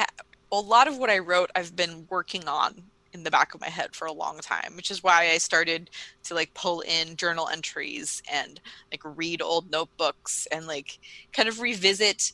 a 0.52 0.56
lot 0.60 0.88
of 0.88 0.98
what 0.98 1.10
I 1.10 1.18
wrote 1.18 1.50
I've 1.54 1.74
been 1.76 2.06
working 2.10 2.46
on 2.48 2.82
in 3.12 3.24
the 3.24 3.30
back 3.30 3.54
of 3.54 3.60
my 3.60 3.68
head 3.68 3.94
for 3.94 4.06
a 4.06 4.12
long 4.12 4.38
time, 4.38 4.74
which 4.76 4.90
is 4.90 5.02
why 5.02 5.30
I 5.30 5.38
started 5.38 5.90
to 6.24 6.34
like 6.34 6.54
pull 6.54 6.80
in 6.80 7.16
journal 7.16 7.48
entries 7.48 8.22
and 8.30 8.60
like 8.90 9.02
read 9.04 9.42
old 9.42 9.70
notebooks 9.70 10.46
and 10.50 10.66
like 10.66 10.98
kind 11.32 11.48
of 11.48 11.60
revisit 11.60 12.32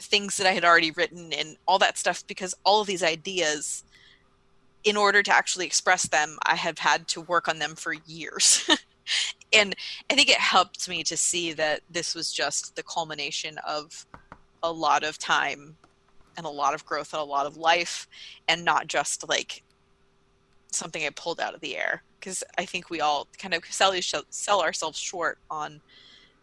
things 0.00 0.36
that 0.36 0.46
I 0.46 0.52
had 0.52 0.64
already 0.64 0.90
written 0.90 1.32
and 1.32 1.56
all 1.66 1.78
that 1.78 1.98
stuff 1.98 2.26
because 2.26 2.54
all 2.64 2.80
of 2.80 2.86
these 2.86 3.02
ideas 3.02 3.84
in 4.84 4.96
order 4.96 5.22
to 5.22 5.34
actually 5.34 5.66
express 5.66 6.06
them, 6.08 6.38
I 6.44 6.56
have 6.56 6.78
had 6.78 7.08
to 7.08 7.20
work 7.22 7.48
on 7.48 7.58
them 7.58 7.74
for 7.74 7.94
years. 8.06 8.68
and 9.52 9.74
I 10.10 10.14
think 10.14 10.28
it 10.28 10.38
helped 10.38 10.88
me 10.88 11.02
to 11.04 11.16
see 11.16 11.52
that 11.54 11.80
this 11.90 12.14
was 12.14 12.32
just 12.32 12.76
the 12.76 12.82
culmination 12.82 13.58
of 13.66 14.06
a 14.62 14.70
lot 14.70 15.02
of 15.02 15.18
time 15.18 15.76
and 16.36 16.46
a 16.46 16.50
lot 16.50 16.74
of 16.74 16.84
growth 16.84 17.12
and 17.12 17.20
a 17.20 17.24
lot 17.24 17.46
of 17.46 17.56
life 17.56 18.08
and 18.48 18.64
not 18.64 18.86
just 18.86 19.28
like 19.28 19.62
something 20.74 21.04
I 21.04 21.10
pulled 21.10 21.40
out 21.40 21.54
of 21.54 21.60
the 21.60 21.76
air 21.76 22.02
because 22.18 22.42
I 22.58 22.64
think 22.64 22.90
we 22.90 23.00
all 23.00 23.28
kind 23.38 23.54
of 23.54 23.64
sell 23.66 23.92
sell 24.30 24.60
ourselves 24.62 24.98
short 24.98 25.38
on 25.50 25.80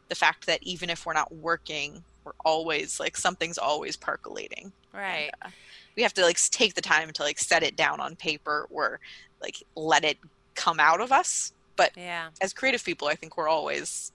the 0.09 0.15
fact 0.15 0.45
that 0.47 0.61
even 0.63 0.89
if 0.89 1.05
we're 1.05 1.13
not 1.13 1.33
working 1.33 2.03
we're 2.23 2.33
always 2.45 2.99
like 2.99 3.17
something's 3.17 3.57
always 3.57 3.97
percolating 3.97 4.71
right. 4.93 5.31
Uh, 5.41 5.49
we 5.97 6.03
have 6.03 6.13
to 6.13 6.21
like 6.21 6.37
take 6.51 6.73
the 6.75 6.81
time 6.81 7.11
to 7.11 7.23
like 7.23 7.39
set 7.39 7.63
it 7.63 7.75
down 7.75 7.99
on 7.99 8.15
paper 8.15 8.67
or 8.69 8.99
like 9.41 9.55
let 9.75 10.03
it 10.03 10.17
come 10.55 10.79
out 10.79 11.01
of 11.01 11.11
us 11.11 11.53
but 11.77 11.91
Yeah. 11.95 12.29
as 12.41 12.53
creative 12.53 12.83
people 12.83 13.07
i 13.07 13.15
think 13.15 13.37
we're 13.37 13.47
always 13.47 14.11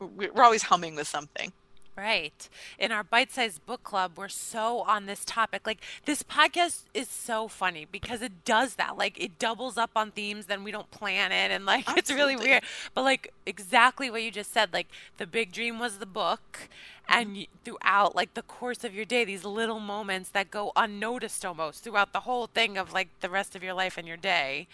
we're 0.00 0.42
always 0.42 0.62
humming 0.62 0.94
with 0.96 1.06
something 1.06 1.52
Right. 1.98 2.48
In 2.78 2.92
our 2.92 3.02
bite 3.02 3.32
sized 3.32 3.66
book 3.66 3.82
club, 3.82 4.12
we're 4.16 4.28
so 4.28 4.82
on 4.82 5.06
this 5.06 5.24
topic. 5.24 5.66
Like, 5.66 5.80
this 6.04 6.22
podcast 6.22 6.84
is 6.94 7.08
so 7.08 7.48
funny 7.48 7.88
because 7.90 8.22
it 8.22 8.44
does 8.44 8.76
that. 8.76 8.96
Like, 8.96 9.20
it 9.20 9.36
doubles 9.40 9.76
up 9.76 9.90
on 9.96 10.12
themes, 10.12 10.46
then 10.46 10.62
we 10.62 10.70
don't 10.70 10.88
plan 10.92 11.32
it. 11.32 11.50
And, 11.50 11.66
like, 11.66 11.86
it's 11.96 12.12
really 12.12 12.36
weird. 12.36 12.62
But, 12.94 13.02
like, 13.02 13.32
exactly 13.46 14.10
what 14.10 14.22
you 14.22 14.30
just 14.30 14.52
said. 14.52 14.72
Like, 14.72 14.86
the 15.16 15.26
big 15.26 15.50
dream 15.50 15.80
was 15.80 15.98
the 15.98 16.06
book. 16.06 16.68
And 17.08 17.30
mm-hmm. 17.30 17.38
y- 17.38 17.46
throughout, 17.64 18.14
like, 18.14 18.34
the 18.34 18.42
course 18.42 18.84
of 18.84 18.94
your 18.94 19.04
day, 19.04 19.24
these 19.24 19.44
little 19.44 19.80
moments 19.80 20.28
that 20.30 20.52
go 20.52 20.70
unnoticed 20.76 21.44
almost 21.44 21.82
throughout 21.82 22.12
the 22.12 22.20
whole 22.20 22.46
thing 22.46 22.78
of, 22.78 22.92
like, 22.92 23.08
the 23.22 23.28
rest 23.28 23.56
of 23.56 23.64
your 23.64 23.74
life 23.74 23.98
and 23.98 24.06
your 24.06 24.16
day 24.16 24.68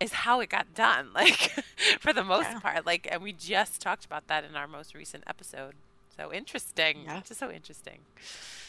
is 0.00 0.12
how 0.12 0.40
it 0.40 0.50
got 0.50 0.74
done. 0.74 1.08
Like, 1.14 1.50
for 1.98 2.12
the 2.12 2.24
most 2.24 2.50
Yeah. 2.50 2.60
part. 2.60 2.84
Like, 2.84 3.08
and 3.10 3.22
we 3.22 3.32
just 3.32 3.80
talked 3.80 4.04
about 4.04 4.26
that 4.26 4.44
in 4.44 4.54
our 4.54 4.68
most 4.68 4.94
recent 4.94 5.24
episode. 5.26 5.74
So 6.18 6.32
interesting. 6.32 7.04
Yeah. 7.04 7.20
Just 7.26 7.38
so 7.38 7.50
interesting. 7.50 8.00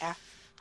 Yeah. 0.02 0.14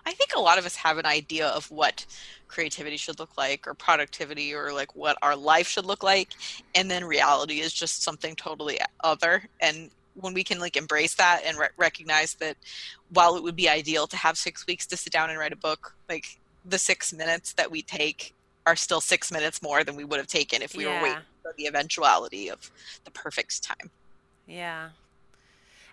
I 0.07 0.13
think 0.13 0.31
a 0.35 0.41
lot 0.41 0.59
of 0.59 0.65
us 0.65 0.75
have 0.77 0.97
an 0.97 1.05
idea 1.05 1.49
of 1.49 1.71
what 1.71 2.07
creativity 2.47 2.97
should 2.97 3.19
look 3.19 3.37
like 3.37 3.67
or 3.67 3.75
productivity 3.75 4.55
or 4.55 4.73
like 4.73 4.97
what 4.97 5.19
our 5.21 5.37
life 5.37 5.69
should 5.69 5.85
look 5.85 6.03
like 6.03 6.31
and 6.75 6.91
then 6.91 7.05
reality 7.05 7.61
is 7.61 7.75
just 7.75 8.03
something 8.03 8.35
totally 8.35 8.79
other 9.05 9.43
and 9.61 9.91
when 10.15 10.33
we 10.33 10.43
can 10.43 10.59
like 10.59 10.79
embrace 10.79 11.15
that 11.17 11.43
and 11.45 11.59
re- 11.59 11.69
recognize 11.77 12.35
that 12.35 12.57
while 13.11 13.37
it 13.37 13.43
would 13.43 13.55
be 13.55 13.69
ideal 13.69 14.07
to 14.07 14.17
have 14.17 14.39
six 14.39 14.67
weeks 14.67 14.87
to 14.87 14.97
sit 14.97 15.13
down 15.13 15.29
and 15.29 15.39
write 15.39 15.53
a 15.53 15.57
book 15.57 15.95
like 16.09 16.39
the 16.65 16.79
six 16.79 17.13
minutes 17.13 17.53
that 17.53 17.71
we 17.71 17.83
take 17.83 18.35
are 18.65 18.77
still 18.77 19.03
six 19.03 19.31
minutes 19.31 19.61
more 19.61 19.85
than 19.85 19.95
we 19.95 20.05
would 20.05 20.19
have 20.19 20.27
taken 20.27 20.63
if 20.63 20.75
we 20.75 20.87
were 20.87 21.03
waiting 21.03 21.19
for 21.43 21.53
the 21.59 21.67
eventuality 21.67 22.49
of 22.49 22.71
the 23.05 23.11
perfect 23.11 23.63
time 23.63 23.91
Yeah. 24.47 24.89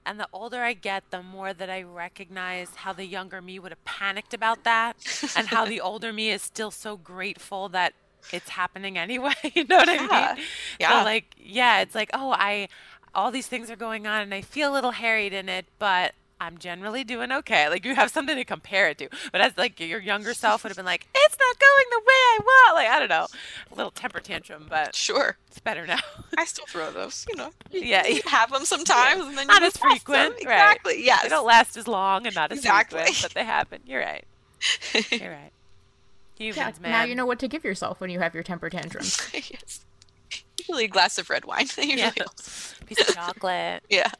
And 0.06 0.20
the 0.20 0.28
older 0.32 0.62
I 0.62 0.74
get, 0.74 1.10
the 1.10 1.24
more 1.24 1.53
that 1.53 1.70
I 1.70 1.82
recognize 1.82 2.70
how 2.76 2.93
the 2.93 3.06
younger 3.06 3.41
me 3.41 3.58
would 3.58 3.72
have 3.72 3.84
panicked 3.86 4.34
about 4.34 4.64
that, 4.64 4.97
and 5.36 5.47
how 5.47 5.66
the 5.66 5.82
older 5.89 6.14
me 6.14 6.30
is 6.30 6.41
still 6.41 6.72
so 6.72 6.95
grateful 6.95 7.70
that 7.70 7.93
it's 8.32 8.49
happening 8.49 8.97
anyway. 8.97 9.34
you 9.56 9.66
know 9.66 9.78
what 9.78 9.89
I 9.89 10.36
mean? 10.36 10.45
Yeah. 10.80 10.99
So 10.99 11.06
like, 11.06 11.36
yeah, 11.38 11.82
it's 11.82 11.95
like, 11.95 12.12
oh, 12.14 12.32
I, 12.32 12.70
all 13.16 13.32
these 13.32 13.47
things 13.47 13.72
are 13.72 13.76
going 13.76 14.06
on, 14.06 14.22
and 14.22 14.34
I 14.34 14.41
feel 14.41 14.72
a 14.72 14.74
little 14.74 14.91
harried 14.91 15.34
in 15.34 15.49
it, 15.49 15.66
but 15.80 16.14
I'm 16.39 16.57
generally 16.57 17.03
doing 17.03 17.31
okay. 17.31 17.69
Like 17.69 17.86
you 17.86 17.95
have 17.95 18.11
something 18.11 18.36
to 18.36 18.43
compare 18.43 18.89
it 18.89 18.97
to. 18.97 19.09
But 19.31 19.41
as 19.41 19.57
like 19.57 19.79
your 19.79 19.99
younger 20.01 20.33
self 20.33 20.63
would 20.63 20.69
have 20.69 20.75
been 20.77 20.86
like, 20.86 21.07
it's 21.15 21.38
not 21.39 21.59
going 21.59 21.86
the 21.91 21.99
way 21.99 22.13
I 22.13 22.39
want. 22.43 22.75
Like 22.75 22.88
I 22.89 22.99
don't 22.99 23.09
know, 23.09 23.27
a 23.71 23.75
little 23.75 23.91
temper 23.91 24.19
tantrum, 24.19 24.65
but 24.69 24.93
sure 24.95 25.38
it's 25.47 25.59
better 25.59 25.88
now. 25.88 25.99
I 26.38 26.45
still 26.45 26.65
throw 26.67 26.91
those, 26.91 27.25
you 27.29 27.36
know. 27.36 27.51
Yeah. 27.71 28.05
you 28.07 28.21
have 28.27 28.51
them 28.51 28.65
sometimes, 28.65 29.21
and 29.25 29.38
then 29.38 29.43
you 29.47 29.53
Not 29.53 29.63
as 29.63 29.77
past 29.77 30.05
them. 30.05 30.31
frequent, 30.31 30.45
right. 30.45 30.71
Exactly. 30.71 31.05
Yes. 31.05 31.23
They 31.23 31.29
don't 31.29 31.45
last 31.45 31.77
as 31.77 31.88
long 31.88 32.25
and 32.25 32.36
not 32.36 32.51
as 32.51 32.59
Exactly. 32.59 32.99
frequent, 32.99 33.21
but 33.21 33.33
they 33.33 33.43
happen. 33.45 33.79
You're 33.86 34.01
right. 34.01 34.25
You're 35.11 35.31
right. 35.31 35.51
Humans, 36.38 36.57
Yeah, 36.57 36.71
man. 36.81 36.91
now 36.91 37.03
you 37.03 37.15
know 37.15 37.25
what 37.25 37.39
to 37.39 37.47
give 37.47 37.63
yourself 37.63 38.01
when 38.01 38.09
you 38.09 38.19
have 38.19 38.33
your 38.33 38.43
temper 38.43 38.69
tantrums. 38.69 39.17
yes. 39.33 39.86
Usually 40.59 40.83
a 40.86 40.88
glass 40.89 41.17
of 41.17 41.29
red 41.29 41.45
wine. 41.45 41.61
Usually 41.77 41.97
Yeah. 41.97 42.11
helps. 42.17 42.75
Piece 42.86 42.99
of 43.07 43.15
chocolate. 43.15 43.83
Yeah. 43.89 44.11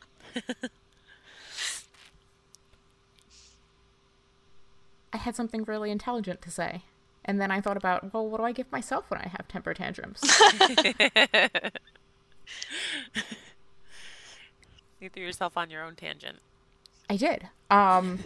I 5.16 5.18
had 5.18 5.34
something 5.34 5.63
really 5.63 5.91
intelligent 5.91 6.41
to 6.41 6.51
say. 6.51 6.82
And 7.24 7.39
then 7.39 7.49
I 7.49 7.61
thought 7.61 7.78
about, 7.78 8.13
well, 8.13 8.28
what 8.28 8.39
do 8.39 8.43
I 8.43 8.51
give 8.51 8.70
myself 8.70 9.09
when 9.09 9.22
I 9.22 9.30
have 9.30 9.47
temper 9.47 9.74
tantrums? 9.74 10.20
you 14.99 15.09
threw 15.09 15.24
yourself 15.24 15.55
on 15.55 15.70
your 15.70 15.84
own 15.84 15.95
tangent. 15.95 16.39
I 17.09 17.16
did. 17.16 17.47
Um 17.72 18.26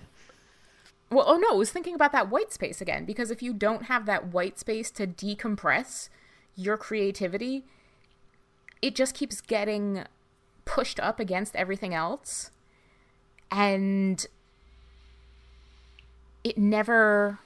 well, 1.11 1.25
oh 1.27 1.37
no, 1.37 1.51
I 1.51 1.57
was 1.57 1.71
thinking 1.71 1.93
about 1.93 2.11
that 2.13 2.31
white 2.31 2.51
space 2.51 2.81
again 2.81 3.05
because 3.05 3.29
if 3.29 3.43
you 3.43 3.53
don't 3.53 3.83
have 3.83 4.07
that 4.07 4.33
white 4.33 4.57
space 4.57 4.89
to 4.91 5.05
decompress 5.05 6.09
your 6.55 6.75
creativity, 6.75 7.65
it 8.81 8.95
just 8.95 9.13
keeps 9.13 9.41
getting 9.41 10.05
pushed 10.65 10.99
up 10.99 11.19
against 11.19 11.55
everything 11.55 11.93
else 11.93 12.49
and 13.51 14.25
it 16.43 16.57
never 16.57 17.39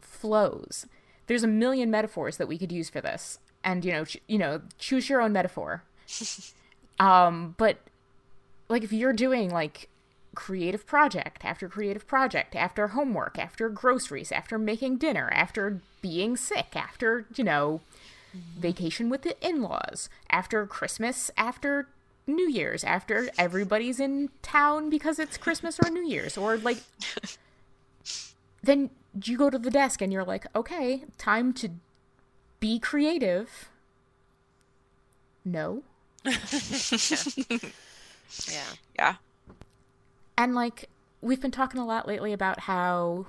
flows. 0.00 0.86
There's 1.26 1.44
a 1.44 1.48
million 1.48 1.90
metaphors 1.90 2.36
that 2.38 2.48
we 2.48 2.58
could 2.58 2.72
use 2.72 2.88
for 2.88 3.00
this. 3.00 3.38
And 3.64 3.84
you 3.84 3.92
know, 3.92 4.04
ch- 4.04 4.18
you 4.26 4.38
know, 4.38 4.62
choose 4.78 5.08
your 5.08 5.20
own 5.20 5.32
metaphor. 5.32 5.82
um, 7.00 7.54
but 7.58 7.78
like 8.68 8.82
if 8.82 8.92
you're 8.92 9.12
doing 9.12 9.50
like 9.50 9.88
creative 10.34 10.86
project 10.86 11.44
after 11.44 11.68
creative 11.68 12.06
project 12.06 12.54
after 12.54 12.88
homework 12.88 13.38
after 13.38 13.68
groceries 13.68 14.30
after 14.30 14.56
making 14.58 14.96
dinner 14.96 15.28
after 15.32 15.80
being 16.00 16.36
sick 16.36 16.76
after 16.76 17.26
you 17.34 17.42
know 17.42 17.80
vacation 18.56 19.08
with 19.08 19.22
the 19.22 19.34
in-laws 19.44 20.08
after 20.30 20.64
christmas 20.64 21.30
after 21.36 21.88
new 22.26 22.48
year's 22.48 22.84
after 22.84 23.28
everybody's 23.38 23.98
in 23.98 24.28
town 24.40 24.88
because 24.88 25.18
it's 25.18 25.36
christmas 25.36 25.80
or 25.84 25.90
new 25.90 26.06
year's 26.06 26.36
or 26.36 26.56
like 26.58 26.78
then 28.62 28.90
you 29.24 29.36
go 29.36 29.50
to 29.50 29.58
the 29.58 29.70
desk 29.70 30.00
and 30.00 30.12
you're 30.12 30.24
like 30.24 30.46
okay 30.54 31.04
time 31.16 31.52
to 31.52 31.70
be 32.60 32.78
creative 32.78 33.70
no 35.44 35.82
Yeah. 38.46 38.64
Yeah. 38.94 39.14
And 40.36 40.54
like 40.54 40.88
we've 41.20 41.40
been 41.40 41.50
talking 41.50 41.80
a 41.80 41.86
lot 41.86 42.06
lately 42.06 42.32
about 42.32 42.60
how 42.60 43.26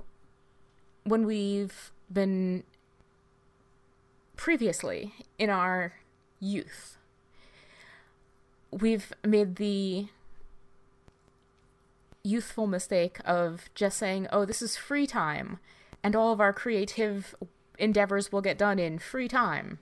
when 1.03 1.25
we've 1.25 1.91
been 2.11 2.63
previously 4.35 5.13
in 5.37 5.49
our 5.49 5.93
youth 6.39 6.97
we've 8.71 9.11
made 9.25 9.57
the 9.57 10.07
youthful 12.23 12.67
mistake 12.67 13.19
of 13.25 13.69
just 13.75 13.97
saying, 13.97 14.27
"Oh, 14.31 14.45
this 14.45 14.61
is 14.61 14.77
free 14.77 15.07
time." 15.07 15.59
And 16.03 16.15
all 16.15 16.31
of 16.31 16.39
our 16.39 16.53
creative 16.53 17.35
endeavors 17.77 18.31
will 18.31 18.41
get 18.41 18.57
done 18.57 18.79
in 18.79 18.99
free 18.99 19.27
time. 19.27 19.79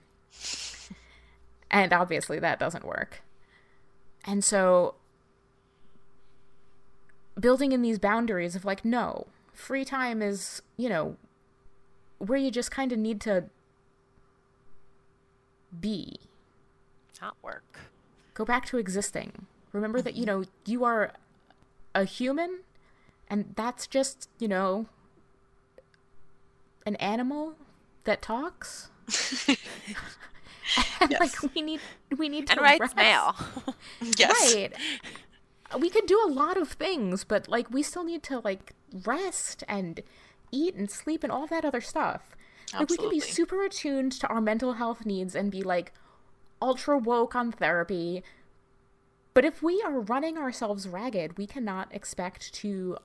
and 1.70 1.92
obviously 1.92 2.38
that 2.38 2.58
doesn't 2.58 2.84
work. 2.84 3.22
And 4.24 4.44
so 4.44 4.94
building 7.38 7.72
in 7.72 7.82
these 7.82 7.98
boundaries 7.98 8.54
of 8.54 8.64
like 8.64 8.84
no 8.84 9.26
free 9.52 9.84
time 9.84 10.22
is 10.22 10.62
you 10.76 10.88
know 10.88 11.16
where 12.18 12.38
you 12.38 12.50
just 12.50 12.70
kind 12.70 12.92
of 12.92 12.98
need 12.98 13.20
to 13.20 13.44
be 15.80 16.18
Not 17.20 17.36
work. 17.42 17.78
go 18.34 18.44
back 18.44 18.66
to 18.66 18.78
existing 18.78 19.46
remember 19.72 20.00
that 20.00 20.14
you 20.14 20.24
mm-hmm. 20.24 20.40
know 20.40 20.46
you 20.64 20.84
are 20.84 21.12
a 21.94 22.04
human 22.04 22.60
and 23.28 23.54
that's 23.56 23.86
just 23.86 24.28
you 24.38 24.48
know 24.48 24.86
an 26.86 26.96
animal 26.96 27.54
that 28.04 28.22
talks 28.22 28.90
and 31.00 31.10
Yes. 31.10 31.20
like 31.20 31.54
we 31.54 31.62
need 31.62 31.80
we 32.16 32.28
need 32.28 32.46
to 32.48 32.52
And 32.52 32.60
writes 32.60 32.80
rest. 32.80 32.96
mail. 32.96 33.34
Yes. 34.18 34.54
Right. 34.54 34.72
We 35.80 35.90
could 35.90 36.06
do 36.06 36.18
a 36.26 36.30
lot 36.30 36.56
of 36.56 36.68
things, 36.70 37.24
but 37.24 37.48
like 37.48 37.70
we 37.70 37.82
still 37.82 38.04
need 38.04 38.22
to 38.24 38.40
like 38.40 38.72
rest 39.04 39.64
and 39.68 40.00
eat 40.50 40.74
and 40.74 40.90
sleep 40.90 41.22
and 41.22 41.32
all 41.32 41.46
that 41.46 41.64
other 41.64 41.80
stuff. 41.80 42.22
Absolutely. 42.74 42.80
Like 42.80 42.90
we 42.90 42.96
can 42.96 43.10
be 43.10 43.20
super 43.32 43.62
attuned 43.64 44.12
to 44.12 44.26
our 44.28 44.40
mental 44.40 44.74
health 44.74 45.04
needs 45.06 45.34
and 45.34 45.50
be 45.50 45.62
like 45.62 45.92
ultra 46.60 46.98
woke 46.98 47.34
on 47.34 47.52
therapy. 47.52 48.22
But 49.38 49.44
if 49.44 49.62
we 49.62 49.80
are 49.82 50.00
running 50.00 50.36
ourselves 50.36 50.88
ragged, 50.88 51.38
we 51.38 51.46
cannot 51.46 51.94
expect 51.94 52.52
to 52.54 52.98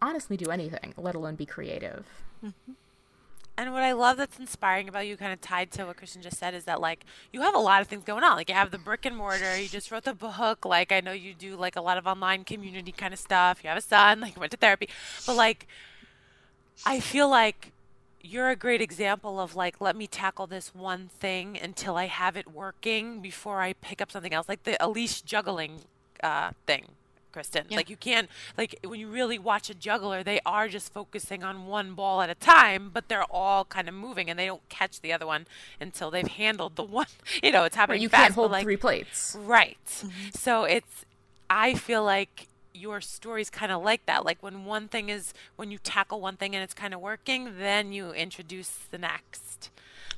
honestly 0.00 0.38
do 0.38 0.50
anything, 0.50 0.94
let 0.96 1.14
alone 1.14 1.34
be 1.34 1.44
creative. 1.44 2.06
Mm-hmm. 2.42 2.72
And 3.58 3.74
what 3.74 3.82
I 3.82 3.92
love 3.92 4.16
that's 4.16 4.38
inspiring 4.38 4.88
about 4.88 5.06
you, 5.06 5.18
kind 5.18 5.34
of 5.34 5.42
tied 5.42 5.70
to 5.72 5.84
what 5.84 5.98
Kristen 5.98 6.22
just 6.22 6.38
said, 6.38 6.54
is 6.54 6.64
that 6.64 6.80
like 6.80 7.04
you 7.30 7.42
have 7.42 7.54
a 7.54 7.58
lot 7.58 7.82
of 7.82 7.88
things 7.88 8.04
going 8.04 8.24
on. 8.24 8.36
Like 8.36 8.48
you 8.48 8.54
have 8.54 8.70
the 8.70 8.78
brick 8.78 9.04
and 9.04 9.14
mortar. 9.14 9.60
You 9.60 9.68
just 9.68 9.90
wrote 9.90 10.04
the 10.04 10.14
book. 10.14 10.64
Like 10.64 10.90
I 10.90 11.00
know 11.00 11.12
you 11.12 11.34
do 11.34 11.56
like 11.56 11.76
a 11.76 11.82
lot 11.82 11.98
of 11.98 12.06
online 12.06 12.42
community 12.42 12.90
kind 12.90 13.12
of 13.12 13.20
stuff. 13.20 13.62
You 13.62 13.68
have 13.68 13.76
a 13.76 13.82
son. 13.82 14.20
Like 14.20 14.34
you 14.34 14.40
went 14.40 14.52
to 14.52 14.56
therapy, 14.56 14.88
but 15.26 15.36
like 15.36 15.66
I 16.86 17.00
feel 17.00 17.28
like 17.28 17.72
you're 18.26 18.50
a 18.50 18.56
great 18.56 18.80
example 18.80 19.40
of 19.40 19.54
like 19.54 19.80
let 19.80 19.96
me 19.96 20.06
tackle 20.06 20.46
this 20.46 20.74
one 20.74 21.08
thing 21.08 21.58
until 21.60 21.96
I 21.96 22.06
have 22.06 22.36
it 22.36 22.52
working 22.52 23.20
before 23.20 23.60
I 23.60 23.72
pick 23.74 24.00
up 24.00 24.10
something 24.10 24.32
else. 24.32 24.48
Like 24.48 24.64
the 24.64 24.82
Elise 24.84 25.20
juggling 25.20 25.80
uh, 26.22 26.50
thing. 26.66 26.86
Kristen. 27.32 27.66
Yeah. 27.68 27.76
Like 27.76 27.90
you 27.90 27.96
can't 27.96 28.30
like 28.56 28.78
when 28.82 28.98
you 28.98 29.08
really 29.08 29.38
watch 29.38 29.68
a 29.68 29.74
juggler, 29.74 30.22
they 30.22 30.40
are 30.46 30.68
just 30.68 30.90
focusing 30.90 31.44
on 31.44 31.66
one 31.66 31.92
ball 31.92 32.22
at 32.22 32.30
a 32.30 32.34
time, 32.34 32.90
but 32.90 33.08
they're 33.08 33.30
all 33.30 33.66
kind 33.66 33.90
of 33.90 33.94
moving 33.94 34.30
and 34.30 34.38
they 34.38 34.46
don't 34.46 34.66
catch 34.70 35.02
the 35.02 35.12
other 35.12 35.26
one 35.26 35.46
until 35.78 36.10
they've 36.10 36.26
handled 36.26 36.76
the 36.76 36.82
one. 37.00 37.06
You 37.42 37.52
know, 37.52 37.64
it's 37.64 37.76
happening 37.76 38.00
you 38.00 38.08
fast, 38.08 38.22
can't 38.22 38.34
hold 38.34 38.52
like, 38.52 38.62
three 38.62 38.78
plates. 38.78 39.36
Right. 39.38 39.76
So 40.32 40.64
it's 40.64 41.04
I 41.50 41.74
feel 41.74 42.02
like 42.02 42.48
your 42.76 43.00
story's 43.00 43.50
kind 43.50 43.72
of 43.72 43.82
like 43.82 44.06
that. 44.06 44.24
Like 44.24 44.42
when 44.42 44.64
one 44.64 44.88
thing 44.88 45.08
is 45.08 45.32
when 45.56 45.70
you 45.70 45.78
tackle 45.78 46.20
one 46.20 46.36
thing 46.36 46.54
and 46.54 46.62
it's 46.62 46.74
kind 46.74 46.94
of 46.94 47.00
working, 47.00 47.58
then 47.58 47.92
you 47.92 48.12
introduce 48.12 48.70
the 48.90 48.98
next. 48.98 49.70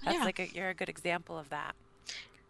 That's 0.05 0.19
Yeah. 0.19 0.25
like 0.25 0.39
a, 0.39 0.49
you're 0.49 0.69
a 0.71 0.75
good 0.75 0.89
example 0.89 1.39
of 1.39 1.49
that. 1.51 1.75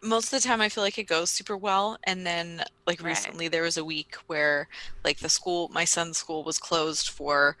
most 0.01 0.31
of 0.31 0.41
the 0.41 0.47
time 0.47 0.61
I 0.61 0.69
feel 0.69 0.83
like 0.83 0.97
it 0.97 1.07
goes 1.07 1.29
super 1.29 1.57
well 1.57 1.97
and 2.05 2.25
then 2.25 2.63
like 2.87 3.01
Right. 3.01 3.09
recently 3.09 3.49
there 3.49 3.63
was 3.63 3.75
a 3.77 3.83
week 3.83 4.15
where 4.27 4.69
like 5.03 5.19
the 5.19 5.27
school 5.29 5.67
my 5.73 5.83
son's 5.85 6.17
school 6.17 6.43
was 6.45 6.57
closed 6.57 7.09
for 7.09 7.57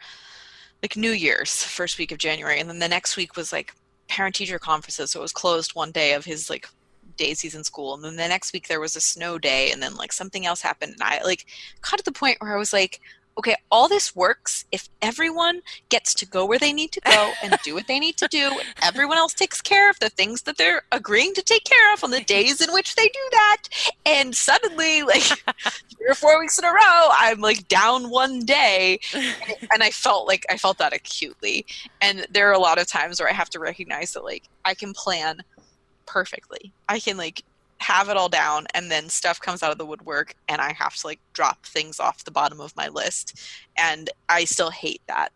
like 0.81 0.95
New 0.95 1.11
Year's 1.11 1.63
first 1.63 1.97
week 1.97 2.13
of 2.13 2.17
January 2.17 2.59
and 2.61 2.69
then 2.69 2.79
the 2.79 2.87
next 2.87 3.17
week 3.17 3.35
was 3.35 3.51
like 3.51 3.73
parent 4.07 4.35
teacher 4.35 4.57
conferences 4.57 5.11
so 5.11 5.19
it 5.19 5.21
was 5.23 5.33
closed 5.33 5.75
one 5.75 5.91
day 5.91 6.13
of 6.13 6.23
his 6.23 6.49
like 6.49 6.69
days 7.19 7.41
he's 7.41 7.53
in 7.53 7.63
school 7.63 7.93
and 7.93 8.03
then 8.03 8.15
the 8.15 8.27
next 8.27 8.53
week 8.53 8.67
there 8.67 8.79
was 8.79 8.95
a 8.95 9.01
snow 9.01 9.37
day 9.37 9.71
and 9.71 9.83
then 9.83 9.95
like 9.95 10.11
something 10.11 10.45
else 10.45 10.61
happened 10.61 10.93
and 10.93 11.03
I 11.03 11.21
like 11.23 11.45
got 11.81 11.97
to 11.97 12.03
the 12.03 12.11
point 12.11 12.37
where 12.39 12.55
I 12.55 12.57
was 12.57 12.73
like 12.73 12.99
okay 13.39 13.55
all 13.71 13.87
this 13.87 14.15
works 14.15 14.65
if 14.71 14.89
everyone 15.01 15.61
gets 15.87 16.13
to 16.13 16.25
go 16.25 16.45
where 16.45 16.59
they 16.59 16.73
need 16.73 16.91
to 16.91 16.99
go 17.01 17.31
and 17.43 17.57
do 17.63 17.73
what 17.73 17.87
they 17.87 17.99
need 17.99 18.17
to 18.17 18.27
do 18.27 18.51
and 18.59 18.75
everyone 18.83 19.17
else 19.17 19.33
takes 19.33 19.61
care 19.61 19.89
of 19.89 19.97
the 19.99 20.09
things 20.09 20.41
that 20.43 20.57
they're 20.57 20.83
agreeing 20.91 21.33
to 21.33 21.41
take 21.41 21.63
care 21.63 21.93
of 21.93 22.03
on 22.03 22.11
the 22.11 22.21
days 22.21 22.59
in 22.61 22.71
which 22.73 22.95
they 22.95 23.07
do 23.07 23.27
that. 23.31 23.57
And 24.05 24.35
suddenly 24.35 25.03
like 25.03 25.21
three 25.97 26.07
or 26.09 26.15
four 26.15 26.37
weeks 26.39 26.59
in 26.59 26.65
a 26.65 26.67
row 26.67 27.07
i'm 27.11 27.39
like 27.39 27.67
down 27.67 28.09
one 28.09 28.41
day 28.41 28.99
and 29.13 29.81
i 29.81 29.89
felt 29.89 30.27
like 30.27 30.45
i 30.49 30.57
felt 30.57 30.77
that 30.77 30.93
acutely. 30.93 31.65
And 32.01 32.27
there 32.29 32.49
are 32.49 32.53
a 32.53 32.59
lot 32.59 32.79
of 32.79 32.87
times 32.87 33.19
where 33.19 33.29
i 33.29 33.33
have 33.33 33.49
to 33.51 33.59
recognize 33.59 34.13
that 34.13 34.23
like 34.23 34.43
i 34.65 34.73
can 34.73 34.93
plan 34.93 35.41
perfectly. 36.09 36.73
I 36.89 36.99
can 36.99 37.17
like 37.17 37.43
have 37.77 38.09
it 38.09 38.17
all 38.17 38.27
down 38.27 38.65
and 38.73 38.91
then 38.91 39.07
stuff 39.07 39.39
comes 39.39 39.63
out 39.63 39.71
of 39.71 39.77
the 39.77 39.85
woodwork 39.85 40.35
and 40.49 40.59
i 40.59 40.73
have 40.73 40.93
to 40.95 41.07
like 41.07 41.19
drop 41.31 41.65
things 41.65 41.97
off 41.97 42.25
the 42.25 42.31
bottom 42.31 42.59
of 42.59 42.75
my 42.75 42.89
list 42.89 43.39
and 43.77 44.09
i 44.27 44.43
still 44.43 44.69
hate 44.69 45.01
that. 45.07 45.29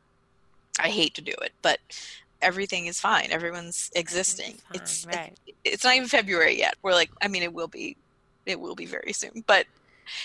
I 0.78 0.90
hate 0.90 1.14
to 1.14 1.22
do 1.22 1.32
it 1.42 1.54
but 1.62 1.80
everything 2.42 2.88
is 2.88 3.00
fine. 3.00 3.30
Everyone's 3.32 3.90
existing. 3.96 4.56
fine, 4.56 4.82
it's 4.82 5.06
right. 5.06 5.40
it's 5.64 5.86
not 5.86 5.96
even 5.96 6.10
february 6.10 6.58
yet. 6.58 6.76
We're 6.82 6.94
like 6.94 7.12
i 7.22 7.30
mean 7.30 7.44
it 7.44 7.54
will 7.54 7.70
be 7.70 7.96
it 8.46 8.60
will 8.60 8.76
be 8.76 8.88
very 8.88 9.14
soon 9.14 9.44
but 9.48 9.66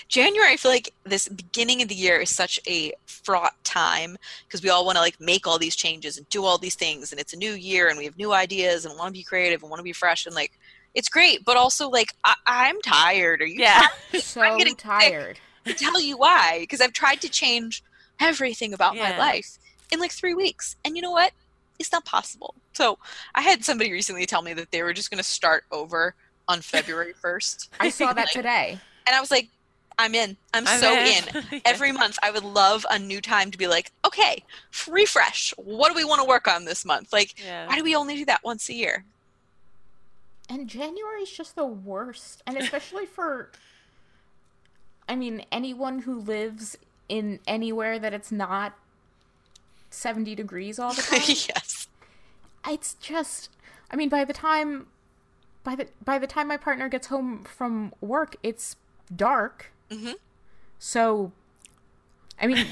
january 0.09 0.53
i 0.53 0.57
feel 0.57 0.70
like 0.70 0.93
this 1.05 1.29
beginning 1.29 1.83
of 1.83 1.89
the 1.89 1.95
year 1.95 2.18
is 2.20 2.31
such 2.31 2.59
a 2.66 2.93
fraught 3.07 3.53
time 3.64 4.16
because 4.47 4.62
we 4.62 4.68
all 4.70 4.85
want 4.87 4.97
to 4.97 5.03
like 5.03 5.20
make 5.20 5.47
all 5.47 5.59
these 5.59 5.76
changes 5.76 6.16
and 6.16 6.29
do 6.29 6.45
all 6.45 6.59
these 6.59 6.74
things 6.74 7.12
and 7.12 7.20
it's 7.20 7.33
a 7.33 7.37
new 7.37 7.53
year 7.53 7.89
and 7.89 7.99
we 7.99 8.05
have 8.05 8.16
new 8.18 8.33
ideas 8.33 8.85
and 8.85 8.97
want 8.99 9.09
to 9.09 9.18
be 9.18 9.22
creative 9.24 9.62
and 9.62 9.70
want 9.70 9.79
to 9.81 9.85
be 9.85 9.93
fresh 9.93 10.26
and 10.26 10.35
like 10.35 10.53
it's 10.95 11.09
great 11.09 11.45
but 11.45 11.57
also 11.57 11.89
like 11.91 12.12
I- 12.24 12.35
i'm 12.47 12.81
tired 12.83 13.41
are 13.43 13.47
you 13.47 13.61
Yeah. 13.61 13.83
So 14.20 14.41
getting 14.57 14.74
sick. 14.74 14.83
tired. 14.85 15.41
to 15.66 15.74
tell 15.74 16.01
you 16.01 16.16
why 16.16 16.59
because 16.61 16.81
I've 16.81 16.93
tried 16.95 17.20
to 17.22 17.29
change 17.29 17.83
everything 18.20 18.72
about 18.72 18.97
my 18.97 19.16
life 19.18 19.59
in 19.93 20.01
like 20.01 20.11
three 20.12 20.35
weeks. 20.35 20.76
And 20.85 20.97
you 20.97 21.03
know 21.03 21.11
what? 21.12 21.33
It's 21.79 21.93
not 21.93 22.05
possible. 22.05 22.55
So 22.72 22.99
I 23.35 23.43
had 23.43 23.64
somebody 23.64 23.93
recently 23.93 24.26
tell 24.26 24.43
me 24.43 24.53
that 24.55 24.70
they 24.72 24.83
were 24.83 24.93
just 24.93 25.11
going 25.11 25.18
to 25.18 25.24
start 25.24 25.64
over 25.70 26.14
on 26.49 26.61
February 26.62 27.14
1st. 27.22 27.68
I 27.79 27.91
saw 27.91 28.12
that 28.12 28.16
Like, 28.26 28.31
today. 28.31 28.79
And 29.07 29.14
I 29.14 29.20
was 29.20 29.31
like, 29.31 29.49
I'm 29.99 30.14
in. 30.14 30.36
I'm, 30.55 30.66
I'm 30.66 30.80
so 30.80 30.92
in. 30.92 31.24
in. 31.36 31.44
Yeah. 31.53 31.59
Every 31.64 31.92
month, 31.92 32.18
I 32.22 32.30
would 32.30 32.44
love 32.44 32.86
a 32.90 32.99
new 32.99 33.20
time 33.20 33.51
to 33.51 33.59
be 33.59 33.66
like, 33.66 33.90
okay, 34.07 34.44
refresh. 34.88 35.53
What 35.57 35.88
do 35.88 35.94
we 35.94 36.05
want 36.05 36.20
to 36.22 36.28
work 36.28 36.46
on 36.46 36.64
this 36.64 36.84
month? 36.84 37.12
Like, 37.12 37.34
Yeah. 37.44 37.66
why 37.66 37.76
do 37.76 37.82
we 37.82 37.94
only 37.96 38.14
do 38.16 38.24
that 38.26 38.44
once 38.44 38.68
a 38.68 38.74
year? 38.74 39.05
And 40.49 40.68
January 40.68 41.22
is 41.22 41.30
just 41.30 41.57
the 41.57 41.66
worst. 41.66 42.42
And 42.46 42.57
especially 42.57 43.07
for 43.16 43.51
I 45.09 45.16
mean, 45.16 45.44
anyone 45.51 46.01
who 46.01 46.20
lives 46.20 46.76
in 47.09 47.40
anywhere 47.46 47.99
that 47.99 48.12
it's 48.12 48.30
not 48.30 48.74
70 49.90 50.34
degrees 50.34 50.78
all 50.78 50.92
the 50.92 51.03
time, 51.11 51.20
yes. 51.26 51.88
it's 52.68 52.94
just 52.94 53.51
I 53.90 53.96
mean, 53.96 54.09
by 54.11 54.24
the 54.24 54.34
time 54.34 54.86
by 55.64 55.74
the 55.74 55.88
by 56.05 56.18
the 56.18 56.26
time 56.26 56.49
my 56.49 56.57
partner 56.57 56.88
gets 56.88 57.09
home 57.09 57.44
from 57.44 57.92
work, 58.01 58.36
it's 58.42 58.76
dark. 59.14 59.72
Mhm. 59.91 60.14
So 60.78 61.32
I 62.41 62.47
mean, 62.47 62.66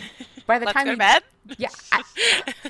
by 0.46 0.58
the 0.58 0.66
time 0.72 0.84
go 0.86 0.90
we, 0.90 0.94
to 0.96 0.98
bed. 0.98 1.22
yeah, 1.58 1.68
I, 1.92 2.02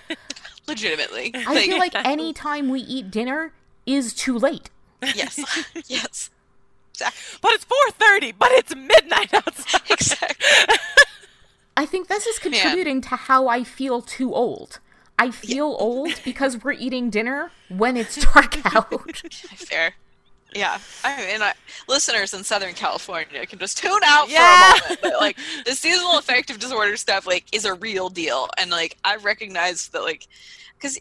Legitimately. 0.68 1.32
I 1.34 1.66
feel 1.66 1.78
like 1.78 1.94
any 1.94 2.32
time 2.32 2.68
we 2.68 2.80
eat 2.80 3.10
dinner 3.10 3.52
is 3.86 4.12
too 4.12 4.36
late. 4.38 4.70
yes. 5.14 5.38
yes. 5.86 6.30
Exactly. 6.94 7.38
But 7.42 7.52
it's 7.52 7.64
4:30. 7.66 8.34
But 8.38 8.52
it's 8.52 8.74
midnight 8.74 9.32
outside. 9.34 9.82
Exactly. 9.90 10.76
I 11.76 11.84
think 11.84 12.08
this 12.08 12.26
is 12.26 12.38
contributing 12.38 13.02
to 13.02 13.16
how 13.16 13.48
I 13.48 13.62
feel 13.62 14.00
too 14.00 14.32
old. 14.32 14.80
I 15.18 15.30
feel 15.30 15.76
old 15.78 16.20
because 16.24 16.62
we're 16.64 16.72
eating 16.72 17.10
dinner 17.10 17.50
when 17.68 17.96
it's 17.98 18.16
dark 18.32 18.56
out. 18.74 19.18
Fair. 19.56 19.94
Yeah, 20.54 20.78
I 21.04 21.26
mean, 21.26 21.42
I, 21.42 21.52
listeners 21.88 22.32
in 22.32 22.42
Southern 22.44 22.72
California 22.74 23.44
can 23.46 23.58
just 23.58 23.76
tune 23.78 24.00
out 24.04 24.28
Yeah. 24.30 24.72
for 24.72 24.76
a 24.76 24.80
moment. 24.88 25.00
But 25.02 25.12
like, 25.20 25.38
the 25.66 25.72
seasonal 25.74 26.18
affective 26.18 26.58
disorder 26.58 26.96
stuff, 26.96 27.26
like, 27.26 27.44
is 27.52 27.64
a 27.64 27.74
real 27.74 28.08
deal, 28.08 28.48
and 28.56 28.70
like, 28.70 28.96
I 29.04 29.16
recognize 29.16 29.88
that, 29.88 30.02
like, 30.02 30.26
because 30.78 30.98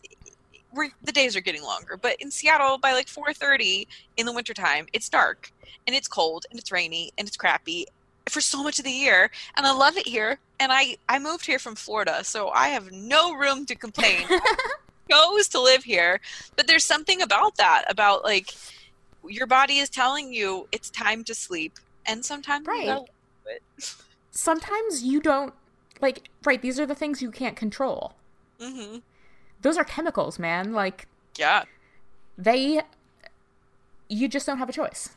we're 0.73 0.89
the 1.03 1.11
days 1.11 1.35
are 1.35 1.41
getting 1.41 1.63
longer. 1.63 1.97
But 1.97 2.17
in 2.19 2.29
Seattle, 2.31 2.77
by 2.77 2.91
like 2.93 3.07
4:30 3.07 3.87
in 4.17 4.25
the 4.25 4.33
wintertime, 4.33 4.87
it's 4.93 5.07
dark 5.09 5.51
and 5.87 5.95
it's 5.95 6.07
cold 6.07 6.45
and 6.49 6.59
it's 6.59 6.71
rainy 6.71 7.11
and 7.17 7.27
it's 7.27 7.37
crappy 7.37 7.85
for 8.27 8.41
so 8.41 8.61
much 8.63 8.79
of 8.79 8.85
the 8.85 8.91
year, 8.91 9.29
and 9.55 9.65
I 9.65 9.71
love 9.71 9.95
it 9.97 10.07
here. 10.07 10.39
And 10.59 10.71
I 10.71 10.97
I 11.07 11.19
moved 11.19 11.45
here 11.45 11.59
from 11.59 11.75
Florida, 11.75 12.23
so 12.23 12.49
I 12.49 12.69
have 12.69 12.91
no 12.91 13.33
room 13.35 13.65
to 13.67 13.75
complain. 13.75 14.27
chose 15.11 15.47
to 15.47 15.61
live 15.61 15.83
here 15.83 16.19
but 16.55 16.65
there's 16.65 16.83
something 16.83 17.21
about 17.21 17.55
that 17.57 17.83
about 17.87 18.23
like 18.23 18.55
your 19.30 19.47
body 19.47 19.78
is 19.78 19.89
telling 19.89 20.34
you 20.34 20.67
it's 20.71 20.89
time 20.89 21.23
to 21.26 21.34
sleep 21.36 21.73
and 22.05 22.23
sometimes 22.26 22.67
Right. 22.67 22.86
you 22.88 22.93
do 23.45 23.51
it. 23.51 23.95
Sometimes 24.32 25.03
you 25.03 25.19
don't 25.21 25.53
like 26.01 26.30
right, 26.43 26.61
these 26.61 26.80
are 26.80 26.86
the 26.86 26.95
things 26.95 27.21
you 27.21 27.32
can't 27.32 27.55
control. 27.55 28.13
Mm-hmm. 28.59 28.97
Those 29.61 29.78
are 29.78 29.84
chemicals, 29.84 30.38
man. 30.39 30.73
Like 30.73 31.07
yeah 31.38 31.63
they 32.38 32.82
you 34.09 34.28
just 34.28 34.45
don't 34.45 34.57
have 34.59 34.69
a 34.69 34.73
choice. 34.73 35.09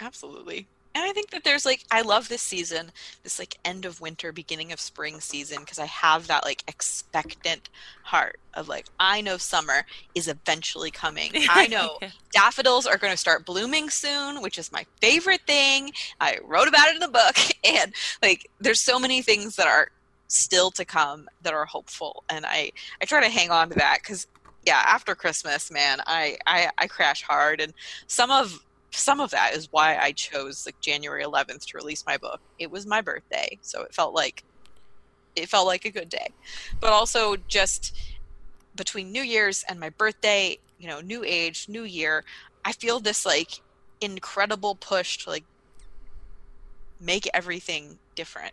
absolutely 0.00 0.66
and 0.94 1.04
i 1.04 1.12
think 1.12 1.30
that 1.30 1.44
there's 1.44 1.66
like 1.66 1.84
i 1.90 2.02
love 2.02 2.28
this 2.28 2.42
season 2.42 2.90
this 3.22 3.38
like 3.38 3.56
end 3.64 3.84
of 3.84 4.00
winter 4.00 4.32
beginning 4.32 4.72
of 4.72 4.80
spring 4.80 5.20
season 5.20 5.60
because 5.60 5.78
i 5.78 5.86
have 5.86 6.26
that 6.26 6.44
like 6.44 6.62
expectant 6.68 7.68
heart 8.02 8.38
of 8.54 8.68
like 8.68 8.86
i 8.98 9.20
know 9.20 9.36
summer 9.36 9.84
is 10.14 10.28
eventually 10.28 10.90
coming 10.90 11.30
i 11.50 11.66
know 11.66 11.98
daffodils 12.32 12.86
are 12.86 12.98
going 12.98 13.12
to 13.12 13.16
start 13.16 13.44
blooming 13.44 13.90
soon, 13.90 14.42
which 14.42 14.58
is 14.58 14.72
my 14.72 14.86
favorite 15.00 15.40
thing. 15.46 15.92
I 16.20 16.38
wrote 16.44 16.68
about 16.68 16.88
it 16.88 16.94
in 16.94 17.00
the 17.00 17.08
book, 17.08 17.36
and 17.64 17.92
like, 18.22 18.50
there's 18.60 18.80
so 18.80 18.98
many 18.98 19.22
things 19.22 19.56
that 19.56 19.66
are 19.66 19.90
still 20.28 20.70
to 20.72 20.84
come 20.84 21.28
that 21.42 21.54
are 21.54 21.64
hopeful, 21.64 22.24
and 22.28 22.44
I 22.46 22.72
I 23.00 23.04
try 23.04 23.20
to 23.20 23.28
hang 23.28 23.50
on 23.50 23.70
to 23.70 23.74
that 23.76 23.98
because 24.02 24.26
yeah, 24.66 24.82
after 24.86 25.14
Christmas, 25.14 25.70
man, 25.70 26.00
I 26.06 26.38
I 26.46 26.70
I 26.78 26.86
crash 26.86 27.22
hard, 27.22 27.60
and 27.60 27.72
some 28.06 28.30
of 28.30 28.62
some 28.90 29.20
of 29.20 29.30
that 29.30 29.54
is 29.54 29.68
why 29.70 29.96
I 29.96 30.12
chose 30.12 30.66
like 30.66 30.80
January 30.80 31.24
11th 31.24 31.66
to 31.66 31.76
release 31.76 32.04
my 32.06 32.16
book. 32.16 32.40
It 32.58 32.70
was 32.70 32.86
my 32.86 33.00
birthday, 33.00 33.58
so 33.60 33.82
it 33.82 33.94
felt 33.94 34.14
like 34.14 34.44
it 35.36 35.48
felt 35.48 35.66
like 35.66 35.84
a 35.84 35.90
good 35.90 36.08
day, 36.08 36.28
but 36.80 36.92
also 36.92 37.36
just 37.48 37.96
between 38.74 39.12
New 39.12 39.22
Year's 39.22 39.64
and 39.68 39.78
my 39.78 39.90
birthday, 39.90 40.58
you 40.78 40.88
know, 40.88 41.00
new 41.00 41.22
age, 41.24 41.66
new 41.68 41.84
year, 41.84 42.24
I 42.64 42.72
feel 42.72 43.00
this 43.00 43.24
like 43.26 43.60
incredible 44.00 44.74
push 44.74 45.18
to 45.24 45.30
like 45.30 45.44
make 47.00 47.28
everything 47.34 47.98
different. 48.14 48.52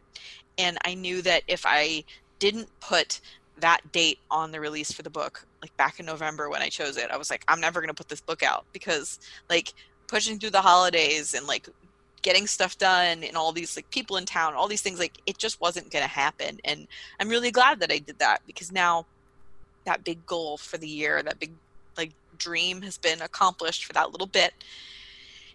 And 0.58 0.78
I 0.86 0.94
knew 0.94 1.22
that 1.24 1.44
if 1.48 1.66
I 1.66 2.04
didn't 2.40 2.70
put 2.80 3.22
that 3.60 3.92
date 3.92 4.20
on 4.30 4.52
the 4.52 4.60
release 4.60 4.92
for 4.92 5.02
the 5.02 5.10
book, 5.10 5.46
like 5.62 5.76
back 5.78 6.00
in 6.00 6.06
November 6.06 6.50
when 6.50 6.62
I 6.62 6.70
chose 6.70 6.98
it, 6.98 7.10
I 7.12 7.18
was 7.18 7.30
like, 7.30 7.44
I'm 7.48 7.62
never 7.62 7.80
going 7.82 7.90
to 7.90 7.96
put 7.96 8.10
this 8.10 8.22
book 8.22 8.44
out 8.44 8.66
because 8.74 9.20
like 9.50 9.74
pushing 10.08 10.40
through 10.40 10.52
the 10.52 10.62
holidays 10.62 11.34
and 11.34 11.48
like 11.48 11.68
getting 12.22 12.48
stuff 12.48 12.78
done 12.78 13.24
and 13.24 13.38
all 13.38 13.52
these 13.52 13.76
like 13.76 13.90
people 13.92 14.18
in 14.18 14.26
town, 14.26 14.56
all 14.56 14.68
these 14.68 14.82
things, 14.82 15.00
like 15.00 15.20
it 15.26 15.38
just 15.38 15.62
wasn't 15.62 15.92
going 15.92 16.04
to 16.04 16.10
happen. 16.10 16.60
And 16.64 16.88
I'm 17.20 17.30
really 17.30 17.52
glad 17.52 17.80
that 17.82 17.92
I 17.92 18.00
did 18.00 18.18
that 18.20 18.42
because 18.48 18.72
now 18.72 19.06
that 19.86 20.04
big 20.04 20.26
goal 20.26 20.58
for 20.58 20.78
the 20.78 20.88
year, 20.88 21.22
that 21.22 21.40
big 21.40 21.52
like 21.98 22.12
dream 22.38 22.82
has 22.82 22.98
been 22.98 23.22
accomplished 23.22 23.86
for 23.86 23.94
that 23.94 24.12
little 24.12 24.28
bit. 24.28 24.54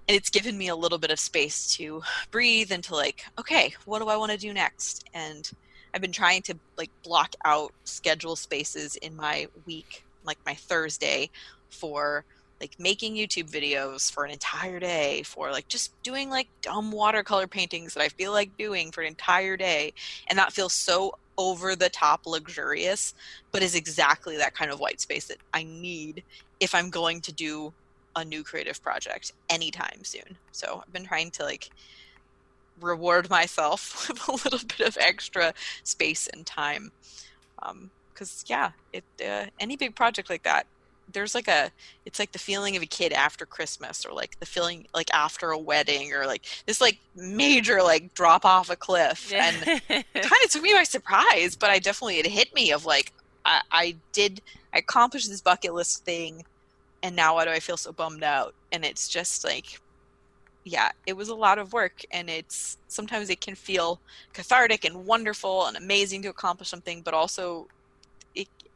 And 0.09 0.17
it's 0.17 0.31
given 0.31 0.57
me 0.57 0.69
a 0.69 0.77
little 0.77 0.99
bit 0.99 1.11
of 1.11 1.19
space 1.19 1.75
to 1.75 2.03
breathe 2.31 2.73
and 2.73 2.83
to 2.85 2.95
like, 2.95 3.25
okay, 3.39 3.75
what 3.85 4.01
do 4.01 4.09
I 4.09 4.17
want 4.17 4.33
to 4.33 4.39
do 4.39 4.53
next? 4.53 5.09
And 5.13 5.51
I've 5.93 6.01
been 6.01 6.13
trying 6.13 6.43
to 6.43 6.55
like 6.79 6.91
block 7.03 7.35
out 7.45 7.73
schedule 7.85 8.37
spaces 8.37 8.97
in 8.97 9.17
my 9.17 9.49
week, 9.67 10.05
like 10.25 10.39
my 10.47 10.55
Thursday 10.55 11.31
for 11.69 12.25
like 12.61 12.79
making 12.79 13.15
YouTube 13.15 13.51
videos 13.51 14.13
for 14.13 14.25
an 14.25 14.31
entire 14.31 14.79
day, 14.79 15.23
for 15.23 15.51
like 15.51 15.69
just 15.69 16.01
doing 16.03 16.29
like 16.31 16.49
dumb 16.63 16.93
watercolor 16.93 17.47
paintings 17.47 17.95
that 17.95 18.03
I 18.03 18.09
feel 18.09 18.33
like 18.33 18.57
doing 18.59 18.93
for 18.93 19.01
an 19.01 19.09
entire 19.09 19.57
day. 19.57 19.93
And 20.29 20.39
that 20.39 20.53
feels 20.53 20.73
so 20.73 21.15
over 21.39 21.75
the 21.75 21.89
top 21.89 22.27
luxurious, 22.27 23.15
but 23.51 23.63
is 23.63 23.75
exactly 23.75 24.37
that 24.37 24.55
kind 24.55 24.71
of 24.71 24.79
white 24.79 25.01
space 25.01 25.27
that 25.29 25.39
I 25.55 25.63
need 25.63 26.23
if 26.61 26.75
I'm 26.75 26.91
going 26.91 27.23
to 27.23 27.33
do 27.33 27.73
a 28.15 28.25
new 28.25 28.43
creative 28.43 28.83
project 28.83 29.33
anytime 29.49 30.05
soon. 30.05 30.37
So 30.53 30.83
I've 30.87 30.93
been 30.93 31.07
trying 31.07 31.31
to 31.33 31.45
like 31.45 31.71
reward 32.81 33.31
myself 33.31 34.09
with 34.09 34.29
a 34.29 34.33
little 34.33 34.67
bit 34.67 34.87
of 34.87 34.99
extra 34.99 35.55
space 35.83 36.27
and 36.29 36.45
time. 36.45 36.93
Because 38.13 38.45
yeah, 38.47 38.73
it 38.93 39.05
uh, 39.27 39.47
any 39.59 39.77
big 39.77 39.95
project 39.95 40.29
like 40.29 40.43
that, 40.43 40.67
there's 41.13 41.35
like 41.35 41.49
a 41.49 41.71
it's 42.05 42.19
like 42.19 42.33
the 42.33 42.39
feeling 42.39 42.77
of 42.77 42.83
a 42.83 42.87
kid 42.87 43.13
after 43.13 43.47
Christmas 43.47 44.05
or 44.05 44.13
like 44.13 44.39
the 44.41 44.47
feeling 44.47 44.87
like 44.95 45.13
after 45.13 45.51
a 45.51 45.59
wedding 45.59 46.13
or 46.13 46.27
like 46.27 46.45
this 46.67 46.81
like 46.81 46.99
major 47.17 47.83
like 47.83 48.15
drop 48.15 48.45
off 48.45 48.71
a 48.71 48.77
cliff 48.77 49.33
and 49.33 49.57
it 49.67 49.83
kind 50.15 50.45
of 50.45 50.51
took 50.51 50.63
me 50.63 50.73
by 50.73 50.85
surprise, 50.85 51.57
but 51.57 51.71
I 51.71 51.79
definitely 51.79 52.19
it 52.19 52.27
hit 52.27 52.55
me 52.55 52.73
of 52.73 52.85
like 52.85 53.13
I, 53.45 53.61
I 53.71 53.97
did 54.13 54.41
I 54.73 54.79
accomplished 54.79 55.29
this 55.29 55.41
bucket 55.41 55.75
list 55.75 56.05
thing, 56.05 56.45
and 57.03 57.17
now 57.17 57.35
why 57.35 57.45
do 57.45 57.51
I 57.51 57.61
feel 57.61 57.77
so 57.77 57.93
bummed 57.93 58.23
out? 58.23 58.55
And 58.73 58.85
it's 58.85 59.09
just 59.09 59.45
like, 59.45 59.81
yeah, 60.65 60.91
it 61.07 61.17
was 61.17 61.29
a 61.29 61.35
lot 61.35 61.59
of 61.59 61.73
work, 61.73 62.03
and 62.11 62.31
it's 62.31 62.79
sometimes 62.89 63.31
it 63.31 63.41
can 63.41 63.55
feel 63.55 64.01
cathartic 64.33 64.85
and 64.85 65.07
wonderful 65.07 65.67
and 65.67 65.77
amazing 65.77 66.23
to 66.23 66.29
accomplish 66.29 66.69
something, 66.69 67.03
but 67.03 67.15
also, 67.15 67.67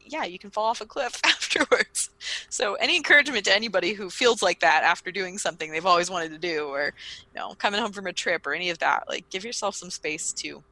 yeah, 0.05 0.23
you 0.23 0.39
can 0.39 0.49
fall 0.49 0.65
off 0.65 0.81
a 0.81 0.85
cliff 0.85 1.19
afterwards. 1.25 2.09
So 2.49 2.75
any 2.75 2.95
encouragement 2.95 3.45
to 3.45 3.55
anybody 3.55 3.93
who 3.93 4.09
feels 4.09 4.41
like 4.41 4.59
that 4.59 4.83
after 4.83 5.11
doing 5.11 5.37
something 5.37 5.71
they've 5.71 5.85
always 5.85 6.09
wanted 6.09 6.31
to 6.31 6.37
do, 6.37 6.67
or 6.67 6.93
you 7.33 7.39
know, 7.39 7.53
coming 7.55 7.81
home 7.81 7.91
from 7.91 8.07
a 8.07 8.13
trip 8.13 8.45
or 8.45 8.53
any 8.53 8.69
of 8.69 8.79
that, 8.79 9.05
like 9.07 9.29
give 9.29 9.43
yourself 9.43 9.75
some 9.75 9.89
space 9.89 10.31
to 10.33 10.63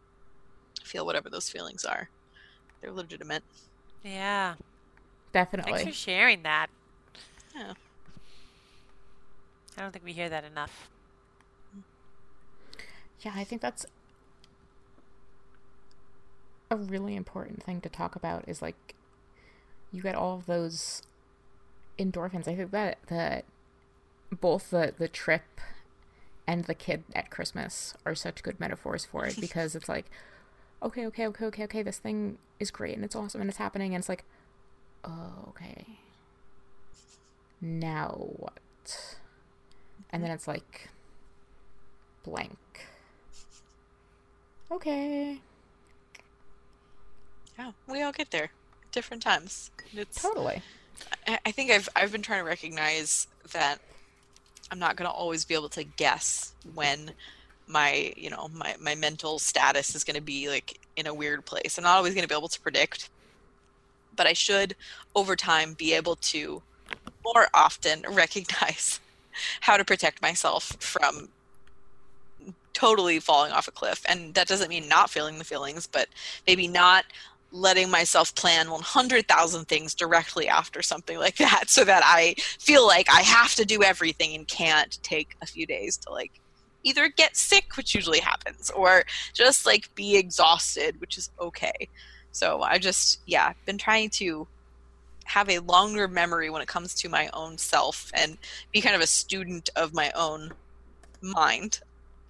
feel 0.83 1.05
whatever 1.05 1.29
those 1.29 1.49
feelings 1.49 1.85
are. 1.85 2.09
They're 2.81 2.91
legitimate. 2.91 3.43
yeah. 4.03 4.55
Definitely. 5.31 5.71
Thanks 5.71 5.87
for 5.87 5.95
sharing 5.95 6.43
that. 6.43 6.67
Yeah. 7.55 7.73
I 9.75 9.81
don't 9.81 9.91
think 9.91 10.05
we 10.05 10.13
hear 10.13 10.29
that 10.29 10.43
enough. 10.43 10.89
Yeah, 13.21 13.31
I 13.35 13.43
think 13.43 13.59
that's 13.61 13.87
a 16.69 16.75
really 16.75 17.15
important 17.15 17.63
thing 17.63 17.81
to 17.81 17.89
talk 17.89 18.15
about 18.15 18.43
is 18.47 18.61
like 18.61 18.93
you 19.93 20.01
get 20.01 20.15
all 20.15 20.35
of 20.37 20.45
those 20.47 21.03
endorphins. 21.97 22.47
I 22.47 22.55
think 22.55 22.71
that 22.71 22.97
that 23.07 23.45
both 24.31 24.71
the 24.71 24.93
the 24.97 25.07
trip 25.07 25.43
and 26.45 26.65
the 26.65 26.73
kid 26.73 27.03
at 27.15 27.29
Christmas 27.29 27.93
are 28.05 28.15
such 28.15 28.43
good 28.43 28.59
metaphors 28.59 29.05
for 29.05 29.25
it 29.25 29.37
because 29.39 29.75
it's 29.75 29.87
like 29.87 30.09
okay, 30.81 31.05
okay, 31.05 31.27
okay, 31.27 31.45
okay, 31.45 31.63
okay, 31.63 31.81
this 31.81 31.99
thing 31.99 32.37
is 32.59 32.69
great 32.69 32.95
and 32.95 33.05
it's 33.05 33.15
awesome 33.15 33.39
and 33.39 33.49
it's 33.49 33.59
happening 33.59 33.93
and 33.93 34.01
it's 34.01 34.09
like 34.09 34.25
oh, 35.05 35.45
okay. 35.49 35.85
Now 37.61 38.17
what? 38.37 39.15
And 40.09 40.23
then 40.23 40.31
it's 40.31 40.47
like 40.47 40.89
blank. 42.23 42.57
Okay. 44.71 45.39
Yeah, 47.57 47.71
we 47.87 48.01
all 48.01 48.11
get 48.11 48.31
there, 48.31 48.49
different 48.93 49.21
times. 49.21 49.71
It's. 49.93 50.21
Totally. 50.21 50.61
I 51.27 51.39
I 51.45 51.51
think 51.51 51.71
I've 51.71 51.89
I've 51.95 52.11
been 52.11 52.21
trying 52.21 52.39
to 52.39 52.47
recognize 52.47 53.27
that 53.51 53.79
I'm 54.71 54.79
not 54.79 54.95
going 54.95 55.09
to 55.09 55.13
always 55.13 55.43
be 55.43 55.53
able 55.53 55.69
to 55.69 55.83
guess 55.83 56.53
when 56.73 57.11
my 57.67 58.13
you 58.17 58.29
know 58.29 58.49
my 58.53 58.75
my 58.79 58.95
mental 58.95 59.39
status 59.39 59.95
is 59.95 60.03
going 60.03 60.15
to 60.15 60.21
be 60.21 60.49
like 60.49 60.79
in 60.95 61.07
a 61.07 61.13
weird 61.13 61.45
place 61.45 61.77
i'm 61.77 61.83
not 61.83 61.95
always 61.95 62.13
going 62.13 62.23
to 62.23 62.27
be 62.27 62.35
able 62.35 62.47
to 62.47 62.59
predict 62.59 63.09
but 64.15 64.27
i 64.27 64.33
should 64.33 64.75
over 65.15 65.35
time 65.35 65.73
be 65.73 65.93
able 65.93 66.15
to 66.15 66.61
more 67.23 67.47
often 67.53 68.03
recognize 68.09 68.99
how 69.61 69.77
to 69.77 69.85
protect 69.85 70.21
myself 70.21 70.75
from 70.79 71.29
totally 72.73 73.19
falling 73.19 73.51
off 73.51 73.67
a 73.67 73.71
cliff 73.71 74.03
and 74.07 74.33
that 74.33 74.47
doesn't 74.47 74.69
mean 74.69 74.87
not 74.89 75.09
feeling 75.09 75.37
the 75.37 75.43
feelings 75.43 75.87
but 75.87 76.07
maybe 76.45 76.67
not 76.67 77.05
letting 77.53 77.89
myself 77.89 78.33
plan 78.33 78.69
100,000 78.69 79.67
things 79.67 79.93
directly 79.93 80.47
after 80.47 80.81
something 80.81 81.19
like 81.19 81.37
that 81.37 81.69
so 81.69 81.85
that 81.85 82.01
I 82.03 82.33
feel 82.59 82.85
like 82.85 83.07
I 83.09 83.21
have 83.21 83.53
to 83.55 83.63
do 83.63 83.83
everything 83.83 84.35
and 84.35 84.47
can't 84.47 85.01
take 85.03 85.37
a 85.41 85.45
few 85.45 85.65
days 85.67 85.95
to 85.97 86.11
like 86.11 86.31
either 86.83 87.07
get 87.07 87.37
sick, 87.37 87.77
which 87.77 87.93
usually 87.95 88.19
happens, 88.19 88.71
or 88.71 89.03
just 89.33 89.65
like 89.65 89.93
be 89.95 90.17
exhausted, 90.17 90.99
which 90.99 91.17
is 91.17 91.29
okay. 91.39 91.87
So 92.31 92.61
I 92.61 92.79
just, 92.79 93.21
yeah, 93.27 93.53
been 93.65 93.77
trying 93.77 94.09
to 94.11 94.47
have 95.25 95.49
a 95.49 95.59
longer 95.59 96.07
memory 96.07 96.49
when 96.49 96.61
it 96.61 96.67
comes 96.67 96.95
to 96.95 97.07
my 97.07 97.29
own 97.33 97.57
self 97.57 98.11
and 98.15 98.37
be 98.71 98.81
kind 98.81 98.95
of 98.95 99.01
a 99.01 99.07
student 99.07 99.69
of 99.75 99.93
my 99.93 100.11
own 100.15 100.51
mind 101.21 101.79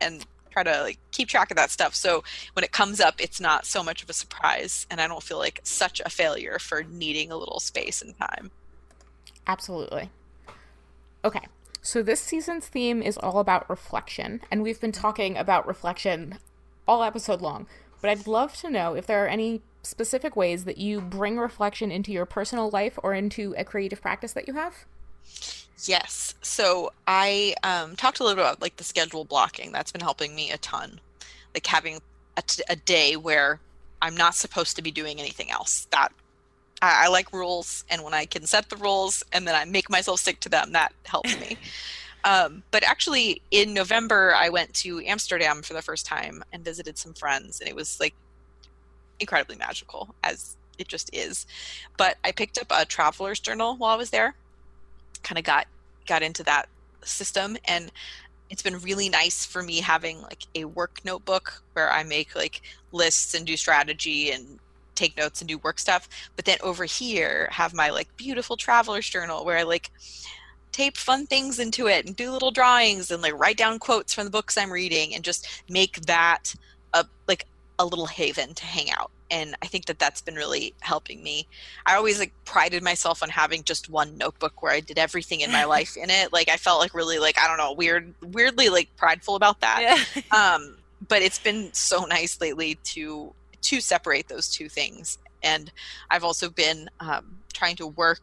and 0.01 0.25
try 0.53 0.63
to 0.63 0.81
like 0.81 0.99
keep 1.11 1.27
track 1.27 1.51
of 1.51 1.57
that 1.57 1.71
stuff 1.71 1.93
so 1.95 2.23
when 2.53 2.63
it 2.63 2.71
comes 2.71 2.99
up 2.99 3.15
it's 3.19 3.41
not 3.41 3.65
so 3.65 3.83
much 3.83 4.03
of 4.03 4.09
a 4.09 4.13
surprise 4.13 4.87
and 4.89 5.01
i 5.01 5.07
don't 5.07 5.23
feel 5.23 5.37
like 5.37 5.59
such 5.63 5.99
a 6.05 6.09
failure 6.09 6.57
for 6.59 6.83
needing 6.83 7.31
a 7.31 7.37
little 7.37 7.59
space 7.59 8.01
and 8.01 8.17
time 8.17 8.51
Absolutely. 9.47 10.09
Okay. 11.25 11.47
So 11.81 12.01
this 12.01 12.21
season's 12.21 12.67
theme 12.67 13.01
is 13.01 13.17
all 13.17 13.39
about 13.39 13.69
reflection, 13.69 14.41
and 14.49 14.63
we've 14.63 14.79
been 14.79 14.93
talking 14.93 15.35
about 15.35 15.67
reflection 15.67 16.37
all 16.87 17.03
episode 17.03 17.41
long. 17.41 17.67
But 18.01 18.09
I'd 18.09 18.27
love 18.27 18.55
to 18.57 18.69
know 18.69 18.93
if 18.93 19.05
there 19.05 19.23
are 19.23 19.27
any 19.27 19.61
specific 19.81 20.35
ways 20.35 20.63
that 20.63 20.77
you 20.77 21.01
bring 21.01 21.37
reflection 21.37 21.91
into 21.91 22.11
your 22.11 22.25
personal 22.25 22.69
life 22.69 22.97
or 23.03 23.13
into 23.13 23.53
a 23.57 23.65
creative 23.65 24.01
practice 24.01 24.31
that 24.33 24.47
you 24.47 24.53
have. 24.53 24.85
Yes. 25.87 26.35
So 26.41 26.93
I 27.07 27.55
um, 27.63 27.95
talked 27.95 28.19
a 28.19 28.23
little 28.23 28.37
bit 28.37 28.45
about 28.45 28.61
like 28.61 28.77
the 28.77 28.83
schedule 28.83 29.25
blocking. 29.25 29.71
That's 29.71 29.91
been 29.91 30.01
helping 30.01 30.35
me 30.35 30.51
a 30.51 30.57
ton. 30.57 30.99
Like 31.53 31.65
having 31.65 31.99
a, 32.37 32.41
t- 32.41 32.63
a 32.69 32.75
day 32.75 33.15
where 33.15 33.59
I'm 34.01 34.15
not 34.15 34.35
supposed 34.35 34.75
to 34.77 34.81
be 34.81 34.91
doing 34.91 35.19
anything 35.19 35.51
else. 35.51 35.87
That 35.91 36.09
I, 36.81 37.05
I 37.05 37.07
like 37.09 37.33
rules, 37.33 37.83
and 37.89 38.03
when 38.03 38.13
I 38.13 38.25
can 38.25 38.45
set 38.45 38.69
the 38.69 38.77
rules 38.77 39.23
and 39.31 39.47
then 39.47 39.55
I 39.55 39.65
make 39.65 39.89
myself 39.89 40.19
stick 40.19 40.39
to 40.41 40.49
them, 40.49 40.71
that 40.71 40.93
helps 41.05 41.39
me. 41.39 41.57
um, 42.23 42.63
but 42.71 42.83
actually, 42.83 43.41
in 43.51 43.73
November, 43.73 44.33
I 44.35 44.49
went 44.49 44.73
to 44.75 45.01
Amsterdam 45.01 45.61
for 45.61 45.73
the 45.73 45.81
first 45.81 46.05
time 46.05 46.43
and 46.51 46.63
visited 46.63 46.97
some 46.97 47.13
friends, 47.13 47.59
and 47.59 47.69
it 47.69 47.75
was 47.75 47.99
like 47.99 48.13
incredibly 49.19 49.57
magical, 49.57 50.15
as 50.23 50.55
it 50.77 50.87
just 50.87 51.13
is. 51.13 51.45
But 51.97 52.17
I 52.23 52.31
picked 52.31 52.57
up 52.57 52.67
a 52.71 52.85
traveler's 52.85 53.39
journal 53.39 53.75
while 53.77 53.93
I 53.93 53.97
was 53.97 54.09
there 54.09 54.35
kind 55.21 55.37
of 55.37 55.43
got 55.43 55.67
got 56.07 56.23
into 56.23 56.43
that 56.43 56.67
system 57.03 57.57
and 57.65 57.91
it's 58.49 58.61
been 58.61 58.79
really 58.79 59.09
nice 59.09 59.45
for 59.45 59.63
me 59.63 59.79
having 59.79 60.21
like 60.21 60.43
a 60.53 60.65
work 60.65 60.99
notebook 61.03 61.63
where 61.73 61.91
I 61.91 62.03
make 62.03 62.35
like 62.35 62.61
lists 62.91 63.33
and 63.33 63.47
do 63.47 63.57
strategy 63.57 64.31
and 64.31 64.59
take 64.95 65.17
notes 65.17 65.41
and 65.41 65.47
do 65.47 65.57
work 65.57 65.79
stuff. 65.79 66.07
But 66.35 66.45
then 66.45 66.57
over 66.61 66.85
here 66.85 67.49
have 67.51 67.73
my 67.73 67.89
like 67.89 68.15
beautiful 68.15 68.55
traveler's 68.55 69.09
journal 69.09 69.43
where 69.43 69.57
I 69.57 69.63
like 69.63 69.89
tape 70.71 70.97
fun 70.97 71.25
things 71.25 71.59
into 71.59 71.87
it 71.87 72.05
and 72.05 72.15
do 72.15 72.31
little 72.31 72.51
drawings 72.51 73.11
and 73.11 73.21
like 73.21 73.39
write 73.39 73.57
down 73.57 73.79
quotes 73.79 74.13
from 74.13 74.25
the 74.25 74.29
books 74.29 74.57
I'm 74.57 74.71
reading 74.71 75.15
and 75.15 75.23
just 75.23 75.63
make 75.69 76.01
that 76.05 76.53
a 76.93 77.05
like 77.27 77.47
a 77.79 77.85
little 77.85 78.07
haven 78.07 78.53
to 78.53 78.65
hang 78.65 78.91
out 78.91 79.11
and 79.33 79.55
i 79.63 79.65
think 79.65 79.85
that 79.85 79.99
that's 79.99 80.21
been 80.21 80.35
really 80.35 80.73
helping 80.79 81.21
me. 81.21 81.47
I 81.85 81.95
always 81.95 82.19
like 82.19 82.31
prided 82.45 82.83
myself 82.83 83.23
on 83.23 83.29
having 83.29 83.63
just 83.63 83.89
one 83.89 84.15
notebook 84.17 84.61
where 84.61 84.71
i 84.71 84.79
did 84.79 84.97
everything 84.97 85.41
in 85.41 85.51
my 85.51 85.65
life 85.75 85.97
in 85.97 86.09
it. 86.09 86.31
Like 86.31 86.49
i 86.49 86.55
felt 86.55 86.79
like 86.79 86.93
really 86.93 87.19
like 87.19 87.37
i 87.37 87.47
don't 87.47 87.57
know 87.57 87.73
weird 87.73 88.13
weirdly 88.21 88.69
like 88.69 88.95
prideful 88.95 89.35
about 89.35 89.59
that. 89.59 89.81
Yeah. 89.81 90.21
um 90.55 90.77
but 91.09 91.21
it's 91.21 91.39
been 91.39 91.73
so 91.73 92.05
nice 92.05 92.39
lately 92.39 92.75
to 92.83 93.33
to 93.63 93.81
separate 93.81 94.29
those 94.29 94.47
two 94.49 94.69
things. 94.69 95.17
And 95.41 95.71
i've 96.09 96.23
also 96.23 96.49
been 96.49 96.89
um, 96.99 97.39
trying 97.53 97.75
to 97.77 97.87
work 97.87 98.21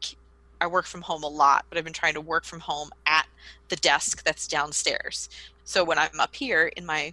i 0.61 0.67
work 0.67 0.87
from 0.87 1.03
home 1.03 1.25
a 1.25 1.29
lot 1.29 1.67
but 1.69 1.77
i've 1.77 1.85
been 1.85 1.93
trying 1.93 2.15
to 2.15 2.21
work 2.21 2.45
from 2.45 2.61
home 2.61 2.91
at 3.07 3.27
the 3.69 3.77
desk 3.77 4.25
that's 4.25 4.47
downstairs. 4.47 5.29
So 5.65 5.83
when 5.85 5.99
i'm 5.99 6.21
up 6.21 6.35
here 6.37 6.71
in 6.77 6.87
my 6.87 7.13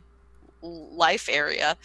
life 0.62 1.30
area 1.32 1.78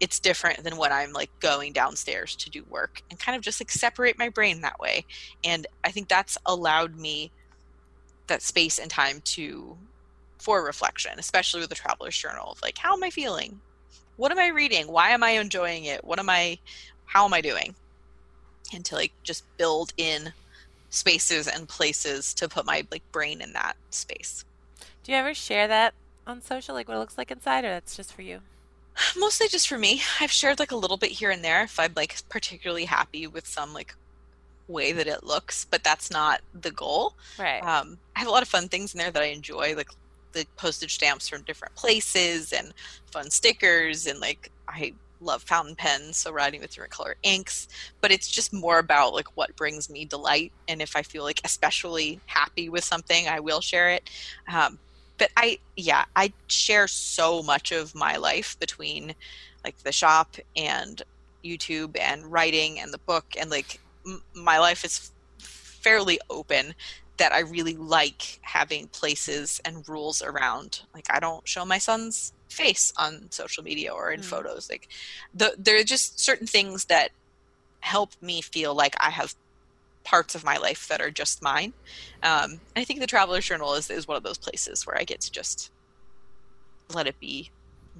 it's 0.00 0.18
different 0.18 0.64
than 0.64 0.76
when 0.76 0.92
i'm 0.92 1.12
like 1.12 1.30
going 1.40 1.72
downstairs 1.72 2.34
to 2.34 2.50
do 2.50 2.64
work 2.68 3.02
and 3.10 3.20
kind 3.20 3.36
of 3.36 3.42
just 3.42 3.60
like 3.60 3.70
separate 3.70 4.18
my 4.18 4.28
brain 4.28 4.60
that 4.60 4.80
way. 4.80 5.04
And 5.44 5.66
i 5.84 5.90
think 5.90 6.08
that's 6.08 6.38
allowed 6.46 6.96
me 6.96 7.30
that 8.26 8.42
space 8.42 8.78
and 8.78 8.90
time 8.90 9.20
to 9.24 9.76
for 10.38 10.64
reflection 10.64 11.12
especially 11.18 11.60
with 11.60 11.68
the 11.68 11.74
traveler's 11.74 12.16
journal 12.16 12.52
of 12.52 12.62
like 12.62 12.78
how 12.78 12.94
am 12.94 13.02
i 13.02 13.10
feeling? 13.10 13.60
What 14.16 14.32
am 14.32 14.38
i 14.38 14.48
reading? 14.48 14.86
Why 14.86 15.10
am 15.10 15.22
i 15.22 15.30
enjoying 15.30 15.84
it? 15.84 16.04
What 16.04 16.18
am 16.18 16.30
i 16.30 16.58
how 17.06 17.24
am 17.24 17.34
i 17.34 17.40
doing? 17.40 17.74
And 18.72 18.84
to 18.86 18.94
like 18.94 19.12
just 19.22 19.44
build 19.56 19.92
in 19.96 20.32
spaces 20.90 21.46
and 21.48 21.68
places 21.68 22.34
to 22.34 22.48
put 22.48 22.66
my 22.66 22.86
like 22.90 23.02
brain 23.12 23.40
in 23.40 23.52
that 23.54 23.76
space. 23.90 24.44
Do 25.02 25.12
you 25.12 25.18
ever 25.18 25.32
share 25.32 25.66
that 25.68 25.94
on 26.26 26.42
social, 26.42 26.74
like 26.74 26.88
what 26.88 26.96
it 26.96 27.00
looks 27.00 27.16
like 27.16 27.30
inside, 27.30 27.64
or 27.64 27.68
that's 27.68 27.96
just 27.96 28.12
for 28.12 28.22
you? 28.22 28.40
Mostly 29.16 29.48
just 29.48 29.68
for 29.68 29.78
me 29.78 30.02
i've 30.20 30.30
shared 30.32 30.58
like 30.58 30.72
a 30.72 30.76
little 30.76 30.96
bit 30.96 31.10
here 31.10 31.30
and 31.30 31.42
there 31.44 31.62
if 31.62 31.78
i'm 31.78 31.92
like 31.96 32.16
particularly 32.28 32.84
happy 32.84 33.26
with 33.26 33.46
some 33.46 33.72
like 33.72 33.94
way 34.68 34.92
that 34.92 35.06
it 35.06 35.24
looks 35.24 35.64
but 35.70 35.82
that's 35.82 36.10
not 36.10 36.40
the 36.60 36.70
goal 36.70 37.14
Right. 37.38 37.62
um, 37.62 37.98
I 38.14 38.20
have 38.20 38.28
a 38.28 38.30
lot 38.32 38.42
of 38.42 38.48
fun 38.48 38.68
things 38.68 38.92
in 38.94 38.98
there 38.98 39.10
that 39.10 39.22
I 39.22 39.26
enjoy, 39.26 39.74
like 39.74 39.88
the 40.32 40.44
postage 40.56 40.94
stamps 40.94 41.26
from 41.28 41.42
different 41.42 41.74
places 41.74 42.52
and 42.52 42.74
fun 43.10 43.30
stickers, 43.30 44.06
and 44.06 44.20
like 44.20 44.52
I 44.68 44.92
love 45.22 45.42
fountain 45.42 45.74
pens, 45.74 46.18
so 46.18 46.30
writing 46.30 46.60
with 46.60 46.70
different 46.70 46.92
color 46.92 47.16
inks. 47.22 47.66
But 48.02 48.12
it's 48.12 48.28
just 48.28 48.52
more 48.52 48.78
about 48.78 49.14
like 49.14 49.36
what 49.36 49.56
brings 49.56 49.88
me 49.88 50.04
delight, 50.04 50.52
and 50.68 50.82
if 50.82 50.96
I 50.96 51.02
feel 51.02 51.24
like 51.24 51.40
especially 51.44 52.20
happy 52.26 52.68
with 52.68 52.84
something, 52.84 53.26
I 53.26 53.40
will 53.40 53.62
share 53.62 53.88
it. 53.90 54.10
Um, 54.52 54.78
but 55.20 55.30
I, 55.36 55.58
yeah, 55.76 56.06
I 56.16 56.32
share 56.48 56.88
so 56.88 57.42
much 57.44 57.72
of 57.72 57.94
my 57.94 58.16
life 58.16 58.56
between 58.60 59.14
like 59.64 59.76
the 59.84 59.92
shop 59.92 60.36
and 60.56 61.02
YouTube 61.46 61.98
and 62.00 62.26
writing 62.32 62.80
and 62.80 62.92
the 62.92 63.00
book, 63.06 63.26
and 63.38 63.50
like 63.50 63.80
m- 64.06 64.22
my 64.34 64.58
life 64.58 64.84
is 64.84 65.12
fairly 65.40 66.18
open 66.30 66.74
that 67.18 67.32
I 67.32 67.40
really 67.40 67.76
like 67.76 68.40
having 68.42 68.88
places 68.88 69.60
and 69.64 69.86
rules 69.88 70.22
around. 70.22 70.80
Like 70.94 71.06
I 71.10 71.20
don't 71.20 71.46
show 71.46 71.66
my 71.66 71.78
son's 71.78 72.32
face 72.48 72.92
on 72.98 73.28
social 73.30 73.62
media 73.62 73.92
or 73.92 74.10
in 74.10 74.22
Mm. 74.22 74.24
photos. 74.24 74.68
Like 74.70 74.88
the 75.34 75.54
there 75.58 75.78
are 75.78 75.84
just 75.84 76.20
certain 76.20 76.46
things 76.46 76.86
that 76.86 77.10
help 77.82 78.12
me 78.22 78.42
feel 78.42 78.74
like 78.74 78.96
I 79.00 79.10
have 79.10 79.34
parts 80.04 80.34
of 80.34 80.44
my 80.44 80.56
life 80.56 80.88
that 80.88 81.00
are 81.00 81.10
just 81.10 81.42
mine. 81.42 81.72
Um, 82.22 82.60
I 82.76 82.84
think 82.84 83.00
the 83.00 83.06
Traveler's 83.06 83.44
Journal 83.46 83.74
is, 83.74 83.90
is 83.90 84.08
one 84.08 84.16
of 84.16 84.22
those 84.22 84.38
places 84.38 84.86
where 84.86 84.96
I 84.98 85.04
get 85.04 85.20
to 85.22 85.30
just 85.30 85.70
let 86.94 87.06
it 87.06 87.18
be 87.20 87.50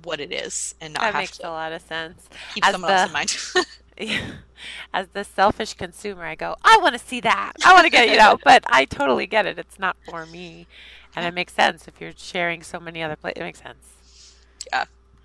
what 0.03 0.21
it 0.21 0.33
is 0.33 0.75
and 0.81 0.95
not 0.95 1.01
that 1.01 1.13
have 1.15 1.23
makes 1.23 1.39
to 1.39 1.49
a 1.49 1.51
lot 1.51 1.73
of 1.73 1.83
sense. 1.83 2.29
keep 2.55 2.67
as 2.67 2.73
someone 2.73 2.91
else 2.91 3.03
the- 3.03 3.07
in 3.07 3.13
mind. 3.13 3.37
As 4.95 5.09
the 5.13 5.25
selfish 5.25 5.75
consumer, 5.75 6.25
I 6.25 6.35
go, 6.35 6.57
I 6.63 6.79
want 6.81 6.95
to 6.95 6.99
see 6.99 7.21
that. 7.21 7.53
I 7.65 7.73
want 7.75 7.85
to 7.85 7.91
get, 7.91 8.09
you 8.09 8.17
know, 8.17 8.39
but 8.45 8.65
I 8.69 8.85
totally 8.85 9.27
get 9.27 9.47
it. 9.47 9.59
It's 9.59 9.79
not 9.79 9.97
for 10.09 10.27
me. 10.27 10.67
And 11.15 11.27
it 11.27 11.35
makes 11.35 11.53
sense 11.53 11.89
if 11.89 12.01
you're 12.01 12.13
sharing 12.17 12.63
so 12.63 12.79
many 12.81 13.03
other 13.03 13.17
places. 13.17 13.41
It 13.41 13.45
makes 13.45 13.61
sense. 13.61 14.35
Yeah. 14.73 14.85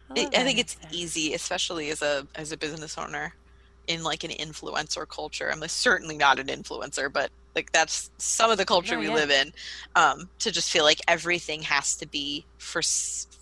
I, 0.09 0.27
I 0.33 0.43
think 0.43 0.59
it's 0.59 0.77
answer. 0.83 0.95
easy, 0.95 1.33
especially 1.33 1.89
as 1.89 2.01
a 2.01 2.27
as 2.35 2.51
a 2.51 2.57
business 2.57 2.97
owner, 2.97 3.33
in 3.87 4.03
like 4.03 4.23
an 4.23 4.31
influencer 4.31 5.07
culture. 5.07 5.51
I'm 5.51 5.59
like, 5.59 5.69
certainly 5.69 6.17
not 6.17 6.39
an 6.39 6.47
influencer, 6.47 7.11
but 7.11 7.29
like 7.55 7.71
that's 7.71 8.11
some 8.17 8.51
of 8.51 8.57
the 8.57 8.65
culture 8.65 8.95
No, 8.95 8.99
we 8.99 9.07
yeah. 9.07 9.13
live 9.13 9.29
in. 9.31 9.53
Um, 9.95 10.29
to 10.39 10.51
just 10.51 10.69
feel 10.71 10.83
like 10.83 10.99
everything 11.07 11.61
has 11.63 11.95
to 11.97 12.07
be 12.07 12.45
for 12.57 12.81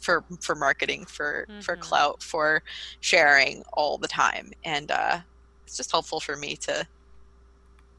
for 0.01 0.23
for 0.41 0.55
marketing, 0.55 1.05
for 1.05 1.47
for 1.61 1.75
Mhm. 1.77 1.79
clout, 1.81 2.21
for 2.23 2.61
sharing 2.99 3.63
all 3.73 3.97
the 3.97 4.07
time, 4.07 4.51
and 4.63 4.91
uh, 4.91 5.19
it's 5.65 5.77
just 5.77 5.91
helpful 5.91 6.19
for 6.19 6.35
me 6.35 6.55
to 6.57 6.85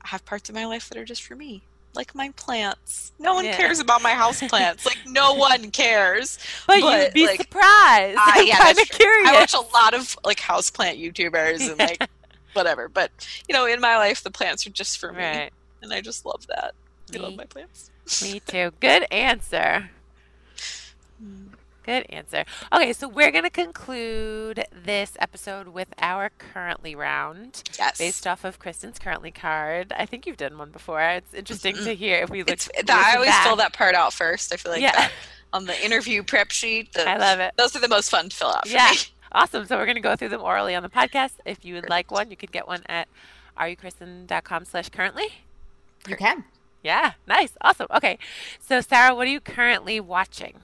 have 0.04 0.24
parts 0.24 0.48
of 0.48 0.54
my 0.54 0.66
life 0.66 0.88
that 0.88 0.98
are 0.98 1.04
just 1.04 1.22
for 1.22 1.34
me. 1.34 1.62
Like 1.94 2.12
my 2.14 2.30
plants. 2.36 3.12
No 3.20 3.34
one 3.34 3.44
Yeah. 3.44 3.56
cares 3.56 3.78
about 3.78 4.02
my 4.02 4.12
house 4.14 4.40
plants. 4.48 4.84
like 4.84 4.98
no 5.06 5.34
one 5.34 5.70
cares. 5.70 6.38
But, 6.66 6.80
but, 6.80 7.04
you'd 7.04 7.14
be 7.14 7.26
like- 7.26 7.40
surprised. 7.40 8.18
I'm 8.20 8.46
yeah, 8.46 8.58
kind 8.58 8.78
of 8.78 8.88
curious. 8.90 9.28
I 9.30 9.32
watch 9.34 9.54
a 9.54 9.60
lot 9.72 9.94
of 9.94 10.16
like 10.24 10.38
houseplant 10.40 11.00
YouTubers 11.00 11.70
and 11.70 11.78
like 11.78 12.06
whatever. 12.54 12.88
But 12.88 13.10
you 13.48 13.52
know, 13.52 13.66
in 13.66 13.80
my 13.80 13.96
life, 13.96 14.22
the 14.22 14.30
plants 14.30 14.66
are 14.66 14.70
just 14.70 14.98
for 14.98 15.12
me, 15.12 15.18
Right. 15.22 15.50
and 15.82 15.92
I 15.92 16.00
just 16.00 16.24
love 16.26 16.46
that. 16.48 16.74
I 17.14 17.18
love 17.18 17.36
my 17.36 17.44
plants. 17.44 17.90
me 18.22 18.40
too. 18.40 18.72
Good 18.80 19.06
answer. 19.12 19.90
Mm. 21.22 21.48
Good 21.84 22.06
answer. 22.08 22.44
Okay, 22.72 22.94
so 22.94 23.06
we're 23.08 23.30
going 23.30 23.44
to 23.44 23.50
conclude 23.50 24.64
this 24.72 25.18
episode 25.20 25.68
with 25.68 25.88
our 25.98 26.30
currently 26.38 26.94
round. 26.94 27.62
Yes. 27.78 27.98
Based 27.98 28.26
off 28.26 28.42
of 28.42 28.58
Kristen's 28.58 28.98
currently 28.98 29.30
card. 29.30 29.92
I 29.94 30.06
think 30.06 30.26
you've 30.26 30.38
done 30.38 30.56
one 30.56 30.70
before. 30.70 31.02
It's 31.02 31.34
interesting 31.34 31.76
to 31.76 31.94
hear 31.94 32.22
if 32.22 32.30
we 32.30 32.38
look. 32.38 32.48
It's, 32.50 32.70
that, 32.86 32.90
I 33.12 33.16
always 33.16 33.28
back. 33.28 33.44
fill 33.46 33.56
that 33.56 33.74
part 33.74 33.94
out 33.94 34.14
first. 34.14 34.50
I 34.52 34.56
feel 34.56 34.72
like 34.72 34.80
Yeah. 34.80 34.92
that 34.92 35.12
on 35.52 35.66
the 35.66 35.84
interview 35.84 36.22
prep 36.22 36.50
sheet. 36.52 36.90
The, 36.94 37.06
I 37.06 37.18
love 37.18 37.38
it. 37.40 37.52
Those 37.58 37.76
are 37.76 37.80
the 37.80 37.88
most 37.88 38.08
fun 38.10 38.30
to 38.30 38.34
fill 38.36 38.48
out 38.48 38.66
for 38.66 38.72
Yeah. 38.72 38.90
me. 38.90 38.96
Awesome. 39.34 39.66
So 39.66 39.76
we're 39.76 39.86
going 39.86 39.96
to 39.96 40.00
go 40.00 40.14
through 40.14 40.28
them 40.28 40.42
orally 40.42 40.74
on 40.74 40.82
the 40.82 40.88
podcast. 40.88 41.32
If 41.44 41.64
you 41.64 41.74
would 41.74 41.88
like 41.88 42.10
one, 42.10 42.30
you 42.30 42.36
could 42.36 42.52
get 42.52 42.68
one 42.68 42.82
at 42.86 43.08
areyoukristen.com 43.58 44.64
slash 44.64 44.88
currently. 44.90 45.26
You 46.08 46.16
can. 46.16 46.44
Yeah, 46.82 47.12
nice. 47.26 47.50
Awesome. 47.60 47.86
Okay. 47.94 48.18
So, 48.60 48.80
Sara, 48.80 49.14
what 49.14 49.26
are 49.26 49.30
you 49.30 49.40
currently 49.40 49.98
watching? 50.00 50.54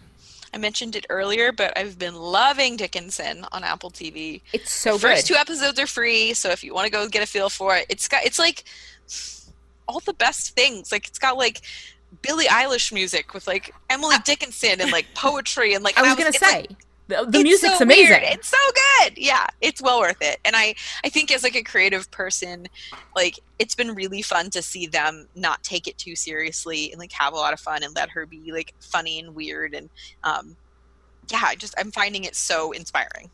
I 0.52 0.58
mentioned 0.58 0.96
it 0.96 1.06
earlier, 1.08 1.52
but 1.52 1.76
I've 1.76 1.98
been 1.98 2.14
loving 2.14 2.76
Dickinson 2.76 3.44
on 3.52 3.64
Apple 3.64 3.90
TV. 3.90 4.40
It's 4.52 4.72
so 4.72 4.94
the 4.94 4.98
first 4.98 5.28
good. 5.28 5.34
two 5.34 5.40
episodes 5.40 5.78
are 5.78 5.86
free, 5.86 6.34
so 6.34 6.50
if 6.50 6.64
you 6.64 6.74
want 6.74 6.86
to 6.86 6.90
go 6.90 7.08
get 7.08 7.22
a 7.22 7.26
feel 7.26 7.48
for 7.48 7.76
it, 7.76 7.86
it's 7.88 8.08
got 8.08 8.24
it's 8.24 8.38
like 8.38 8.64
all 9.88 10.00
the 10.00 10.12
best 10.12 10.56
things. 10.56 10.90
Like 10.90 11.06
it's 11.06 11.20
got 11.20 11.36
like 11.36 11.60
Billie 12.22 12.46
Eilish 12.46 12.92
music 12.92 13.32
with 13.32 13.46
like 13.46 13.72
Emily 13.88 14.16
ah. 14.18 14.22
Dickinson 14.24 14.80
and 14.80 14.90
like 14.90 15.06
poetry 15.14 15.74
and 15.74 15.84
like 15.84 15.96
I 15.96 16.02
was 16.02 16.10
and 16.10 16.18
gonna 16.18 16.32
say 16.32 16.60
like, 16.62 16.70
the, 17.10 17.24
the 17.30 17.38
it's 17.38 17.44
music's 17.44 17.78
so 17.78 17.84
amazing. 17.84 18.20
weird. 18.20 18.22
It's 18.24 18.48
so 18.48 18.56
good. 19.00 19.18
Yeah, 19.18 19.46
it's 19.60 19.82
well 19.82 20.00
worth 20.00 20.20
it. 20.20 20.38
And 20.44 20.56
I 20.56 20.74
I 21.04 21.08
think 21.08 21.32
as 21.32 21.42
like 21.42 21.56
a 21.56 21.62
creative 21.62 22.10
person, 22.10 22.66
like 23.14 23.38
it's 23.58 23.74
been 23.74 23.94
really 23.94 24.22
fun 24.22 24.50
to 24.50 24.62
see 24.62 24.86
them 24.86 25.28
not 25.34 25.62
take 25.62 25.86
it 25.86 25.98
too 25.98 26.16
seriously 26.16 26.90
and 26.92 26.98
like 26.98 27.12
have 27.12 27.32
a 27.32 27.36
lot 27.36 27.52
of 27.52 27.60
fun 27.60 27.82
and 27.82 27.94
let 27.94 28.10
her 28.10 28.26
be 28.26 28.52
like 28.52 28.74
funny 28.80 29.18
and 29.20 29.34
weird 29.34 29.74
and 29.74 29.90
um 30.24 30.56
yeah, 31.30 31.42
I 31.44 31.54
just 31.54 31.74
I'm 31.78 31.90
finding 31.90 32.24
it 32.24 32.34
so 32.34 32.72
inspiring. 32.72 33.30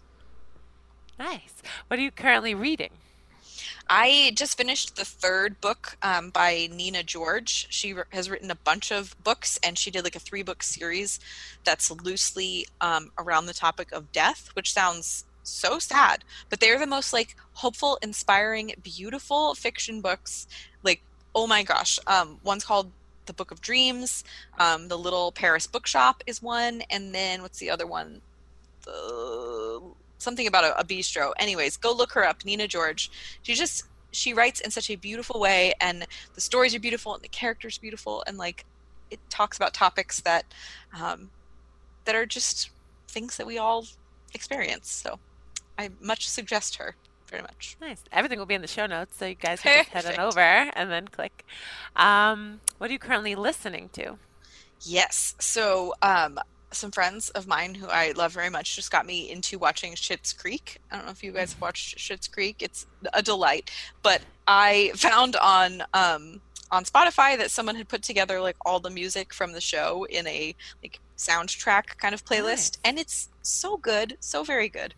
Nice. 1.19 1.63
What 1.89 1.99
are 1.99 2.03
you 2.03 2.11
currently 2.11 2.55
reading? 2.55 2.91
I 3.89 4.33
just 4.35 4.57
finished 4.57 4.97
the 4.97 5.05
third 5.05 5.61
book 5.61 5.97
um, 6.03 6.31
by 6.31 6.69
Nina 6.73 7.05
George. 7.05 7.69
She 7.71 7.95
has 8.11 8.29
written 8.29 8.51
a 8.51 8.57
bunch 8.57 8.91
of 8.91 9.15
books, 9.23 9.59
and 9.63 9.79
she 9.79 9.91
did 9.91 10.03
like 10.03 10.17
a 10.17 10.21
three 10.21 10.43
book 10.43 10.63
series 10.63 11.21
that's 11.65 11.91
loosely 11.91 12.67
um, 12.81 13.13
around 13.17 13.47
the 13.47 13.55
topic 13.55 13.93
of 13.93 14.11
death, 14.11 14.51
which 14.55 14.73
sounds 14.73 15.25
so 15.45 15.79
sad, 15.79 16.25
but 16.51 16.61
they're 16.61 16.79
the 16.79 16.87
most 16.87 17.13
like 17.13 17.37
hopeful, 17.55 17.99
inspiring, 18.03 18.75
beautiful 18.83 19.55
fiction 19.55 20.01
books. 20.01 20.47
Like, 20.83 21.03
oh 21.35 21.47
my 21.47 21.63
gosh, 21.63 21.99
um, 22.07 22.41
one's 22.43 22.65
called 22.65 22.91
The 23.27 23.33
Book 23.33 23.51
of 23.51 23.61
Dreams. 23.61 24.25
Um, 24.59 24.89
the 24.89 24.99
Little 24.99 25.33
Paris 25.33 25.67
Bookshop 25.67 26.23
is 26.27 26.43
one, 26.43 26.83
and 26.91 27.15
then 27.15 27.43
what's 27.43 27.59
the 27.59 27.71
other 27.71 27.87
one? 27.87 28.21
The 28.85 29.81
something 30.19 30.47
about 30.47 30.65
a, 30.65 30.79
a 30.79 30.85
bistro. 30.85 31.33
Anyways, 31.39 31.77
go 31.77 31.93
look 31.93 32.13
her 32.13 32.25
up, 32.25 32.45
Nina 32.45 32.69
George. 32.69 33.11
She 33.43 33.55
just 33.55 33.85
she 34.13 34.33
writes 34.33 34.61
in 34.61 34.71
such 34.71 34.91
a 34.91 34.97
beautiful 34.97 35.41
way, 35.41 35.75
and 35.81 36.07
the 36.35 36.41
stories 36.41 36.75
are 36.75 36.81
beautiful, 36.81 37.15
and 37.15 37.23
the 37.23 37.29
characters 37.29 37.79
beautiful, 37.79 38.25
and 38.27 38.39
like 38.39 38.65
it 39.11 39.21
talks 39.31 39.57
about 39.57 39.75
topics 39.75 40.21
that 40.21 40.45
um, 40.99 41.31
that 42.05 42.15
are 42.15 42.27
just 42.27 42.71
things 43.09 43.37
that 43.37 43.47
we 43.47 43.59
all 43.59 43.87
experience. 44.35 44.91
So 44.91 45.19
I 45.79 45.91
much 46.01 46.29
suggest 46.29 46.77
her 46.77 46.97
very 47.29 47.43
much. 47.43 47.77
Nice. 47.81 48.03
Everything 48.13 48.39
will 48.39 48.47
be 48.47 48.55
in 48.55 48.63
the 48.63 48.69
show 48.69 48.87
notes, 48.87 49.17
so 49.17 49.27
you 49.27 49.35
guys 49.35 49.61
can 49.61 49.85
just 49.85 50.07
head 50.07 50.19
on 50.19 50.27
over 50.27 50.41
and 50.41 50.91
then 50.91 51.09
click. 51.09 51.45
Um, 51.95 52.61
what 52.79 52.91
are 52.91 52.93
you 52.93 52.99
currently 52.99 53.35
listening 53.35 53.91
to? 53.95 54.19
Yes. 54.83 55.35
So, 55.39 55.95
um, 56.03 56.39
some 56.77 56.91
friends 56.91 57.31
of 57.31 57.47
mine 57.47 57.75
who 57.75 57.87
I 57.89 58.13
love 58.17 58.33
very 58.33 58.51
much 58.51 58.77
just 58.77 58.91
got 58.91 59.07
me 59.07 59.31
into 59.31 59.59
watching 59.59 59.95
Schitt's 59.95 60.33
Creek. 60.33 60.79
I 60.91 60.97
don't 60.97 61.07
know 61.07 61.13
if 61.13 61.23
you 61.25 61.33
guys 61.33 61.53
have 61.53 61.61
watched 61.63 61.99
Schitt's 61.99 62.29
Creek. 62.29 62.57
It's 62.61 62.87
a 63.13 63.23
delight. 63.23 63.71
But 64.03 64.23
I 64.47 64.93
found 64.95 65.37
on 65.37 65.83
um, 65.95 66.41
on 66.71 66.85
Spotify 66.85 67.37
that 67.39 67.51
someone 67.51 67.77
had 67.77 67.89
put 67.89 68.03
together 68.03 68.41
like 68.41 68.57
all 68.65 68.81
the 68.81 68.91
music 68.91 69.33
from 69.33 69.53
the 69.53 69.61
show 69.61 70.05
in 70.11 70.27
a 70.27 70.55
like 70.83 71.01
soundtrack 71.17 71.97
kind 71.99 72.15
of 72.15 72.25
playlist, 72.25 72.45
Nice. 72.45 72.79
and 72.85 72.99
it's 72.99 73.29
so 73.43 73.77
good, 73.77 74.17
so 74.21 74.43
very 74.45 74.69
good. 74.69 74.95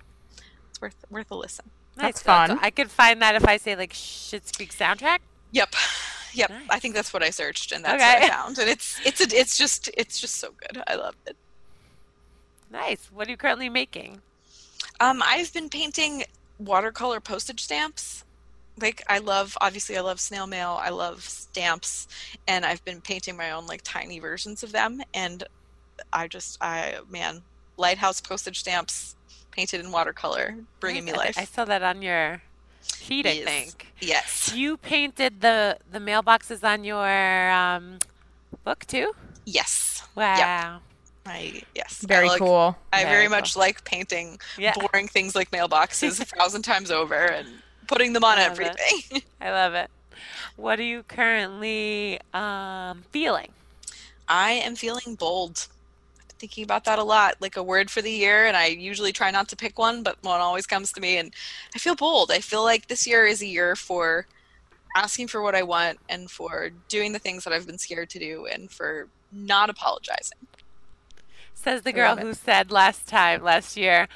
It's 0.70 0.80
worth 0.80 0.96
worth 1.10 1.30
a 1.30 1.34
listen. 1.36 1.66
Nice. 1.96 2.04
That's 2.06 2.20
So- 2.20 2.24
so 2.24 2.26
fun. 2.54 2.58
I 2.62 2.70
could 2.70 2.90
find 2.90 3.20
that 3.22 3.34
if 3.34 3.46
I 3.46 3.56
say 3.56 3.76
like 3.76 3.92
Schitt's 3.92 4.52
Creek 4.52 4.72
soundtrack. 4.74 5.18
Yep. 5.52 5.74
Yep, 6.34 6.50
Nice. 6.50 6.60
I 6.70 6.78
think 6.78 6.94
that's 6.94 7.12
what 7.14 7.22
I 7.22 7.30
searched, 7.30 7.72
and 7.72 7.82
that's 7.82 7.94
Okay. 8.02 8.20
what 8.20 8.30
I 8.30 8.34
found, 8.36 8.58
and 8.58 8.68
it's 8.68 9.00
it's 9.04 9.20
a, 9.22 9.34
it's 9.34 9.56
just 9.56 9.88
it's 9.96 10.20
just 10.20 10.34
so 10.36 10.50
good. 10.52 10.82
I 10.86 10.94
love 10.96 11.14
it. 11.26 11.36
Nice. 12.70 13.08
What 13.12 13.28
are 13.28 13.30
you 13.30 13.36
currently 13.36 13.68
making? 13.68 14.20
Um, 15.00 15.22
I've 15.24 15.52
been 15.52 15.68
painting 15.68 16.24
watercolor 16.58 17.20
postage 17.20 17.62
stamps. 17.62 18.24
Like 18.80 19.02
I 19.08 19.18
love, 19.18 19.56
obviously, 19.60 19.96
I 19.96 20.00
love 20.02 20.20
snail 20.20 20.46
mail. 20.46 20.78
I 20.80 20.90
love 20.90 21.22
stamps, 21.24 22.06
and 22.46 22.64
I've 22.64 22.84
been 22.84 23.00
painting 23.00 23.36
my 23.36 23.50
own 23.50 23.66
like 23.66 23.80
tiny 23.82 24.20
versions 24.20 24.62
of 24.62 24.72
them. 24.72 25.02
And 25.14 25.42
I 26.12 26.28
just, 26.28 26.58
I 26.60 27.00
man, 27.10 27.42
lighthouse 27.76 28.20
postage 28.20 28.60
stamps 28.60 29.16
painted 29.50 29.80
in 29.80 29.90
watercolor, 29.90 30.56
bringing 30.78 31.04
me 31.04 31.12
life. 31.12 31.36
I 31.36 31.44
saw 31.44 31.64
that 31.64 31.82
on 31.82 32.02
your 32.02 32.42
sheet. 32.82 33.26
I 33.26 33.42
think 33.44 33.92
yes, 34.00 34.52
you 34.54 34.76
painted 34.76 35.40
the 35.40 35.78
the 35.90 35.98
mailboxes 35.98 36.62
on 36.62 36.84
your 36.84 37.50
um, 37.50 37.98
book 38.64 38.84
too. 38.86 39.12
yes, 39.44 40.02
Wow. 40.14 40.80
I 41.30 41.62
yes. 41.74 42.02
Very 42.06 42.26
I 42.26 42.30
like, 42.30 42.38
cool. 42.40 42.76
I 42.92 43.02
Very 43.04 43.10
very 43.14 43.26
cool. 43.26 43.30
much 43.36 43.56
like 43.56 43.84
painting 43.84 44.38
Yeah. 44.56 44.74
boring 44.74 45.08
things 45.08 45.34
like 45.34 45.50
mailboxes 45.50 46.20
a 46.20 46.24
thousand 46.36 46.62
times 46.62 46.90
over 46.90 47.14
and 47.14 47.46
putting 47.86 48.12
them 48.12 48.24
on 48.24 48.38
I 48.38 48.48
love 48.48 48.60
it. 48.60 48.66
everything. 48.68 49.22
I 49.40 49.50
love 49.50 49.74
it. 49.74 49.90
What 50.56 50.78
are 50.80 50.84
you 50.84 51.02
currently 51.04 52.18
um, 52.34 53.04
feeling? 53.12 53.52
I 54.28 54.52
am 54.52 54.74
feeling 54.76 55.14
bold. 55.14 55.68
I've 56.20 56.28
been 56.28 56.36
thinking 56.38 56.64
about 56.64 56.84
that 56.84 56.98
a 56.98 57.04
lot, 57.04 57.36
like 57.40 57.56
a 57.56 57.62
word 57.62 57.90
for 57.90 58.02
the 58.02 58.10
year, 58.10 58.46
and 58.46 58.56
I 58.56 58.66
usually 58.66 59.12
try 59.12 59.30
not 59.30 59.48
to 59.50 59.56
pick 59.56 59.78
one, 59.78 60.02
but 60.02 60.16
one 60.22 60.40
always 60.40 60.66
comes 60.66 60.92
to 60.92 61.00
me, 61.00 61.16
and 61.18 61.32
I 61.74 61.78
feel 61.78 61.94
bold. 61.94 62.30
I 62.32 62.40
feel 62.40 62.64
like 62.64 62.88
this 62.88 63.06
year 63.06 63.24
is 63.26 63.40
a 63.42 63.46
year 63.46 63.76
for 63.76 64.26
asking 64.96 65.28
for 65.28 65.40
what 65.42 65.54
I 65.54 65.62
want 65.62 65.98
and 66.08 66.28
for 66.30 66.70
doing 66.88 67.12
the 67.12 67.18
things 67.20 67.44
that 67.44 67.52
I've 67.52 67.66
been 67.66 67.78
scared 67.78 68.10
to 68.10 68.18
do 68.18 68.46
and 68.46 68.68
for 68.70 69.06
not 69.32 69.70
apologizing. 69.70 70.38
Says 71.61 71.82
the 71.82 71.92
girl 71.92 72.16
who 72.16 72.34
said 72.34 72.70
last 72.70 73.09
time, 73.09 73.42
last 73.42 73.76
year, 73.76 74.06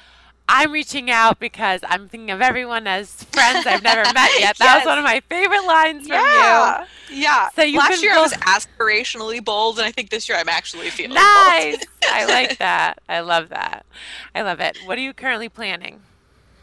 I'm 0.48 0.70
reaching 0.70 1.10
out 1.10 1.40
because 1.40 1.80
I'm 1.82 2.08
thinking 2.08 2.30
of 2.30 2.40
everyone 2.40 2.86
as 2.86 3.24
friends 3.24 3.66
I've 3.66 3.82
never 3.82 4.02
met 4.12 4.30
yet. 4.38 4.56
That 4.58 4.76
was 4.78 4.86
one 4.86 4.96
of 4.96 5.02
my 5.04 5.20
favorite 5.28 5.66
lines 5.66 6.06
from 6.06 6.18
Yeah, 6.18 6.86
yeah. 7.10 7.48
So 7.56 7.62
you've 7.62 7.78
Last 7.80 8.00
year 8.00 8.14
I 8.14 8.20
was 8.20 8.32
aspirationally 8.32 9.44
bold, 9.44 9.78
and 9.78 9.86
I 9.86 9.90
think 9.90 10.10
this 10.10 10.28
year 10.28 10.38
I'm 10.38 10.48
actually 10.48 10.86
you. 10.86 10.92
feeling 10.92 11.14
Nice. 11.14 11.78
bold. 11.78 11.88
I 12.04 12.26
like 12.26 12.58
that. 12.60 13.00
I 13.08 13.20
love 13.20 13.48
that. 13.48 13.84
I 14.36 14.42
love 14.42 14.60
it. 14.60 14.78
What 14.84 14.96
are 14.98 15.02
you 15.02 15.12
currently 15.12 15.48
planning? 15.48 16.00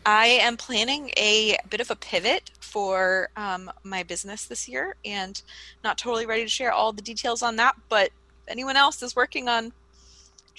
I 0.05 0.27
am 0.27 0.55
planning 0.55 1.11
a 1.17 1.57
bit 1.69 1.82
of 1.82 1.91
a 1.91 1.95
pivot 1.95 2.51
for 2.61 3.30
um, 3.36 3.69
my 3.84 4.03
business 4.03 4.45
this 4.45 4.67
year 4.69 4.95
and 5.03 5.41
not 5.84 5.97
totally 5.97 6.25
ready 6.25 6.43
to 6.43 6.49
share 6.49 6.71
all 6.71 6.93
the 6.93 7.01
details 7.01 7.41
on 7.43 7.57
that. 7.57 7.75
But 7.89 8.11
anyone 8.47 8.77
else 8.77 9.03
is 9.03 9.13
working 9.15 9.49
on 9.49 9.73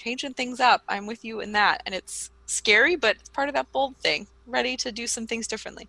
changing 0.01 0.33
things 0.33 0.59
up, 0.59 0.81
I'm 0.87 1.05
with 1.05 1.23
you 1.23 1.41
in 1.41 1.51
that. 1.53 1.81
And 1.85 1.93
it's 1.93 2.31
scary, 2.45 2.95
but 2.95 3.17
it's 3.17 3.29
part 3.29 3.49
of 3.49 3.55
that 3.55 3.71
bold 3.71 3.95
thing. 3.97 4.27
Ready 4.47 4.75
to 4.77 4.91
do 4.91 5.07
some 5.07 5.27
things 5.27 5.47
differently. 5.47 5.87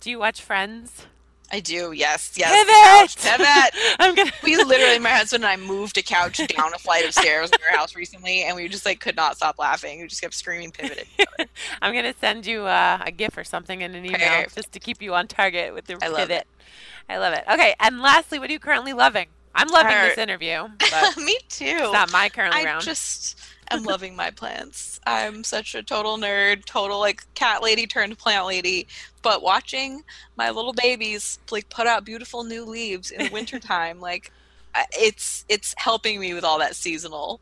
Do 0.00 0.10
you 0.10 0.18
watch 0.18 0.40
Friends? 0.40 1.06
I 1.50 1.60
do, 1.60 1.92
yes, 1.92 2.34
yes. 2.36 2.50
Pivot! 2.52 3.16
couch, 3.16 3.38
Pivot! 3.38 3.96
I'm 3.98 4.14
gonna. 4.14 4.30
We 4.42 4.56
literally, 4.62 4.98
my 4.98 5.08
husband 5.10 5.44
and 5.44 5.50
I 5.50 5.56
moved 5.56 5.96
a 5.96 6.02
couch 6.02 6.36
down 6.46 6.74
a 6.74 6.78
flight 6.78 7.06
of 7.06 7.14
stairs 7.14 7.48
in 7.50 7.58
our 7.70 7.76
house 7.76 7.96
recently, 7.96 8.42
and 8.42 8.54
we 8.54 8.68
just 8.68 8.84
like 8.84 9.00
could 9.00 9.16
not 9.16 9.38
stop 9.38 9.58
laughing. 9.58 10.02
We 10.02 10.08
just 10.08 10.20
kept 10.20 10.34
screaming 10.34 10.72
pivot. 10.72 11.08
I'm 11.82 11.94
gonna 11.94 12.12
send 12.20 12.44
you 12.46 12.64
uh, 12.64 13.02
a 13.04 13.10
GIF 13.10 13.38
or 13.38 13.44
something 13.44 13.80
in 13.80 13.94
an 13.94 14.04
email 14.04 14.18
Perfect. 14.18 14.56
just 14.56 14.72
to 14.72 14.78
keep 14.78 15.00
you 15.00 15.14
on 15.14 15.26
target 15.26 15.72
with 15.72 15.86
the 15.86 15.96
I 16.02 16.08
love 16.08 16.28
pivot. 16.28 16.46
I 17.08 17.16
love 17.16 17.32
it. 17.32 17.44
Okay, 17.50 17.74
and 17.80 17.98
lastly, 18.00 18.38
what 18.38 18.50
are 18.50 18.52
you 18.52 18.58
currently 18.60 18.92
loving? 18.92 19.28
I'm 19.54 19.68
loving 19.68 19.90
this 19.96 20.18
interview, 20.18 20.68
but 20.90 21.16
Me 21.16 21.38
too. 21.48 21.64
it's 21.64 21.92
not 21.92 22.12
my 22.12 22.28
currently 22.28 22.60
I 22.60 22.64
round. 22.64 22.84
just 22.84 23.40
am 23.70 23.84
loving 23.84 24.16
my 24.16 24.30
plants. 24.30 25.00
I'm 25.06 25.44
such 25.44 25.74
a 25.74 25.82
total 25.82 26.16
nerd, 26.18 26.64
total 26.64 26.98
like 26.98 27.22
cat 27.34 27.62
lady 27.62 27.86
turned 27.86 28.18
plant 28.18 28.46
lady. 28.46 28.86
But 29.22 29.42
watching 29.42 30.02
my 30.36 30.50
little 30.50 30.72
babies 30.72 31.38
like 31.50 31.68
put 31.68 31.86
out 31.86 32.04
beautiful 32.04 32.44
new 32.44 32.64
leaves 32.64 33.10
in 33.10 33.24
the 33.24 33.30
wintertime, 33.30 34.00
like 34.10 34.32
it's 34.92 35.44
it's 35.48 35.74
helping 35.78 36.20
me 36.20 36.34
with 36.34 36.44
all 36.44 36.58
that 36.58 36.76
seasonal 36.76 37.40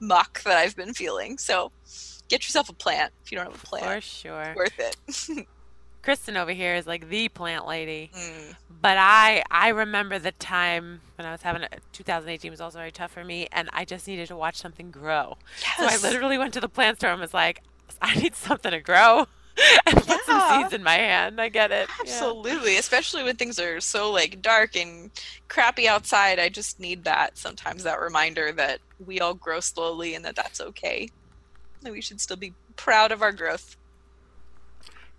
muck 0.00 0.42
that 0.44 0.56
I've 0.56 0.76
been 0.76 0.94
feeling. 0.94 1.38
So 1.38 1.72
get 2.28 2.44
yourself 2.44 2.68
a 2.68 2.74
plant 2.74 3.12
if 3.24 3.32
you 3.32 3.36
don't 3.36 3.50
have 3.50 3.62
a 3.62 3.66
plant. 3.66 3.86
For 3.86 4.00
sure. 4.00 4.54
Worth 4.56 4.78
it. 4.78 5.46
Kristen 6.02 6.36
over 6.36 6.52
here 6.52 6.74
is 6.74 6.86
like 6.86 7.08
the 7.08 7.28
plant 7.28 7.66
lady. 7.66 8.10
Mm. 8.14 8.54
But 8.80 8.96
I 8.98 9.42
I 9.50 9.68
remember 9.68 10.18
the 10.18 10.32
time 10.32 11.00
when 11.16 11.26
I 11.26 11.32
was 11.32 11.42
having 11.42 11.62
a 11.62 11.68
2018 11.92 12.50
was 12.50 12.60
also 12.60 12.78
very 12.78 12.92
tough 12.92 13.12
for 13.12 13.24
me, 13.24 13.48
and 13.52 13.68
I 13.72 13.84
just 13.84 14.06
needed 14.06 14.28
to 14.28 14.36
watch 14.36 14.56
something 14.56 14.90
grow. 14.90 15.36
So 15.76 15.84
I 15.84 15.96
literally 15.98 16.38
went 16.38 16.54
to 16.54 16.60
the 16.60 16.68
plant 16.68 16.98
store 16.98 17.10
and 17.10 17.20
was 17.20 17.34
like, 17.34 17.62
I 18.00 18.14
need 18.14 18.36
something 18.36 18.70
to 18.70 18.80
grow, 18.80 19.26
and 19.86 19.96
put 19.96 20.24
some 20.24 20.62
seeds 20.62 20.72
in 20.72 20.82
my 20.82 20.94
hand. 20.94 21.40
I 21.40 21.48
get 21.48 21.72
it. 21.72 21.88
Yeah. 21.88 22.12
Absolutely, 22.12 22.76
especially 22.76 23.24
when 23.24 23.36
things 23.36 23.58
are 23.58 23.80
so 23.80 24.10
like 24.10 24.40
dark 24.40 24.76
and 24.76 25.10
crappy 25.48 25.88
outside. 25.88 26.38
I 26.38 26.48
just 26.48 26.78
need 26.78 27.04
that 27.04 27.36
sometimes 27.36 27.82
that 27.84 28.00
reminder 28.00 28.52
that 28.52 28.80
we 29.04 29.20
all 29.20 29.34
grow 29.34 29.60
slowly 29.60 30.14
and 30.14 30.24
that 30.24 30.36
that's 30.36 30.60
okay. 30.60 31.10
That 31.82 31.92
we 31.92 32.00
should 32.00 32.20
still 32.20 32.36
be 32.36 32.54
proud 32.76 33.12
of 33.12 33.22
our 33.22 33.32
growth. 33.32 33.76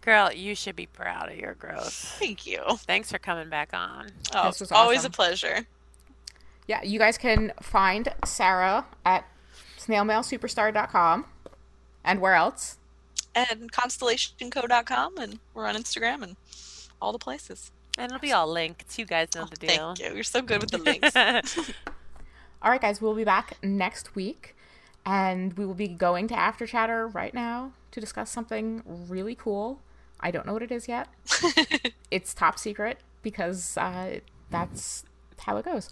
Girl, 0.01 0.31
you 0.31 0.55
should 0.55 0.75
be 0.75 0.85
proud 0.85 1.29
of 1.31 1.37
your 1.37 1.53
growth. 1.55 1.93
Thank 2.19 2.45
you. 2.47 2.63
Thanks 2.79 3.11
for 3.11 3.17
coming 3.19 3.49
back 3.49 3.69
on. 3.73 4.09
Oh, 4.33 4.47
This 4.47 4.59
was 4.61 4.71
always 4.71 5.03
a 5.05 5.09
pleasure. 5.09 5.67
Yeah, 6.67 6.81
you 6.83 6.99
guys 6.99 7.17
can 7.17 7.51
find 7.61 8.13
Sara 8.25 8.85
at 9.05 9.25
snailmailsuperstar.com. 9.77 11.25
And 12.03 12.21
where 12.21 12.33
else? 12.35 12.77
And 13.35 13.71
constellationco.com 13.71 15.17
and 15.17 15.39
we're 15.53 15.65
on 15.67 15.75
Instagram 15.75 16.23
and 16.23 16.35
all 17.01 17.11
the 17.11 17.19
places. 17.19 17.71
And 17.97 18.11
it'll 18.11 18.21
be 18.21 18.31
all 18.31 18.47
linked. 18.51 18.97
You 18.97 19.05
guys 19.05 19.27
know 19.35 19.43
Oh, 19.43 19.45
the 19.47 19.55
deal. 19.67 19.95
thank 19.95 19.99
you. 20.09 20.15
You're 20.15 20.23
so 20.23 20.41
good 20.41 20.61
with 20.61 20.71
the 20.71 20.77
links. 21.57 21.71
All 22.61 22.69
right, 22.69 22.81
guys, 22.81 23.01
we'll 23.01 23.15
be 23.15 23.23
back 23.23 23.57
next 23.63 24.15
week. 24.15 24.53
And 25.05 25.53
we 25.57 25.65
will 25.65 25.73
be 25.73 25.87
going 25.87 26.27
to 26.27 26.35
After 26.37 26.67
Chatter 26.67 27.07
right 27.07 27.33
now 27.33 27.71
to 27.91 28.01
discuss 28.01 28.29
something 28.29 28.83
really 28.85 29.33
cool. 29.35 29.79
I 30.19 30.31
don't 30.31 30.45
know 30.45 30.53
what 30.53 30.63
it 30.63 30.71
is 30.71 30.87
yet. 30.87 31.07
it's 32.11 32.33
top 32.33 32.59
secret 32.59 32.99
because 33.21 33.77
uh, 33.77 34.19
that's 34.49 35.03
how 35.37 35.57
it 35.57 35.65
goes. 35.65 35.89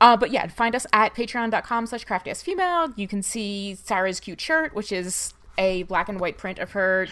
Uh, 0.00 0.16
but 0.16 0.30
yeah, 0.30 0.46
find 0.48 0.74
us 0.74 0.86
at 0.92 1.14
patreon.com 1.14 1.86
slash 1.86 2.04
craftyasfemale. 2.04 2.92
You 2.96 3.08
can 3.08 3.22
see 3.22 3.74
Sara's 3.74 4.20
cute 4.20 4.40
shirt, 4.40 4.74
which 4.74 4.92
is 4.92 5.34
a 5.56 5.84
black 5.84 6.08
and 6.08 6.20
white 6.20 6.36
print 6.36 6.58
of 6.58 6.72
her 6.72 7.06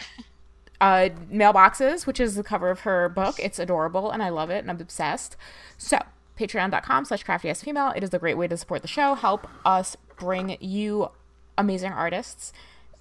uh, 0.80 1.10
mailboxes, 1.32 2.06
which 2.06 2.18
is 2.20 2.34
the 2.34 2.42
cover 2.42 2.68
of 2.68 2.80
her 2.80 3.08
book. 3.08 3.36
It's 3.38 3.58
adorable 3.58 4.10
and 4.10 4.22
I 4.22 4.28
love 4.30 4.50
it 4.50 4.58
and 4.58 4.70
I'm 4.70 4.80
obsessed. 4.80 5.36
So, 5.78 5.98
patreon.com 6.38 7.04
slash 7.04 7.24
craftyasfemale. 7.24 7.96
It 7.96 8.02
is 8.02 8.12
a 8.12 8.18
great 8.18 8.36
way 8.36 8.48
to 8.48 8.56
support 8.56 8.82
the 8.82 8.88
show, 8.88 9.14
help 9.14 9.46
us 9.64 9.96
bring 10.18 10.56
you 10.60 11.10
amazing 11.56 11.92
artists, 11.92 12.52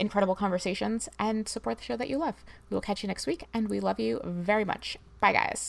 incredible 0.01 0.35
conversations, 0.35 1.07
and 1.17 1.47
support 1.47 1.77
the 1.77 1.83
show 1.85 1.95
that 1.95 2.09
you 2.09 2.17
love. 2.17 2.43
We 2.69 2.75
will 2.75 2.81
catch 2.81 3.03
you 3.03 3.07
next 3.07 3.27
week 3.27 3.45
and 3.53 3.69
we 3.69 3.79
love 3.79 3.99
you 3.99 4.19
very 4.25 4.65
much. 4.65 4.97
Bye, 5.21 5.33
guys. 5.33 5.61